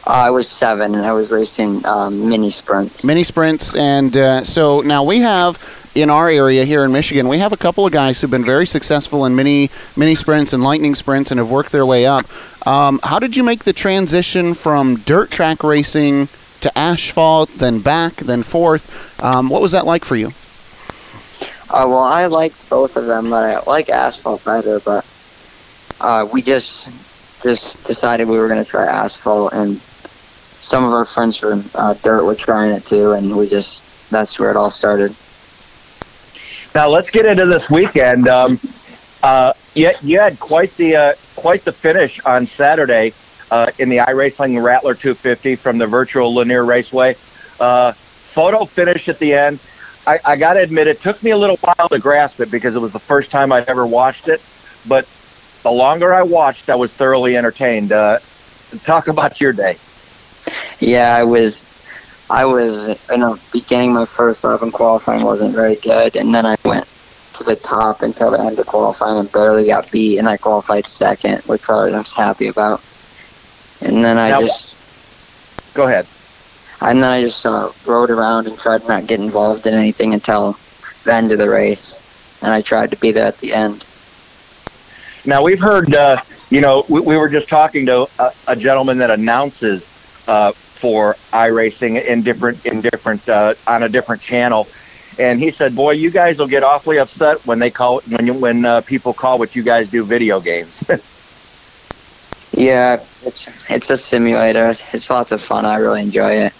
Uh, 0.06 0.26
I 0.26 0.30
was 0.30 0.48
seven, 0.48 0.94
and 0.94 1.04
I 1.04 1.12
was 1.12 1.32
racing 1.32 1.84
um, 1.84 2.28
mini 2.28 2.50
sprints. 2.50 3.04
Mini 3.04 3.24
sprints, 3.24 3.74
and 3.74 4.16
uh, 4.16 4.44
so 4.44 4.80
now 4.82 5.02
we 5.02 5.18
have 5.20 5.58
in 5.96 6.10
our 6.10 6.28
area 6.28 6.64
here 6.64 6.84
in 6.84 6.92
Michigan, 6.92 7.26
we 7.26 7.38
have 7.38 7.52
a 7.52 7.56
couple 7.56 7.86
of 7.86 7.92
guys 7.92 8.20
who've 8.20 8.30
been 8.30 8.44
very 8.44 8.66
successful 8.66 9.24
in 9.24 9.34
mini 9.34 9.70
mini 9.96 10.14
sprints 10.14 10.52
and 10.52 10.62
lightning 10.62 10.94
sprints 10.94 11.30
and 11.30 11.38
have 11.38 11.50
worked 11.50 11.72
their 11.72 11.86
way 11.86 12.06
up. 12.06 12.26
Um, 12.66 12.98
how 13.04 13.20
did 13.20 13.36
you 13.36 13.44
make 13.44 13.62
the 13.62 13.72
transition 13.72 14.52
from 14.52 14.96
dirt 14.96 15.30
track 15.30 15.62
racing 15.62 16.26
to 16.62 16.76
asphalt, 16.76 17.48
then 17.50 17.78
back, 17.80 18.16
then 18.16 18.42
forth? 18.42 19.22
Um, 19.22 19.48
what 19.48 19.62
was 19.62 19.70
that 19.70 19.86
like 19.86 20.04
for 20.04 20.16
you? 20.16 20.32
Uh, 21.70 21.86
well, 21.86 22.02
I 22.02 22.26
liked 22.26 22.68
both 22.68 22.96
of 22.96 23.06
them, 23.06 23.30
but 23.30 23.44
I 23.44 23.60
like 23.70 23.88
asphalt 23.88 24.44
better. 24.44 24.80
But 24.80 25.06
uh, 26.00 26.28
we 26.32 26.42
just 26.42 27.42
just 27.42 27.86
decided 27.86 28.26
we 28.28 28.38
were 28.38 28.48
going 28.48 28.62
to 28.62 28.68
try 28.68 28.84
asphalt, 28.84 29.52
and 29.52 29.76
some 29.78 30.84
of 30.84 30.92
our 30.92 31.04
friends 31.04 31.36
from 31.36 31.64
uh, 31.76 31.94
dirt 32.02 32.24
were 32.24 32.34
trying 32.34 32.72
it 32.72 32.84
too, 32.84 33.12
and 33.12 33.36
we 33.36 33.46
just 33.46 34.10
that's 34.10 34.40
where 34.40 34.50
it 34.50 34.56
all 34.56 34.70
started. 34.70 35.14
Now 36.74 36.88
let's 36.88 37.10
get 37.10 37.26
into 37.26 37.46
this 37.46 37.70
weekend. 37.70 38.28
Um, 38.28 38.58
uh, 39.26 39.52
you, 39.74 40.20
had 40.20 40.38
quite 40.38 40.70
the 40.76 40.94
uh, 40.94 41.12
quite 41.34 41.64
the 41.64 41.72
finish 41.72 42.20
on 42.20 42.46
Saturday 42.46 43.12
uh, 43.50 43.72
in 43.78 43.88
the 43.88 43.96
iRacing 43.96 44.62
Rattler 44.62 44.94
250 44.94 45.56
from 45.56 45.78
the 45.78 45.86
virtual 45.86 46.32
Lanier 46.32 46.64
Raceway. 46.64 47.16
Uh, 47.58 47.90
photo 47.90 48.64
finish 48.64 49.08
at 49.08 49.18
the 49.18 49.34
end. 49.34 49.58
I, 50.06 50.20
I 50.24 50.36
got 50.36 50.54
to 50.54 50.60
admit, 50.60 50.86
it 50.86 51.00
took 51.00 51.20
me 51.24 51.32
a 51.32 51.36
little 51.36 51.56
while 51.56 51.88
to 51.88 51.98
grasp 51.98 52.38
it 52.40 52.52
because 52.52 52.76
it 52.76 52.78
was 52.78 52.92
the 52.92 53.00
first 53.00 53.32
time 53.32 53.50
I'd 53.50 53.68
ever 53.68 53.84
watched 53.84 54.28
it. 54.28 54.40
But 54.86 55.08
the 55.64 55.72
longer 55.72 56.14
I 56.14 56.22
watched, 56.22 56.70
I 56.70 56.76
was 56.76 56.92
thoroughly 56.92 57.36
entertained. 57.36 57.90
Uh, 57.90 58.20
talk 58.84 59.08
about 59.08 59.40
your 59.40 59.52
day. 59.52 59.76
Yeah, 60.78 61.16
I 61.18 61.24
was. 61.24 61.72
I 62.30 62.44
was 62.44 62.88
in 63.10 63.20
the 63.20 63.40
beginning. 63.52 63.94
My 63.94 64.04
first 64.04 64.44
lap 64.44 64.62
in 64.62 64.70
qualifying 64.70 65.24
wasn't 65.24 65.52
very 65.52 65.74
good, 65.76 66.14
and 66.14 66.32
then 66.32 66.46
I 66.46 66.56
went 66.64 66.86
to 67.38 67.44
the 67.44 67.56
top 67.56 68.02
until 68.02 68.30
the 68.30 68.40
end 68.40 68.58
of 68.58 68.66
qualifying 68.66 69.18
and 69.18 69.30
barely 69.32 69.66
got 69.66 69.90
beat, 69.90 70.18
and 70.18 70.28
I 70.28 70.36
qualified 70.36 70.86
second, 70.86 71.40
which 71.42 71.68
I 71.68 71.90
was 71.96 72.14
happy 72.14 72.48
about. 72.48 72.80
And 73.80 74.04
then 74.04 74.18
I 74.18 74.30
Now- 74.30 74.40
just 74.40 74.74
Go 75.74 75.84
ahead. 75.86 76.06
and 76.80 77.02
then 77.02 77.10
I 77.10 77.20
just 77.20 77.44
uh, 77.44 77.68
rode 77.86 78.10
around 78.10 78.46
and 78.46 78.58
tried 78.58 78.86
not 78.88 79.02
to 79.02 79.06
get 79.06 79.20
involved 79.20 79.66
in 79.66 79.74
anything 79.74 80.14
until 80.14 80.56
the 81.04 81.14
end 81.14 81.30
of 81.32 81.38
the 81.38 81.48
race, 81.48 82.38
and 82.42 82.52
I 82.52 82.62
tried 82.62 82.90
to 82.90 82.96
be 82.96 83.12
there 83.12 83.26
at 83.26 83.38
the 83.38 83.52
end. 83.54 83.84
Now 85.24 85.42
we've 85.42 85.60
heard, 85.60 85.94
uh, 85.94 86.18
you 86.50 86.60
know, 86.60 86.84
we, 86.88 87.00
we 87.00 87.16
were 87.16 87.28
just 87.28 87.48
talking 87.48 87.86
to 87.86 88.06
a, 88.18 88.30
a 88.48 88.56
gentleman 88.56 88.98
that 88.98 89.10
announces 89.10 89.92
uh, 90.28 90.52
for 90.52 91.14
iRacing 91.32 92.02
in 92.04 92.22
different 92.22 92.64
in 92.64 92.80
different 92.80 93.28
uh, 93.28 93.54
on 93.66 93.82
a 93.82 93.88
different 93.88 94.22
channel, 94.22 94.66
and 95.18 95.40
he 95.40 95.50
said, 95.50 95.74
"Boy, 95.74 95.92
you 95.92 96.10
guys 96.10 96.38
will 96.38 96.46
get 96.46 96.62
awfully 96.62 96.98
upset 96.98 97.44
when 97.46 97.58
they 97.58 97.70
call 97.70 98.00
when 98.08 98.26
you, 98.26 98.34
when 98.34 98.64
uh, 98.64 98.80
people 98.82 99.12
call 99.12 99.38
what 99.38 99.54
you 99.56 99.62
guys 99.62 99.88
do 99.88 100.04
video 100.04 100.40
games." 100.40 100.84
Yeah, 102.56 102.94
it's 103.24 103.70
it's 103.70 103.90
a 103.90 103.96
simulator. 103.98 104.70
It's 104.70 105.10
lots 105.10 105.30
of 105.32 105.42
fun. 105.42 105.66
I 105.66 105.76
really 105.76 106.02
enjoy 106.02 106.32
it. 106.32 106.54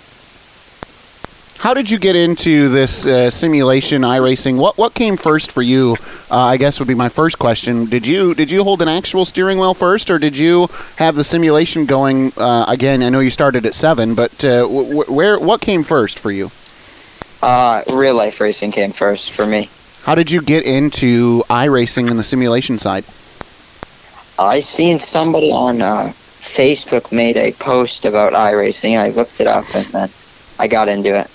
How 1.59 1.73
did 1.73 1.89
you 1.91 1.99
get 1.99 2.15
into 2.15 2.69
this 2.69 3.07
uh, 3.07 3.31
simulation 3.31 4.03
iRacing? 4.03 4.59
What 4.59 4.77
what 4.77 4.93
came 4.93 5.17
first 5.17 5.51
for 5.51 5.63
you? 5.63 5.97
Uh, 6.31 6.37
I 6.37 6.59
guess 6.59 6.79
would 6.79 6.89
be 6.89 6.95
my 6.95 7.09
first 7.09 7.39
question. 7.39 7.87
Did 7.87 8.07
you 8.07 8.35
did 8.35 8.51
you 8.51 8.63
hold 8.63 8.83
an 8.83 8.89
actual 8.89 9.25
steering 9.25 9.59
wheel 9.59 9.73
first, 9.73 10.11
or 10.11 10.19
did 10.19 10.37
you 10.37 10.69
have 10.99 11.17
the 11.17 11.25
simulation 11.25 11.87
going? 11.87 12.33
Uh, 12.37 12.67
again, 12.69 13.03
I 13.03 13.09
know 13.09 13.21
you 13.21 13.31
started 13.31 13.65
at 13.65 13.73
seven, 13.75 14.15
but 14.15 14.45
uh, 14.45 14.63
w- 14.63 14.89
w- 14.89 15.13
where 15.13 15.41
what 15.41 15.63
came 15.63 15.83
first 15.83 16.19
for 16.19 16.31
you? 16.31 16.51
Uh, 17.47 17.85
real 17.95 18.17
life 18.17 18.41
racing 18.41 18.73
came 18.73 18.91
first 18.91 19.31
for 19.31 19.47
me. 19.47 19.71
How 20.03 20.17
did 20.17 20.33
you 20.33 20.43
get 20.43 20.65
into 20.65 21.45
iRacing 21.45 22.11
and 22.11 22.19
the 22.19 22.25
simulation 22.25 22.77
side? 22.77 23.05
I 24.37 24.59
seen 24.59 24.99
somebody 24.99 25.53
on 25.53 25.81
uh, 25.81 26.11
Facebook 26.13 27.13
made 27.13 27.37
a 27.37 27.53
post 27.53 28.05
about 28.05 28.33
iRacing, 28.33 28.99
I 28.99 29.11
looked 29.11 29.41
it 29.41 29.47
up, 29.47 29.65
and 29.77 29.87
then 29.87 30.11
I 30.59 30.67
got 30.67 30.89
into 30.89 31.17
it. 31.17 31.29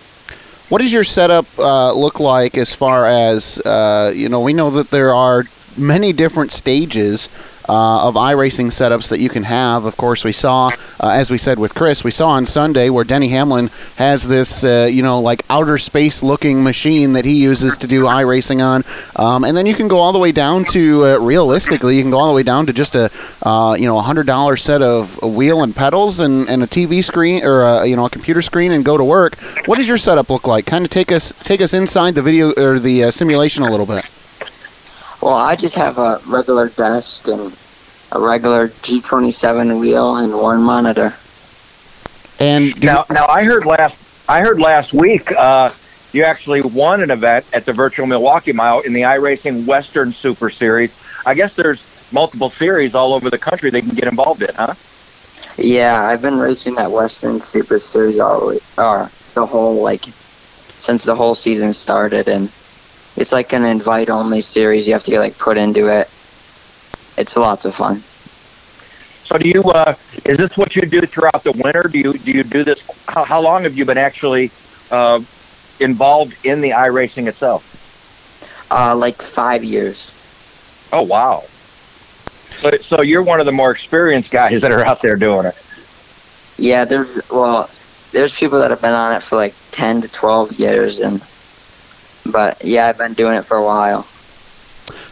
What 0.67 0.81
does 0.81 0.91
your 0.91 1.05
setup 1.05 1.45
uh, 1.57 1.93
look 1.93 2.19
like 2.19 2.57
as 2.57 2.75
far 2.75 3.07
as 3.07 3.59
uh, 3.59 4.11
you 4.13 4.27
know? 4.27 4.41
We 4.41 4.51
know 4.51 4.69
that 4.69 4.89
there 4.89 5.13
are 5.13 5.45
many 5.77 6.11
different 6.11 6.51
stages 6.51 7.29
uh, 7.71 8.05
of 8.09 8.15
iRacing 8.15 8.67
setups 8.67 9.07
that 9.09 9.21
you 9.21 9.29
can 9.29 9.43
have. 9.43 9.85
Of 9.85 9.95
course, 9.95 10.25
we 10.25 10.33
saw, 10.33 10.71
uh, 10.99 11.11
as 11.13 11.31
we 11.31 11.37
said 11.37 11.57
with 11.57 11.73
Chris, 11.73 12.03
we 12.03 12.11
saw 12.11 12.31
on 12.31 12.45
Sunday 12.45 12.89
where 12.89 13.05
Denny 13.05 13.29
Hamlin 13.29 13.69
has 13.95 14.27
this, 14.27 14.65
uh, 14.65 14.89
you 14.91 15.01
know, 15.01 15.21
like 15.21 15.43
outer 15.49 15.77
space 15.77 16.21
looking 16.21 16.65
machine 16.65 17.13
that 17.13 17.23
he 17.23 17.41
uses 17.41 17.77
to 17.77 17.87
do 17.87 18.03
iRacing 18.03 18.61
on, 18.61 18.83
um, 19.15 19.45
and 19.45 19.55
then 19.55 19.65
you 19.65 19.73
can 19.73 19.87
go 19.87 19.99
all 19.99 20.11
the 20.11 20.19
way 20.19 20.33
down 20.33 20.65
to 20.65 21.05
uh, 21.05 21.17
realistically, 21.19 21.95
you 21.95 22.01
can 22.01 22.11
go 22.11 22.17
all 22.17 22.27
the 22.27 22.35
way 22.35 22.43
down 22.43 22.65
to 22.65 22.73
just 22.73 22.95
a, 22.95 23.09
uh, 23.43 23.73
you 23.79 23.85
know, 23.85 23.97
a 23.97 24.01
hundred 24.01 24.27
dollar 24.27 24.57
set 24.57 24.81
of 24.81 25.21
wheel 25.23 25.63
and 25.63 25.73
pedals 25.73 26.19
and, 26.19 26.49
and 26.49 26.63
a 26.63 26.67
TV 26.67 27.01
screen 27.01 27.41
or 27.41 27.61
a, 27.61 27.85
you 27.85 27.95
know 27.95 28.05
a 28.05 28.09
computer 28.09 28.41
screen 28.41 28.73
and 28.73 28.83
go 28.83 28.97
to 28.97 29.03
work. 29.03 29.37
What 29.65 29.77
does 29.77 29.87
your 29.87 29.97
setup 29.97 30.29
look 30.29 30.45
like? 30.45 30.65
Kind 30.65 30.83
of 30.83 30.91
take 30.91 31.09
us 31.09 31.31
take 31.45 31.61
us 31.61 31.73
inside 31.73 32.15
the 32.15 32.21
video 32.21 32.51
or 32.57 32.79
the 32.79 33.05
uh, 33.05 33.11
simulation 33.11 33.63
a 33.63 33.71
little 33.71 33.85
bit. 33.85 34.09
Well, 35.21 35.35
I 35.35 35.55
just 35.55 35.75
have 35.75 35.99
a 35.99 36.19
regular 36.25 36.69
desk 36.69 37.27
and 37.27 37.55
a 38.11 38.19
regular 38.19 38.67
G27 38.67 39.79
wheel 39.79 40.17
and 40.17 40.33
one 40.33 40.61
monitor. 40.61 41.13
And 42.39 42.83
now, 42.83 43.05
now 43.09 43.25
I 43.27 43.43
heard 43.43 43.65
last 43.65 43.99
I 44.29 44.41
heard 44.41 44.59
last 44.59 44.93
week 44.93 45.31
uh, 45.31 45.69
you 46.11 46.23
actually 46.23 46.61
won 46.61 47.01
an 47.01 47.11
event 47.11 47.45
at 47.53 47.65
the 47.65 47.73
Virtual 47.73 48.05
Milwaukee 48.05 48.51
Mile 48.51 48.81
in 48.81 48.93
the 48.93 49.01
iRacing 49.01 49.65
Western 49.65 50.11
Super 50.11 50.49
Series. 50.49 50.95
I 51.25 51.33
guess 51.33 51.55
there's 51.55 52.09
multiple 52.11 52.49
series 52.49 52.95
all 52.95 53.13
over 53.13 53.29
the 53.29 53.37
country 53.37 53.69
they 53.69 53.81
can 53.81 53.95
get 53.95 54.07
involved 54.07 54.41
in, 54.41 54.53
huh? 54.55 54.73
Yeah, 55.57 56.01
I've 56.03 56.21
been 56.21 56.37
racing 56.37 56.75
that 56.75 56.91
Western 56.91 57.39
Super 57.39 57.79
Series 57.79 58.19
all 58.19 58.39
the 58.39 58.45
way, 58.47 58.59
or 58.77 59.09
the 59.33 59.45
whole 59.45 59.81
like 59.81 60.03
since 60.03 61.03
the 61.03 61.15
whole 61.15 61.35
season 61.35 61.71
started, 61.73 62.27
and 62.27 62.45
it's 63.15 63.31
like 63.31 63.53
an 63.53 63.65
invite-only 63.65 64.41
series. 64.41 64.87
You 64.87 64.93
have 64.93 65.03
to 65.03 65.11
get 65.11 65.19
like 65.19 65.37
put 65.37 65.57
into 65.57 65.87
it. 65.87 66.09
It's 67.17 67.35
lots 67.37 67.65
of 67.65 67.75
fun. 67.75 68.01
So 69.31 69.37
do 69.37 69.47
you? 69.47 69.63
Uh, 69.63 69.95
is 70.25 70.37
this 70.37 70.57
what 70.57 70.75
you 70.75 70.81
do 70.81 71.01
throughout 71.01 71.43
the 71.43 71.53
winter? 71.53 71.83
Do 71.83 71.99
you 71.99 72.13
do 72.13 72.31
you 72.31 72.43
do 72.43 72.63
this? 72.63 72.83
How, 73.07 73.23
how 73.23 73.41
long 73.41 73.63
have 73.63 73.77
you 73.77 73.85
been 73.85 73.97
actually 73.97 74.51
uh, 74.91 75.21
involved 75.79 76.45
in 76.45 76.61
the 76.61 76.71
iRacing 76.71 77.27
itself? 77.27 78.67
Uh, 78.69 78.95
like 78.95 79.15
five 79.15 79.63
years. 79.63 80.17
Oh 80.91 81.03
wow! 81.03 81.43
So, 82.59 82.71
so 82.77 83.01
you're 83.01 83.23
one 83.23 83.39
of 83.39 83.45
the 83.45 83.51
more 83.51 83.71
experienced 83.71 84.31
guys 84.31 84.61
that 84.63 84.71
are 84.71 84.85
out 84.85 85.01
there 85.01 85.15
doing 85.15 85.45
it. 85.45 85.55
Yeah, 86.57 86.85
there's 86.85 87.21
well, 87.29 87.69
there's 88.11 88.37
people 88.37 88.59
that 88.59 88.69
have 88.71 88.81
been 88.81 88.93
on 88.93 89.15
it 89.15 89.23
for 89.23 89.35
like 89.35 89.53
ten 89.71 90.01
to 90.01 90.07
twelve 90.09 90.51
years, 90.53 90.99
and 90.99 91.23
but 92.31 92.63
yeah, 92.63 92.87
I've 92.87 92.97
been 92.97 93.13
doing 93.13 93.37
it 93.37 93.45
for 93.45 93.55
a 93.55 93.63
while. 93.63 94.05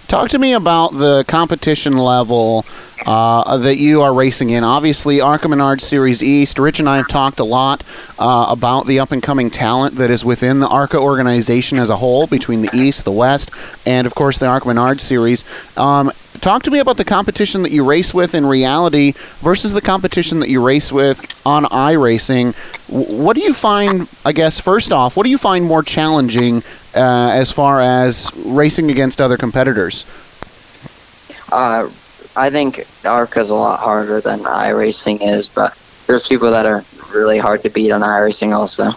Talk 0.10 0.30
to 0.30 0.40
me 0.40 0.54
about 0.54 0.94
the 0.94 1.24
competition 1.28 1.96
level 1.96 2.66
uh, 3.06 3.58
that 3.60 3.78
you 3.78 4.02
are 4.02 4.12
racing 4.12 4.50
in. 4.50 4.64
Obviously, 4.64 5.22
ARCA 5.22 5.48
Menard 5.48 5.82
Series 5.82 6.24
East. 6.24 6.58
Rich 6.58 6.80
and 6.80 6.90
I 6.90 6.98
have 6.98 7.08
talked 7.08 7.40
a 7.40 7.44
lot 7.44 7.84
uh, 8.18 8.48
about 8.50 8.88
the 8.88 9.00
up 9.00 9.12
and 9.12 9.22
coming 9.22 9.52
talent 9.52 9.98
that 9.98 10.10
is 10.10 10.26
within 10.26 10.62
the 10.62 10.68
ARCA 10.68 10.98
organization 10.98 11.78
as 11.78 11.92
a 11.92 11.98
whole, 11.98 12.26
between 12.26 12.64
the 12.64 12.72
East, 12.74 13.06
the 13.06 13.12
West, 13.12 13.52
and 13.86 14.08
of 14.08 14.16
course 14.16 14.40
the 14.40 14.48
ARCA 14.48 14.68
Menard 14.68 15.00
Series. 15.00 15.44
Um, 15.78 16.12
talk 16.40 16.64
to 16.64 16.72
me 16.72 16.80
about 16.80 16.98
the 16.98 17.06
competition 17.06 17.64
that 17.64 17.72
you 17.72 17.84
race 17.84 18.14
with 18.14 18.34
in 18.34 18.46
reality 18.46 19.14
versus 19.40 19.74
the 19.74 19.82
competition 19.82 20.40
that 20.40 20.50
you 20.50 20.64
race 20.66 20.92
with 20.92 21.42
on 21.46 21.66
iRacing. 21.66 22.56
What 22.90 23.36
do 23.36 23.42
you 23.42 23.54
find, 23.54 24.10
I 24.26 24.32
guess, 24.32 24.60
first 24.60 24.92
off, 24.92 25.16
what 25.16 25.24
do 25.24 25.30
you 25.30 25.38
find 25.38 25.66
more 25.66 25.84
challenging 25.84 26.64
uh, 26.96 27.32
as 27.34 27.52
far 27.52 27.82
as 27.82 28.32
racing 28.46 28.90
against 28.92 29.22
other 29.22 29.38
competitors? 29.38 30.06
Uh, 31.52 31.90
I 32.36 32.50
think 32.50 32.86
ARCA's 33.04 33.50
a 33.50 33.56
lot 33.56 33.80
harder 33.80 34.22
than 34.22 34.40
iRacing 34.40 35.20
is, 35.22 35.50
but 35.50 35.78
there's 36.08 36.28
people 36.28 36.52
that 36.52 36.66
are 36.66 36.84
really 37.14 37.38
hard 37.38 37.64
to 37.64 37.70
beat 37.70 37.92
on 37.92 38.02
iRacing 38.02 38.56
also. 38.56 38.92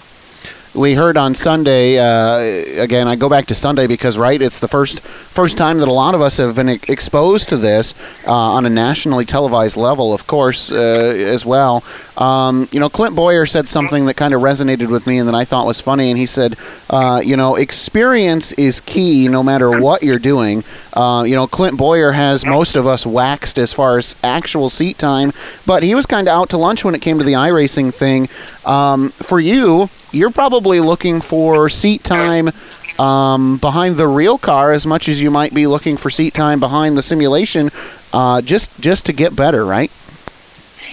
We 0.74 0.94
heard 0.94 1.18
on 1.18 1.34
Sunday. 1.34 1.98
Uh, 1.98 2.80
again, 2.82 3.06
I 3.06 3.14
go 3.14 3.28
back 3.28 3.44
to 3.48 3.54
Sunday 3.54 3.86
because 3.86 4.16
right, 4.16 4.40
it's 4.40 4.58
the 4.58 4.68
first 4.68 5.00
first 5.00 5.58
time 5.58 5.78
that 5.80 5.88
a 5.88 5.92
lot 5.92 6.14
of 6.14 6.22
us 6.22 6.38
have 6.38 6.56
been 6.56 6.68
exposed 6.70 7.50
to 7.50 7.58
this 7.58 7.94
uh, 8.26 8.32
on 8.32 8.64
a 8.64 8.70
nationally 8.70 9.26
televised 9.26 9.76
level, 9.76 10.14
of 10.14 10.26
course, 10.26 10.72
uh, 10.72 10.74
as 10.74 11.44
well. 11.44 11.84
Um, 12.16 12.68
you 12.72 12.80
know, 12.80 12.88
Clint 12.88 13.14
Bowyer 13.14 13.44
said 13.44 13.68
something 13.68 14.06
that 14.06 14.16
kind 14.16 14.32
of 14.32 14.40
resonated 14.40 14.90
with 14.90 15.06
me 15.06 15.18
and 15.18 15.28
that 15.28 15.34
I 15.34 15.44
thought 15.44 15.66
was 15.66 15.80
funny, 15.80 16.10
and 16.10 16.18
he 16.18 16.26
said, 16.26 16.56
uh, 16.88 17.20
you 17.22 17.36
know, 17.36 17.56
experience 17.56 18.52
is 18.52 18.80
key 18.80 19.28
no 19.28 19.42
matter 19.42 19.78
what 19.80 20.02
you're 20.02 20.18
doing. 20.18 20.64
Uh, 20.94 21.24
you 21.26 21.34
know, 21.34 21.46
Clint 21.46 21.76
Bowyer 21.76 22.12
has 22.12 22.44
most 22.44 22.76
of 22.76 22.86
us 22.86 23.06
waxed 23.06 23.58
as 23.58 23.72
far 23.74 23.98
as 23.98 24.16
actual 24.22 24.68
seat 24.70 24.98
time, 24.98 25.32
but 25.66 25.82
he 25.82 25.94
was 25.94 26.06
kind 26.06 26.28
of 26.28 26.34
out 26.34 26.50
to 26.50 26.58
lunch 26.58 26.84
when 26.84 26.94
it 26.94 27.02
came 27.02 27.18
to 27.18 27.24
the 27.24 27.32
iRacing 27.32 27.92
thing. 27.92 28.28
Um, 28.64 29.10
for 29.10 29.40
you, 29.40 29.88
you're 30.12 30.30
probably 30.30 30.80
looking 30.80 31.20
for 31.20 31.68
seat 31.68 32.04
time 32.04 32.50
um, 32.98 33.56
behind 33.58 33.96
the 33.96 34.06
real 34.06 34.38
car 34.38 34.72
as 34.72 34.86
much 34.86 35.08
as 35.08 35.20
you 35.20 35.30
might 35.30 35.54
be 35.54 35.66
looking 35.66 35.96
for 35.96 36.10
seat 36.10 36.34
time 36.34 36.60
behind 36.60 36.96
the 36.96 37.02
simulation, 37.02 37.70
uh, 38.12 38.42
just 38.42 38.80
just 38.80 39.06
to 39.06 39.12
get 39.12 39.34
better, 39.34 39.64
right? 39.64 39.90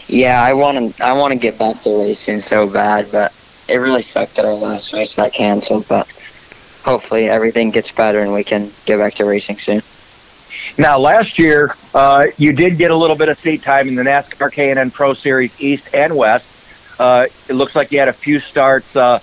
Yeah, 0.08 0.42
I 0.42 0.54
want 0.54 0.96
to. 0.96 1.04
I 1.04 1.14
want 1.14 1.34
to 1.34 1.40
get 1.40 1.60
back 1.60 1.80
to 1.82 2.00
racing 2.00 2.40
so 2.40 2.70
bad, 2.70 3.12
but 3.12 3.34
it 3.68 3.78
really 3.78 4.02
sucked 4.02 4.36
that 4.36 4.46
our 4.46 4.54
last 4.54 4.94
race 4.94 5.16
got 5.16 5.34
canceled. 5.34 5.88
But 5.88 6.08
hopefully, 6.84 7.30
everything 7.30 7.72
gets 7.72 7.92
better 7.92 8.20
and 8.20 8.34
we 8.34 8.44
can 8.44 8.72
get 8.86 8.98
back 8.98 9.16
to 9.16 9.26
racing 9.26 9.58
soon. 9.58 9.82
Now, 10.78 10.98
last 10.98 11.38
year 11.38 11.76
uh, 11.94 12.28
you 12.38 12.54
did 12.54 12.78
get 12.78 12.92
a 12.92 12.96
little 12.96 13.16
bit 13.16 13.30
of 13.30 13.38
seat 13.38 13.62
time 13.62 13.88
in 13.88 13.96
the 13.96 14.04
NASCAR 14.04 14.52
K&N 14.52 14.92
Pro 14.92 15.14
Series 15.14 15.60
East 15.62 15.94
and 15.94 16.16
West. 16.16 16.59
Uh, 17.00 17.28
it 17.48 17.54
looks 17.54 17.76
like 17.76 17.92
you 17.92 18.00
had 18.00 18.10
a 18.10 18.14
few 18.14 18.40
starts, 18.40 18.96
uh, 18.96 19.20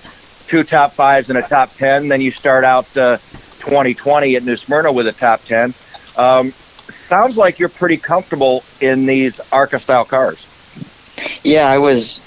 two 0.46 0.64
top 0.64 0.92
fives 0.92 1.28
and 1.28 1.38
a 1.38 1.42
top 1.42 1.74
ten. 1.74 2.08
Then 2.08 2.20
you 2.20 2.30
start 2.30 2.64
out 2.64 2.84
uh, 2.96 3.18
2020 3.58 4.36
at 4.36 4.44
New 4.44 4.56
Smyrna 4.56 4.92
with 4.92 5.06
a 5.06 5.12
top 5.12 5.42
ten. 5.44 5.74
Um, 6.16 6.50
sounds 6.52 7.36
like 7.36 7.58
you're 7.58 7.68
pretty 7.68 7.98
comfortable 7.98 8.64
in 8.80 9.06
these 9.06 9.40
ARCA 9.52 9.78
style 9.78 10.04
cars. 10.04 10.46
Yeah, 11.44 11.68
I 11.68 11.78
was. 11.78 12.22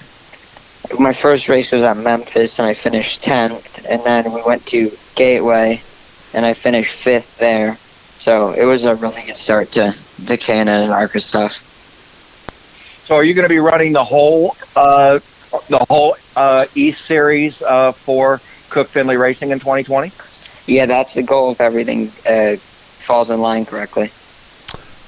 My 1.00 1.14
first 1.14 1.50
race 1.50 1.72
was 1.72 1.84
at 1.84 1.97
Memphis, 1.97 2.60
and 2.60 2.68
I 2.68 2.74
finished 2.74 3.24
tenth. 3.24 3.86
And 3.89 4.04
then 4.04 4.32
we 4.34 4.41
went 4.41 4.66
to 4.68 4.91
Gateway, 5.16 5.82
and 6.34 6.45
I 6.45 6.54
finished 6.54 6.91
fifth 6.91 7.38
there. 7.38 7.76
So 8.20 8.52
it 8.52 8.66
was 8.66 8.86
a 8.86 8.95
really 8.95 9.24
good 9.26 9.38
start 9.38 9.72
to 9.74 9.95
the 10.24 10.38
K&N 10.38 10.68
and 10.68 10.91
ARCA 10.91 11.20
stuff. 11.20 11.66
So 13.06 13.16
are 13.16 13.24
you 13.24 13.34
going 13.34 13.47
to 13.47 13.50
be 13.50 13.60
running 13.60 13.93
the 13.93 14.04
whole 14.04 14.56
uh, 14.76 15.20
the 15.70 15.86
whole 15.89 16.16
uh, 16.36 16.66
East 16.76 17.06
Series 17.06 17.62
uh, 17.62 17.91
for 17.91 18.41
Cook 18.70 18.88
Finley 18.88 19.18
Racing 19.18 19.52
in 19.52 19.60
2020? 19.60 20.12
Yeah, 20.68 20.86
that's 20.86 21.14
the 21.14 21.24
goal 21.24 21.52
if 21.52 21.62
everything 21.62 22.12
uh, 22.28 22.56
falls 22.58 23.30
in 23.30 23.41
line 23.41 23.66
correctly. 23.66 24.12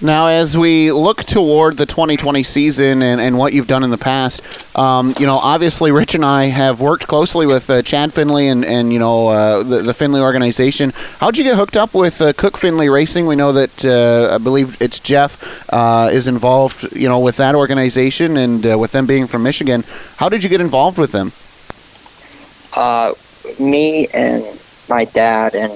Now, 0.04 0.26
as 0.26 0.58
we 0.58 0.92
look 0.92 1.24
toward 1.26 1.78
the 1.78 1.86
2020 1.86 2.42
season 2.42 3.04
and, 3.04 3.22
and 3.22 3.38
what 3.38 3.54
you've 3.54 3.68
done 3.68 3.84
in 3.84 3.92
the 3.92 4.00
past, 4.00 4.76
um, 4.76 5.14
you 5.20 5.28
know, 5.28 5.36
obviously 5.36 5.92
Rich 5.92 6.16
and 6.16 6.26
I 6.26 6.46
have 6.46 6.82
worked 6.82 7.08
closely 7.08 7.46
with 7.46 7.70
uh, 7.70 7.84
Chad 7.84 8.12
Finley 8.12 8.48
and, 8.48 8.66
and 8.66 8.92
you 8.92 8.98
know, 8.98 9.28
uh, 9.28 9.62
the, 9.62 9.84
the 9.84 9.94
Finley 9.94 10.20
organization. 10.20 10.92
How'd 11.20 11.38
you 11.38 11.44
get 11.44 11.56
hooked 11.56 11.78
up 11.78 11.94
with 11.94 12.20
uh, 12.20 12.34
Cook 12.34 12.58
Finley 12.58 12.90
Racing? 12.90 13.28
We 13.28 13.36
know 13.36 13.52
that, 13.52 13.86
uh, 13.86 14.34
I 14.34 14.40
believe 14.40 14.82
it's 14.82 15.00
Jeff 15.00 15.72
uh, 15.72 16.10
is 16.12 16.28
involved, 16.28 16.96
you 16.96 17.08
know, 17.08 17.20
with 17.20 17.38
that 17.38 17.54
organization 17.54 18.38
and 18.38 18.66
uh, 18.66 18.80
with 18.80 18.94
them 18.94 19.06
being 19.06 19.28
from 19.28 19.44
Michigan. 19.44 19.84
How 20.18 20.30
did 20.30 20.44
you 20.44 20.50
get 20.50 20.62
involved 20.62 20.98
with 20.98 21.12
them? 21.12 21.32
me 23.60 24.08
and 24.14 24.44
my 24.90 25.06
dad 25.06 25.54
and 25.54 25.72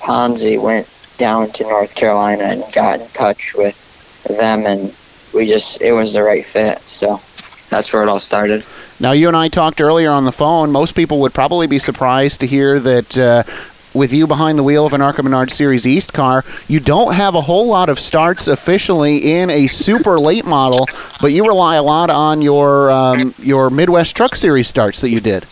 Ponzi 0.00 0.62
went 0.62 0.86
down 1.20 1.50
to 1.52 1.64
North 1.64 1.94
Carolina 1.94 2.44
and 2.44 2.64
got 2.72 3.00
in 3.00 3.06
touch 3.08 3.54
with 3.54 3.76
them, 4.24 4.66
and 4.66 4.92
we 5.32 5.46
just 5.46 5.80
it 5.80 5.92
was 5.92 6.14
the 6.14 6.22
right 6.22 6.44
fit. 6.44 6.80
So 6.80 7.20
that's 7.68 7.92
where 7.92 8.02
it 8.02 8.08
all 8.08 8.18
started. 8.18 8.64
Now, 8.98 9.12
you 9.12 9.28
and 9.28 9.36
I 9.36 9.48
talked 9.48 9.80
earlier 9.80 10.10
on 10.10 10.24
the 10.24 10.32
phone. 10.32 10.72
Most 10.72 10.96
people 10.96 11.20
would 11.20 11.32
probably 11.32 11.66
be 11.66 11.78
surprised 11.78 12.40
to 12.40 12.46
hear 12.46 12.80
that. 12.80 13.16
Uh, 13.16 13.44
with 13.92 14.12
you 14.12 14.28
behind 14.28 14.56
the 14.56 14.62
wheel 14.62 14.86
of 14.86 14.92
an 14.92 15.02
ARCA 15.02 15.20
Menard 15.20 15.50
Series 15.50 15.84
East 15.84 16.12
car, 16.12 16.44
you 16.68 16.78
don't 16.78 17.12
have 17.12 17.34
a 17.34 17.40
whole 17.40 17.66
lot 17.66 17.88
of 17.88 17.98
starts 17.98 18.46
officially 18.46 19.32
in 19.32 19.50
a 19.50 19.66
super 19.66 20.16
late 20.20 20.46
model, 20.46 20.86
but 21.20 21.32
you 21.32 21.44
rely 21.44 21.74
a 21.74 21.82
lot 21.82 22.08
on 22.08 22.40
your 22.40 22.88
um, 22.92 23.34
your 23.38 23.68
Midwest 23.68 24.14
Truck 24.14 24.36
Series 24.36 24.68
starts 24.68 25.00
that 25.00 25.08
you 25.08 25.18
did. 25.18 25.44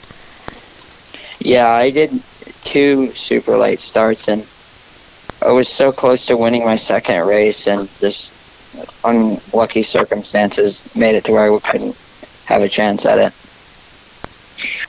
Yeah, 1.41 1.69
I 1.69 1.91
did 1.91 2.11
two 2.63 3.13
super 3.13 3.57
late 3.57 3.81
starts, 3.81 4.29
and 4.29 4.47
I 5.49 5.53
was 5.53 5.67
so 5.67 5.93
close 5.93 6.27
to 6.27 6.37
winning 6.37 6.63
my 6.63 6.77
second 6.77 7.27
race, 7.27 7.67
and 7.69 7.89
just 8.01 8.35
unlucky 9.03 9.83
circumstances 9.83 10.95
made 10.95 11.15
it 11.15 11.25
to 11.25 11.33
where 11.33 11.51
I 11.51 11.59
couldn't 11.59 11.97
have 12.45 12.61
a 12.61 12.69
chance 12.69 13.07
at 13.07 13.19
it. 13.19 13.33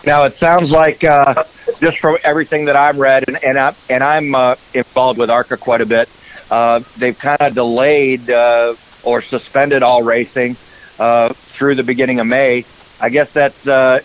Now 0.05 0.25
it 0.25 0.35
sounds 0.35 0.73
like 0.73 1.05
uh, 1.05 1.45
just 1.79 1.99
from 1.99 2.17
everything 2.25 2.65
that 2.65 2.75
I've 2.75 2.97
read, 2.97 3.23
and, 3.29 3.41
and 3.41 3.57
I'm 3.57 3.73
and 3.89 4.03
I'm 4.03 4.35
uh, 4.35 4.55
involved 4.73 5.17
with 5.17 5.29
ARCA 5.29 5.55
quite 5.55 5.79
a 5.79 5.85
bit. 5.85 6.09
Uh, 6.51 6.81
they've 6.97 7.17
kind 7.17 7.39
of 7.39 7.53
delayed 7.53 8.29
uh, 8.29 8.75
or 9.05 9.21
suspended 9.21 9.81
all 9.81 10.03
racing 10.03 10.57
uh, 10.99 11.29
through 11.29 11.75
the 11.75 11.83
beginning 11.83 12.19
of 12.19 12.27
May. 12.27 12.65
I 12.99 13.07
guess 13.07 13.31
that 13.31 13.65
uh, 13.65 14.01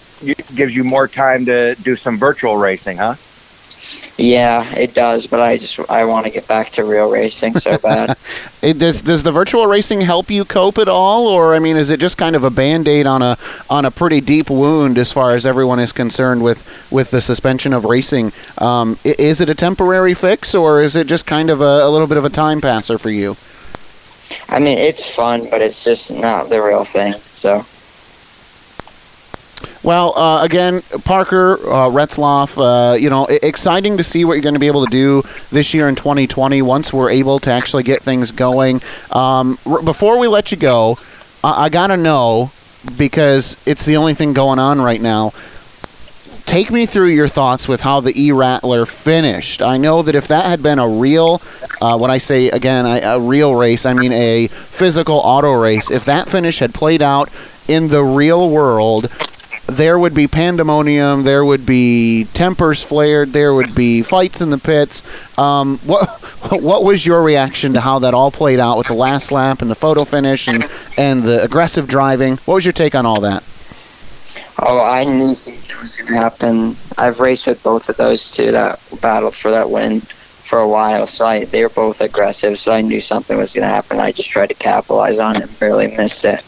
gives 0.55 0.77
you 0.77 0.85
more 0.85 1.09
time 1.09 1.47
to 1.47 1.75
do 1.83 1.97
some 1.97 2.17
virtual 2.17 2.57
racing, 2.57 2.99
huh? 2.99 3.17
Yeah, 4.17 4.73
it 4.75 4.95
does, 4.95 5.27
but 5.27 5.41
I 5.41 5.59
just 5.59 5.79
I 5.91 6.05
want 6.05 6.25
to 6.27 6.33
get 6.33 6.47
back 6.47 6.71
to 6.73 6.85
real 6.85 7.11
racing 7.11 7.57
so 7.57 7.77
bad. 7.79 8.17
it, 8.63 8.79
does 8.79 9.03
does 9.03 9.25
the 9.25 9.33
virtual 9.33 9.67
racing 9.67 10.03
help 10.03 10.31
you 10.31 10.45
cope 10.45 10.79
at 10.79 10.89
all, 10.89 11.27
or 11.27 11.55
I 11.55 11.59
mean, 11.59 11.77
is 11.77 11.91
it 11.91 11.99
just 11.99 12.17
kind 12.17 12.37
of 12.37 12.45
a 12.45 12.51
band 12.51 12.87
aid 12.87 13.07
on 13.07 13.23
a 13.23 13.37
on 13.69 13.85
a 13.85 13.91
pretty 13.91 14.21
deep 14.21 14.51
wound 14.51 14.99
as 14.99 15.11
far 15.11 15.35
as 15.35 15.45
everyone 15.45 15.81
is 15.81 15.91
concerned 15.91 16.45
with 16.45 16.89
with 16.93 17.11
the 17.11 17.21
suspension 17.21 17.73
of 17.73 17.85
racing? 17.85 18.33
Um, 18.59 18.99
is 19.03 19.41
it 19.41 19.49
a 19.49 19.55
temporary 19.55 20.15
fix, 20.15 20.55
or 20.55 20.81
is 20.81 20.95
it 20.95 21.09
just 21.09 21.27
kind 21.27 21.51
of 21.51 21.61
a, 21.61 21.83
a 21.83 21.91
little 21.91 22.07
bit 22.07 22.17
of 22.17 22.25
a 22.25 22.31
time 22.31 22.61
passer 22.61 22.99
for 22.99 23.11
you? 23.11 23.37
I 24.49 24.61
mean, 24.61 24.79
it's 24.79 25.13
fun, 25.13 25.49
but 25.51 25.61
it's 25.61 25.83
just 25.83 26.13
not 26.13 26.49
the 26.49 26.63
real 26.63 26.85
thing. 26.85 27.15
So. 27.31 27.67
Well, 29.85 30.17
uh, 30.17 30.43
again, 30.43 30.81
Parker 31.05 31.57
uh, 31.57 31.91
Retzlaff, 31.91 32.57
uh, 32.57 32.97
you 32.97 33.11
know, 33.11 33.27
exciting 33.27 33.99
to 33.99 34.03
see 34.03 34.25
what 34.25 34.33
you're 34.33 34.43
going 34.43 34.55
to 34.55 34.61
be 34.61 34.67
able 34.67 34.87
to 34.87 34.91
do 34.91 35.23
this 35.51 35.75
year 35.75 35.91
in 35.91 35.95
2020 35.95 36.63
once 36.63 36.91
we're 36.91 37.11
able 37.11 37.39
to 37.41 37.51
actually 37.51 37.83
get 37.83 38.01
things 38.01 38.33
going. 38.33 38.81
Um, 39.11 39.59
r- 39.67 39.83
before 39.83 40.19
we 40.19 40.27
let 40.27 40.51
you 40.51 40.57
go, 40.57 40.97
I, 41.45 41.65
I 41.65 41.69
got 41.69 41.89
to 41.89 41.99
know 41.99 42.51
because 42.97 43.59
it's 43.67 43.85
the 43.85 43.97
only 43.97 44.15
thing 44.15 44.33
going 44.33 44.59
on 44.59 44.81
right 44.81 45.03
now. 45.03 45.33
Take 46.47 46.71
me 46.71 46.87
through 46.87 47.09
your 47.09 47.29
thoughts 47.29 47.69
with 47.69 47.83
how 47.83 48.01
the 48.01 48.19
E 48.19 48.33
Rattler 48.33 48.87
finished. 48.87 49.61
I 49.61 49.77
know 49.77 50.01
that 50.01 50.15
if 50.15 50.29
that 50.29 50.47
had 50.47 50.63
been 50.63 50.79
a 50.79 50.89
real, 50.89 51.43
uh, 51.83 51.99
when 51.99 52.11
I 52.11 52.19
say 52.19 52.49
again 52.49 52.87
a, 52.87 53.01
a 53.17 53.21
real 53.21 53.55
race, 53.55 53.85
I 53.85 53.93
mean 53.93 54.13
a 54.13 54.49
physical 54.49 55.17
auto 55.17 55.53
race. 55.53 55.91
If 55.91 56.07
that 56.07 56.31
finish 56.31 56.61
had 56.61 56.73
played 56.73 57.03
out 57.03 57.31
in 57.69 57.89
the 57.89 58.03
real 58.05 58.51
world, 58.51 59.11
there 59.67 59.99
would 59.99 60.15
be 60.15 60.27
pandemonium, 60.27 61.23
there 61.23 61.45
would 61.45 61.65
be 61.65 62.25
tempers 62.35 62.83
flared, 62.83 63.33
there 63.33 63.55
would 63.55 63.75
be 63.75 64.03
fights 64.03 64.41
in 64.41 64.51
the 64.51 64.59
pits. 64.59 65.03
Um, 65.39 65.79
what 65.79 66.09
what 66.63 66.85
was 66.85 67.07
your 67.07 67.23
reaction 67.23 67.73
to 67.73 67.81
how 67.81 68.01
that 68.01 68.15
all 68.15 68.31
played 68.31 68.61
out 68.61 68.79
with 68.79 68.89
the 68.89 68.95
last 68.95 69.33
lap 69.33 69.63
and 69.63 69.71
the 69.71 69.75
photo 69.75 70.05
finish 70.05 70.49
and 70.49 70.65
and 70.99 71.23
the 71.23 71.43
aggressive 71.43 71.89
driving? 71.89 72.37
What 72.45 72.55
was 72.55 72.65
your 72.65 72.73
take 72.73 72.95
on 72.95 73.07
all 73.07 73.21
that? 73.21 73.43
Oh, 74.59 74.81
I 74.81 75.05
knew 75.05 75.35
something 75.35 75.81
was 75.81 75.97
going 75.97 76.13
to 76.13 76.19
happen. 76.19 76.77
I've 76.97 77.19
raced 77.19 77.47
with 77.47 77.63
both 77.63 77.89
of 77.89 77.97
those 77.97 78.37
two 78.37 78.53
that 78.53 78.81
battled 79.03 79.35
for 79.35 79.51
that 79.51 79.69
win 79.69 80.01
for 80.01 80.61
a 80.61 80.69
while, 80.69 81.09
so 81.09 81.27
I, 81.27 81.45
they 81.47 81.63
were 81.63 81.71
both 81.71 82.01
aggressive. 82.01 82.57
So 82.59 82.73
I 82.73 82.81
knew 82.81 83.01
something 83.01 83.37
was 83.37 83.55
going 83.55 83.63
to 83.63 83.69
happen. 83.69 83.99
I 83.99 84.13
just 84.13 84.31
tried 84.31 84.51
to 84.51 84.55
capitalize 84.55 85.19
on 85.19 85.37
it 85.37 85.43
and 85.43 85.59
barely 85.59 85.97
missed 85.97 86.25
it. 86.25 86.45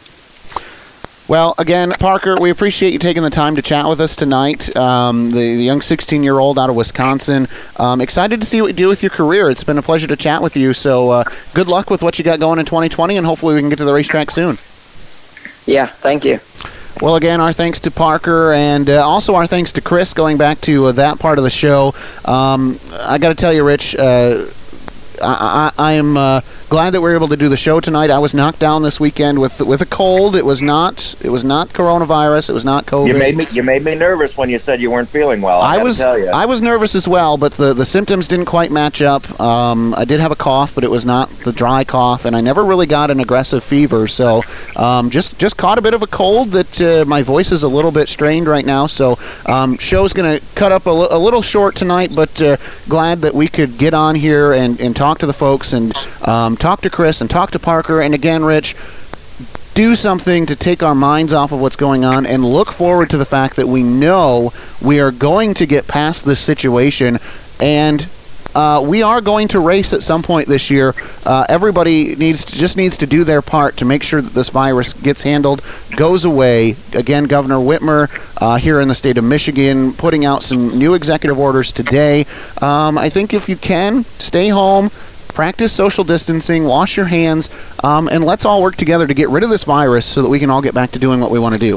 Well, 1.28 1.56
again, 1.58 1.90
Parker, 1.98 2.36
we 2.40 2.50
appreciate 2.50 2.92
you 2.92 3.00
taking 3.00 3.24
the 3.24 3.30
time 3.30 3.56
to 3.56 3.62
chat 3.62 3.88
with 3.88 4.00
us 4.00 4.14
tonight. 4.14 4.74
Um, 4.76 5.32
the, 5.32 5.56
the, 5.56 5.64
young 5.64 5.80
16 5.80 6.22
year 6.22 6.38
old 6.38 6.56
out 6.56 6.70
of 6.70 6.76
Wisconsin. 6.76 7.48
Um, 7.78 8.00
excited 8.00 8.40
to 8.40 8.46
see 8.46 8.60
what 8.60 8.68
you 8.68 8.74
do 8.74 8.86
with 8.86 9.02
your 9.02 9.10
career. 9.10 9.50
It's 9.50 9.64
been 9.64 9.76
a 9.76 9.82
pleasure 9.82 10.06
to 10.06 10.14
chat 10.14 10.40
with 10.40 10.56
you. 10.56 10.72
So, 10.72 11.10
uh, 11.10 11.24
good 11.52 11.66
luck 11.66 11.90
with 11.90 12.00
what 12.00 12.20
you 12.20 12.24
got 12.24 12.38
going 12.38 12.60
in 12.60 12.64
2020, 12.64 13.16
and 13.16 13.26
hopefully, 13.26 13.56
we 13.56 13.60
can 13.60 13.70
get 13.70 13.78
to 13.78 13.84
the 13.84 13.92
racetrack 13.92 14.30
soon. 14.30 14.58
Yeah, 15.66 15.86
thank 15.86 16.24
you. 16.24 16.38
Well, 17.02 17.16
again, 17.16 17.40
our 17.40 17.52
thanks 17.52 17.80
to 17.80 17.90
Parker 17.90 18.52
and 18.52 18.88
uh, 18.88 19.04
also 19.04 19.34
our 19.34 19.48
thanks 19.48 19.72
to 19.72 19.80
Chris 19.82 20.14
going 20.14 20.38
back 20.38 20.60
to 20.62 20.86
uh, 20.86 20.92
that 20.92 21.18
part 21.18 21.38
of 21.38 21.44
the 21.44 21.50
show. 21.50 21.92
Um, 22.24 22.78
I 23.00 23.18
got 23.18 23.28
to 23.28 23.34
tell 23.34 23.52
you, 23.52 23.64
Rich, 23.64 23.96
uh, 23.96 24.46
I, 25.22 25.72
I, 25.76 25.90
I 25.90 25.92
am 25.92 26.16
uh, 26.16 26.40
glad 26.68 26.90
that 26.90 27.00
we 27.00 27.10
are 27.10 27.14
able 27.14 27.28
to 27.28 27.36
do 27.36 27.48
the 27.48 27.56
show 27.56 27.80
tonight. 27.80 28.10
I 28.10 28.18
was 28.18 28.34
knocked 28.34 28.58
down 28.58 28.82
this 28.82 28.98
weekend 29.00 29.40
with 29.40 29.60
with 29.60 29.80
a 29.82 29.86
cold. 29.86 30.36
It 30.36 30.44
was 30.44 30.62
not 30.62 31.14
it 31.22 31.30
was 31.30 31.44
not 31.44 31.68
coronavirus. 31.68 32.50
It 32.50 32.52
was 32.52 32.64
not 32.64 32.86
COVID. 32.86 33.08
You 33.08 33.14
made 33.14 33.36
me 33.36 33.46
you 33.52 33.62
made 33.62 33.84
me 33.84 33.94
nervous 33.94 34.36
when 34.36 34.48
you 34.50 34.58
said 34.58 34.80
you 34.80 34.90
weren't 34.90 35.08
feeling 35.08 35.40
well. 35.40 35.60
I, 35.60 35.76
I 35.76 35.82
was 35.82 36.00
I 36.34 36.46
was 36.46 36.62
nervous 36.62 36.94
as 36.94 37.06
well, 37.08 37.38
but 37.38 37.52
the, 37.52 37.72
the 37.74 37.86
symptoms 37.86 38.28
didn't 38.28 38.46
quite 38.46 38.70
match 38.70 39.00
up. 39.02 39.40
Um, 39.40 39.94
I 39.96 40.04
did 40.04 40.20
have 40.20 40.32
a 40.32 40.36
cough, 40.36 40.74
but 40.74 40.84
it 40.84 40.90
was 40.90 41.06
not 41.06 41.28
the 41.44 41.52
dry 41.52 41.84
cough, 41.84 42.24
and 42.24 42.34
I 42.36 42.40
never 42.40 42.64
really 42.64 42.86
got 42.86 43.10
an 43.10 43.20
aggressive 43.20 43.62
fever. 43.62 44.08
So 44.08 44.42
um, 44.76 45.10
just 45.10 45.38
just 45.38 45.56
caught 45.56 45.78
a 45.78 45.82
bit 45.82 45.94
of 45.94 46.02
a 46.02 46.06
cold 46.06 46.50
that 46.50 46.80
uh, 46.80 47.04
my 47.06 47.22
voice 47.22 47.52
is 47.52 47.62
a 47.62 47.68
little 47.68 47.92
bit 47.92 48.08
strained 48.08 48.46
right 48.48 48.64
now. 48.66 48.86
So 48.86 49.18
um, 49.46 49.78
show's 49.78 50.12
going 50.12 50.38
to 50.38 50.44
cut 50.54 50.72
up 50.72 50.86
a, 50.86 50.90
l- 50.90 51.08
a 51.10 51.18
little 51.18 51.42
short 51.42 51.76
tonight, 51.76 52.10
but 52.14 52.40
uh, 52.42 52.56
glad 52.88 53.20
that 53.20 53.34
we 53.34 53.48
could 53.48 53.78
get 53.78 53.94
on 53.94 54.14
here 54.14 54.52
and, 54.52 54.80
and 54.80 54.94
talk 54.96 55.05
to 55.14 55.26
the 55.26 55.32
folks 55.32 55.72
and 55.72 55.94
um, 56.22 56.56
talk 56.56 56.80
to 56.82 56.90
Chris 56.90 57.20
and 57.20 57.30
talk 57.30 57.50
to 57.52 57.58
Parker. 57.58 58.00
And 58.00 58.14
again, 58.14 58.44
Rich, 58.44 58.74
do 59.74 59.94
something 59.94 60.46
to 60.46 60.56
take 60.56 60.82
our 60.82 60.94
minds 60.94 61.32
off 61.32 61.52
of 61.52 61.60
what's 61.60 61.76
going 61.76 62.04
on 62.04 62.24
and 62.26 62.44
look 62.44 62.72
forward 62.72 63.10
to 63.10 63.18
the 63.18 63.24
fact 63.24 63.56
that 63.56 63.68
we 63.68 63.82
know 63.82 64.52
we 64.82 65.00
are 65.00 65.12
going 65.12 65.54
to 65.54 65.66
get 65.66 65.86
past 65.86 66.24
this 66.24 66.40
situation 66.40 67.18
and 67.60 68.08
uh, 68.56 68.80
we 68.80 69.02
are 69.02 69.20
going 69.20 69.48
to 69.48 69.60
race 69.60 69.92
at 69.92 70.00
some 70.00 70.22
point 70.22 70.48
this 70.48 70.70
year. 70.70 70.94
Uh, 71.26 71.44
everybody 71.48 72.16
needs 72.16 72.42
to, 72.46 72.56
just 72.56 72.78
needs 72.78 72.96
to 72.96 73.06
do 73.06 73.22
their 73.22 73.42
part 73.42 73.76
to 73.76 73.84
make 73.84 74.02
sure 74.02 74.22
that 74.22 74.32
this 74.32 74.48
virus 74.48 74.94
gets 74.94 75.22
handled, 75.22 75.62
goes 75.94 76.24
away. 76.24 76.74
Again, 76.94 77.24
Governor 77.24 77.56
Whitmer 77.56 78.08
uh, 78.40 78.56
here 78.56 78.80
in 78.80 78.88
the 78.88 78.94
state 78.94 79.18
of 79.18 79.24
Michigan 79.24 79.92
putting 79.92 80.24
out 80.24 80.42
some 80.42 80.78
new 80.78 80.94
executive 80.94 81.38
orders 81.38 81.70
today. 81.70 82.24
Um, 82.62 82.96
I 82.96 83.10
think 83.10 83.34
if 83.34 83.46
you 83.46 83.56
can 83.56 84.04
stay 84.04 84.48
home, 84.48 84.88
practice 85.28 85.70
social 85.70 86.02
distancing, 86.02 86.64
wash 86.64 86.96
your 86.96 87.06
hands, 87.06 87.50
um, 87.84 88.08
and 88.08 88.24
let's 88.24 88.46
all 88.46 88.62
work 88.62 88.76
together 88.76 89.06
to 89.06 89.12
get 89.12 89.28
rid 89.28 89.44
of 89.44 89.50
this 89.50 89.64
virus 89.64 90.06
so 90.06 90.22
that 90.22 90.30
we 90.30 90.38
can 90.38 90.48
all 90.48 90.62
get 90.62 90.72
back 90.72 90.92
to 90.92 90.98
doing 90.98 91.20
what 91.20 91.30
we 91.30 91.38
want 91.38 91.52
to 91.52 91.58
do. 91.58 91.76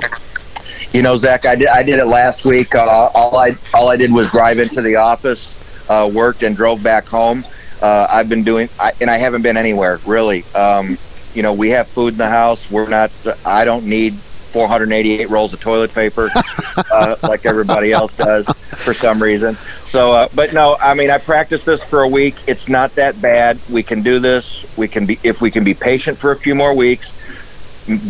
You 0.93 1.03
know, 1.03 1.17
Zach, 1.17 1.45
I 1.45 1.55
did 1.55 1.67
I 1.67 1.83
did 1.83 1.99
it 1.99 2.07
last 2.07 2.45
week. 2.45 2.73
Uh, 2.73 3.09
all 3.13 3.35
I 3.35 3.55
all 3.73 3.89
I 3.89 3.97
did 3.97 4.13
was 4.13 4.31
drive 4.31 4.59
into 4.59 4.81
the 4.81 4.95
office, 4.95 5.58
uh, 5.89 6.09
worked, 6.13 6.43
and 6.43 6.55
drove 6.55 6.83
back 6.83 7.05
home. 7.05 7.43
Uh, 7.81 8.07
I've 8.09 8.29
been 8.29 8.43
doing, 8.43 8.69
I, 8.79 8.91
and 9.01 9.09
I 9.09 9.17
haven't 9.17 9.41
been 9.41 9.57
anywhere 9.57 9.99
really. 10.05 10.43
Um, 10.55 10.97
you 11.33 11.43
know, 11.43 11.53
we 11.53 11.69
have 11.69 11.87
food 11.87 12.13
in 12.13 12.17
the 12.17 12.29
house. 12.29 12.69
We're 12.71 12.89
not. 12.89 13.11
I 13.45 13.65
don't 13.65 13.85
need 13.85 14.13
488 14.13 15.29
rolls 15.29 15.53
of 15.53 15.59
toilet 15.59 15.93
paper 15.93 16.29
uh, 16.91 17.15
like 17.23 17.45
everybody 17.45 17.91
else 17.91 18.15
does 18.15 18.47
for 18.83 18.93
some 18.93 19.21
reason. 19.21 19.55
So, 19.85 20.11
uh, 20.11 20.27
but 20.35 20.53
no, 20.53 20.75
I 20.81 20.93
mean, 20.93 21.09
I 21.09 21.17
practiced 21.17 21.65
this 21.65 21.83
for 21.83 22.01
a 22.01 22.07
week. 22.07 22.35
It's 22.47 22.67
not 22.67 22.95
that 22.95 23.21
bad. 23.21 23.59
We 23.69 23.83
can 23.83 24.01
do 24.01 24.19
this. 24.19 24.75
We 24.77 24.87
can 24.87 25.05
be 25.05 25.19
if 25.23 25.41
we 25.41 25.51
can 25.51 25.63
be 25.63 25.73
patient 25.73 26.17
for 26.17 26.31
a 26.31 26.35
few 26.35 26.55
more 26.55 26.75
weeks. 26.75 27.15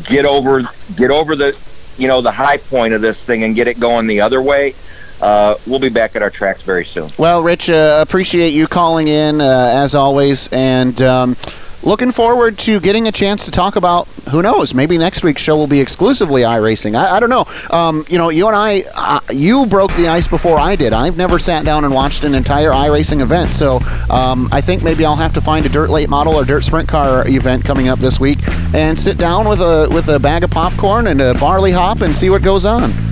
Get 0.03 0.25
over 0.25 0.63
get 0.95 1.11
over 1.11 1.36
the 1.36 1.57
you 1.97 2.07
know 2.07 2.21
the 2.21 2.32
high 2.32 2.57
point 2.57 2.93
of 2.93 3.01
this 3.01 3.23
thing 3.23 3.43
and 3.43 3.55
get 3.55 3.67
it 3.67 3.80
going 3.80 4.07
the 4.07 4.21
other 4.21 4.41
way. 4.41 4.73
Uh, 5.22 5.55
we'll 5.67 5.80
be 5.80 5.89
back 5.89 6.15
at 6.15 6.22
our 6.22 6.30
tracks 6.30 6.61
very 6.61 6.86
soon. 6.86 7.09
Well, 7.17 7.43
Rich, 7.43 7.70
uh, 7.70 7.99
appreciate 8.01 8.53
you 8.53 8.67
calling 8.67 9.07
in 9.07 9.41
uh, 9.41 9.72
as 9.76 9.95
always, 9.95 10.47
and 10.51 11.01
um, 11.01 11.36
looking 11.84 12.11
forward 12.11 12.57
to 12.57 12.80
getting 12.80 13.07
a 13.07 13.11
chance 13.11 13.45
to 13.45 13.51
talk 13.51 13.76
about 13.76 14.07
who 14.32 14.41
knows 14.41 14.74
maybe 14.74 14.97
next 14.97 15.24
week's 15.24 15.41
show 15.41 15.55
will 15.57 15.67
be 15.67 15.80
exclusively 15.80 16.43
iRacing. 16.43 16.95
I, 16.95 17.17
I 17.17 17.20
don't 17.20 17.30
know. 17.30 17.45
Um, 17.76 18.05
you 18.09 18.17
know, 18.17 18.30
you 18.30 18.47
and 18.47 18.55
I, 18.55 18.84
uh, 18.95 19.20
you 19.34 19.65
broke 19.65 19.91
the 19.93 20.07
ice 20.07 20.28
before 20.28 20.57
I 20.57 20.76
did. 20.76 20.93
I've 20.93 21.17
never 21.17 21.39
sat 21.39 21.65
down 21.65 21.84
and 21.84 21.93
watched 21.93 22.24
an 22.24 22.36
entire 22.36 22.72
iRacing 22.72 23.22
event, 23.22 23.51
so 23.51 23.80
um, 24.09 24.47
I 24.51 24.61
think 24.61 24.84
maybe 24.84 25.05
I'll 25.05 25.15
have 25.15 25.34
to 25.34 25.41
find 25.41 25.65
a 25.65 25.70
dirt 25.70 25.89
late 25.89 26.09
model 26.09 26.36
or 26.36 26.45
dirt 26.45 26.63
sprint 26.63 26.88
car 26.88 27.28
event 27.28 27.65
coming 27.65 27.89
up 27.89 27.99
this 27.99 28.20
week 28.20 28.39
and 28.74 28.97
sit 28.97 29.17
down 29.17 29.49
with 29.49 29.59
a 29.59 29.89
with 29.91 30.07
a 30.09 30.20
bag 30.20 30.43
of 30.43 30.51
popcorn 30.51 31.07
and 31.07 31.22
a 31.22 31.34
barley 31.36 31.72
hop 31.72 32.01
and 32.01 32.15
see 32.15 32.30
what 32.30 32.41
goes 32.41 32.65
on 32.65 33.09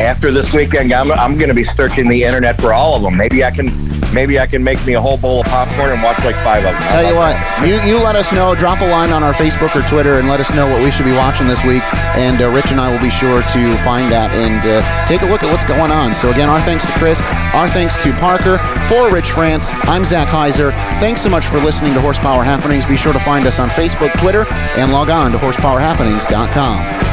after 0.00 0.30
this 0.30 0.52
weekend, 0.52 0.92
I'm, 0.92 1.12
I'm 1.12 1.36
going 1.36 1.48
to 1.48 1.54
be 1.54 1.64
searching 1.64 2.08
the 2.08 2.24
internet 2.24 2.60
for 2.60 2.72
all 2.72 2.96
of 2.96 3.02
them. 3.02 3.16
Maybe 3.16 3.44
I 3.44 3.50
can 3.50 3.68
maybe 4.12 4.40
I 4.40 4.46
can 4.46 4.64
make 4.64 4.84
me 4.84 4.94
a 4.94 5.00
whole 5.00 5.16
bowl 5.16 5.40
of 5.40 5.46
popcorn 5.46 5.90
and 5.90 6.02
watch 6.02 6.18
like 6.24 6.34
five 6.36 6.64
of 6.64 6.72
them. 6.72 6.90
Tell 6.90 7.06
you 7.06 7.14
what, 7.14 7.36
you, 7.66 7.78
you 7.88 8.02
let 8.02 8.16
us 8.16 8.32
know. 8.32 8.54
Drop 8.54 8.80
a 8.80 8.86
line 8.86 9.10
on 9.10 9.22
our 9.22 9.32
Facebook 9.32 9.74
or 9.76 9.86
Twitter 9.88 10.18
and 10.18 10.28
let 10.28 10.40
us 10.40 10.50
know 10.52 10.68
what 10.68 10.82
we 10.82 10.90
should 10.90 11.04
be 11.04 11.12
watching 11.12 11.46
this 11.46 11.62
week. 11.64 11.82
And 12.16 12.42
uh, 12.42 12.50
Rich 12.50 12.70
and 12.72 12.80
I 12.80 12.90
will 12.90 13.00
be 13.00 13.10
sure 13.10 13.42
to 13.42 13.78
find 13.84 14.10
that 14.10 14.30
and 14.32 14.66
uh, 14.66 15.06
take 15.06 15.22
a 15.22 15.26
look 15.26 15.42
at 15.42 15.50
what's 15.52 15.64
going 15.64 15.92
on. 15.92 16.14
So 16.14 16.30
again, 16.30 16.48
our 16.48 16.60
thanks 16.60 16.86
to 16.86 16.92
Chris, 16.92 17.20
our 17.54 17.68
thanks 17.68 18.02
to 18.02 18.12
Parker. 18.14 18.58
For 18.88 19.12
Rich 19.12 19.30
France, 19.30 19.70
I'm 19.84 20.04
Zach 20.04 20.28
Heiser. 20.28 20.72
Thanks 20.98 21.20
so 21.22 21.28
much 21.28 21.46
for 21.46 21.58
listening 21.58 21.94
to 21.94 22.00
Horsepower 22.00 22.42
Happenings. 22.42 22.84
Be 22.86 22.96
sure 22.96 23.12
to 23.12 23.20
find 23.20 23.46
us 23.46 23.58
on 23.60 23.68
Facebook, 23.70 24.16
Twitter, 24.18 24.46
and 24.76 24.92
log 24.92 25.10
on 25.10 25.32
to 25.32 25.38
horsepowerhappenings.com. 25.38 27.09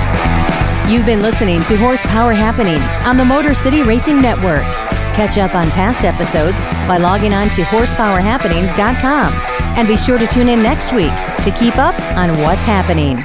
You've 0.87 1.05
been 1.05 1.21
listening 1.21 1.61
to 1.65 1.75
Horsepower 1.75 2.31
Happenings 2.31 2.97
on 3.05 3.17
the 3.17 3.25
Motor 3.25 3.53
City 3.53 3.83
Racing 3.83 4.21
Network. 4.21 4.63
Catch 5.17 5.37
up 5.37 5.53
on 5.53 5.69
past 5.71 6.05
episodes 6.05 6.57
by 6.87 6.95
logging 6.95 7.33
on 7.33 7.49
to 7.49 7.61
horsepowerhappenings.com. 7.63 9.33
And 9.75 9.85
be 9.85 9.97
sure 9.97 10.17
to 10.17 10.25
tune 10.27 10.47
in 10.47 10.63
next 10.63 10.93
week 10.93 11.11
to 11.43 11.53
keep 11.59 11.75
up 11.75 11.99
on 12.15 12.41
what's 12.41 12.63
happening. 12.63 13.17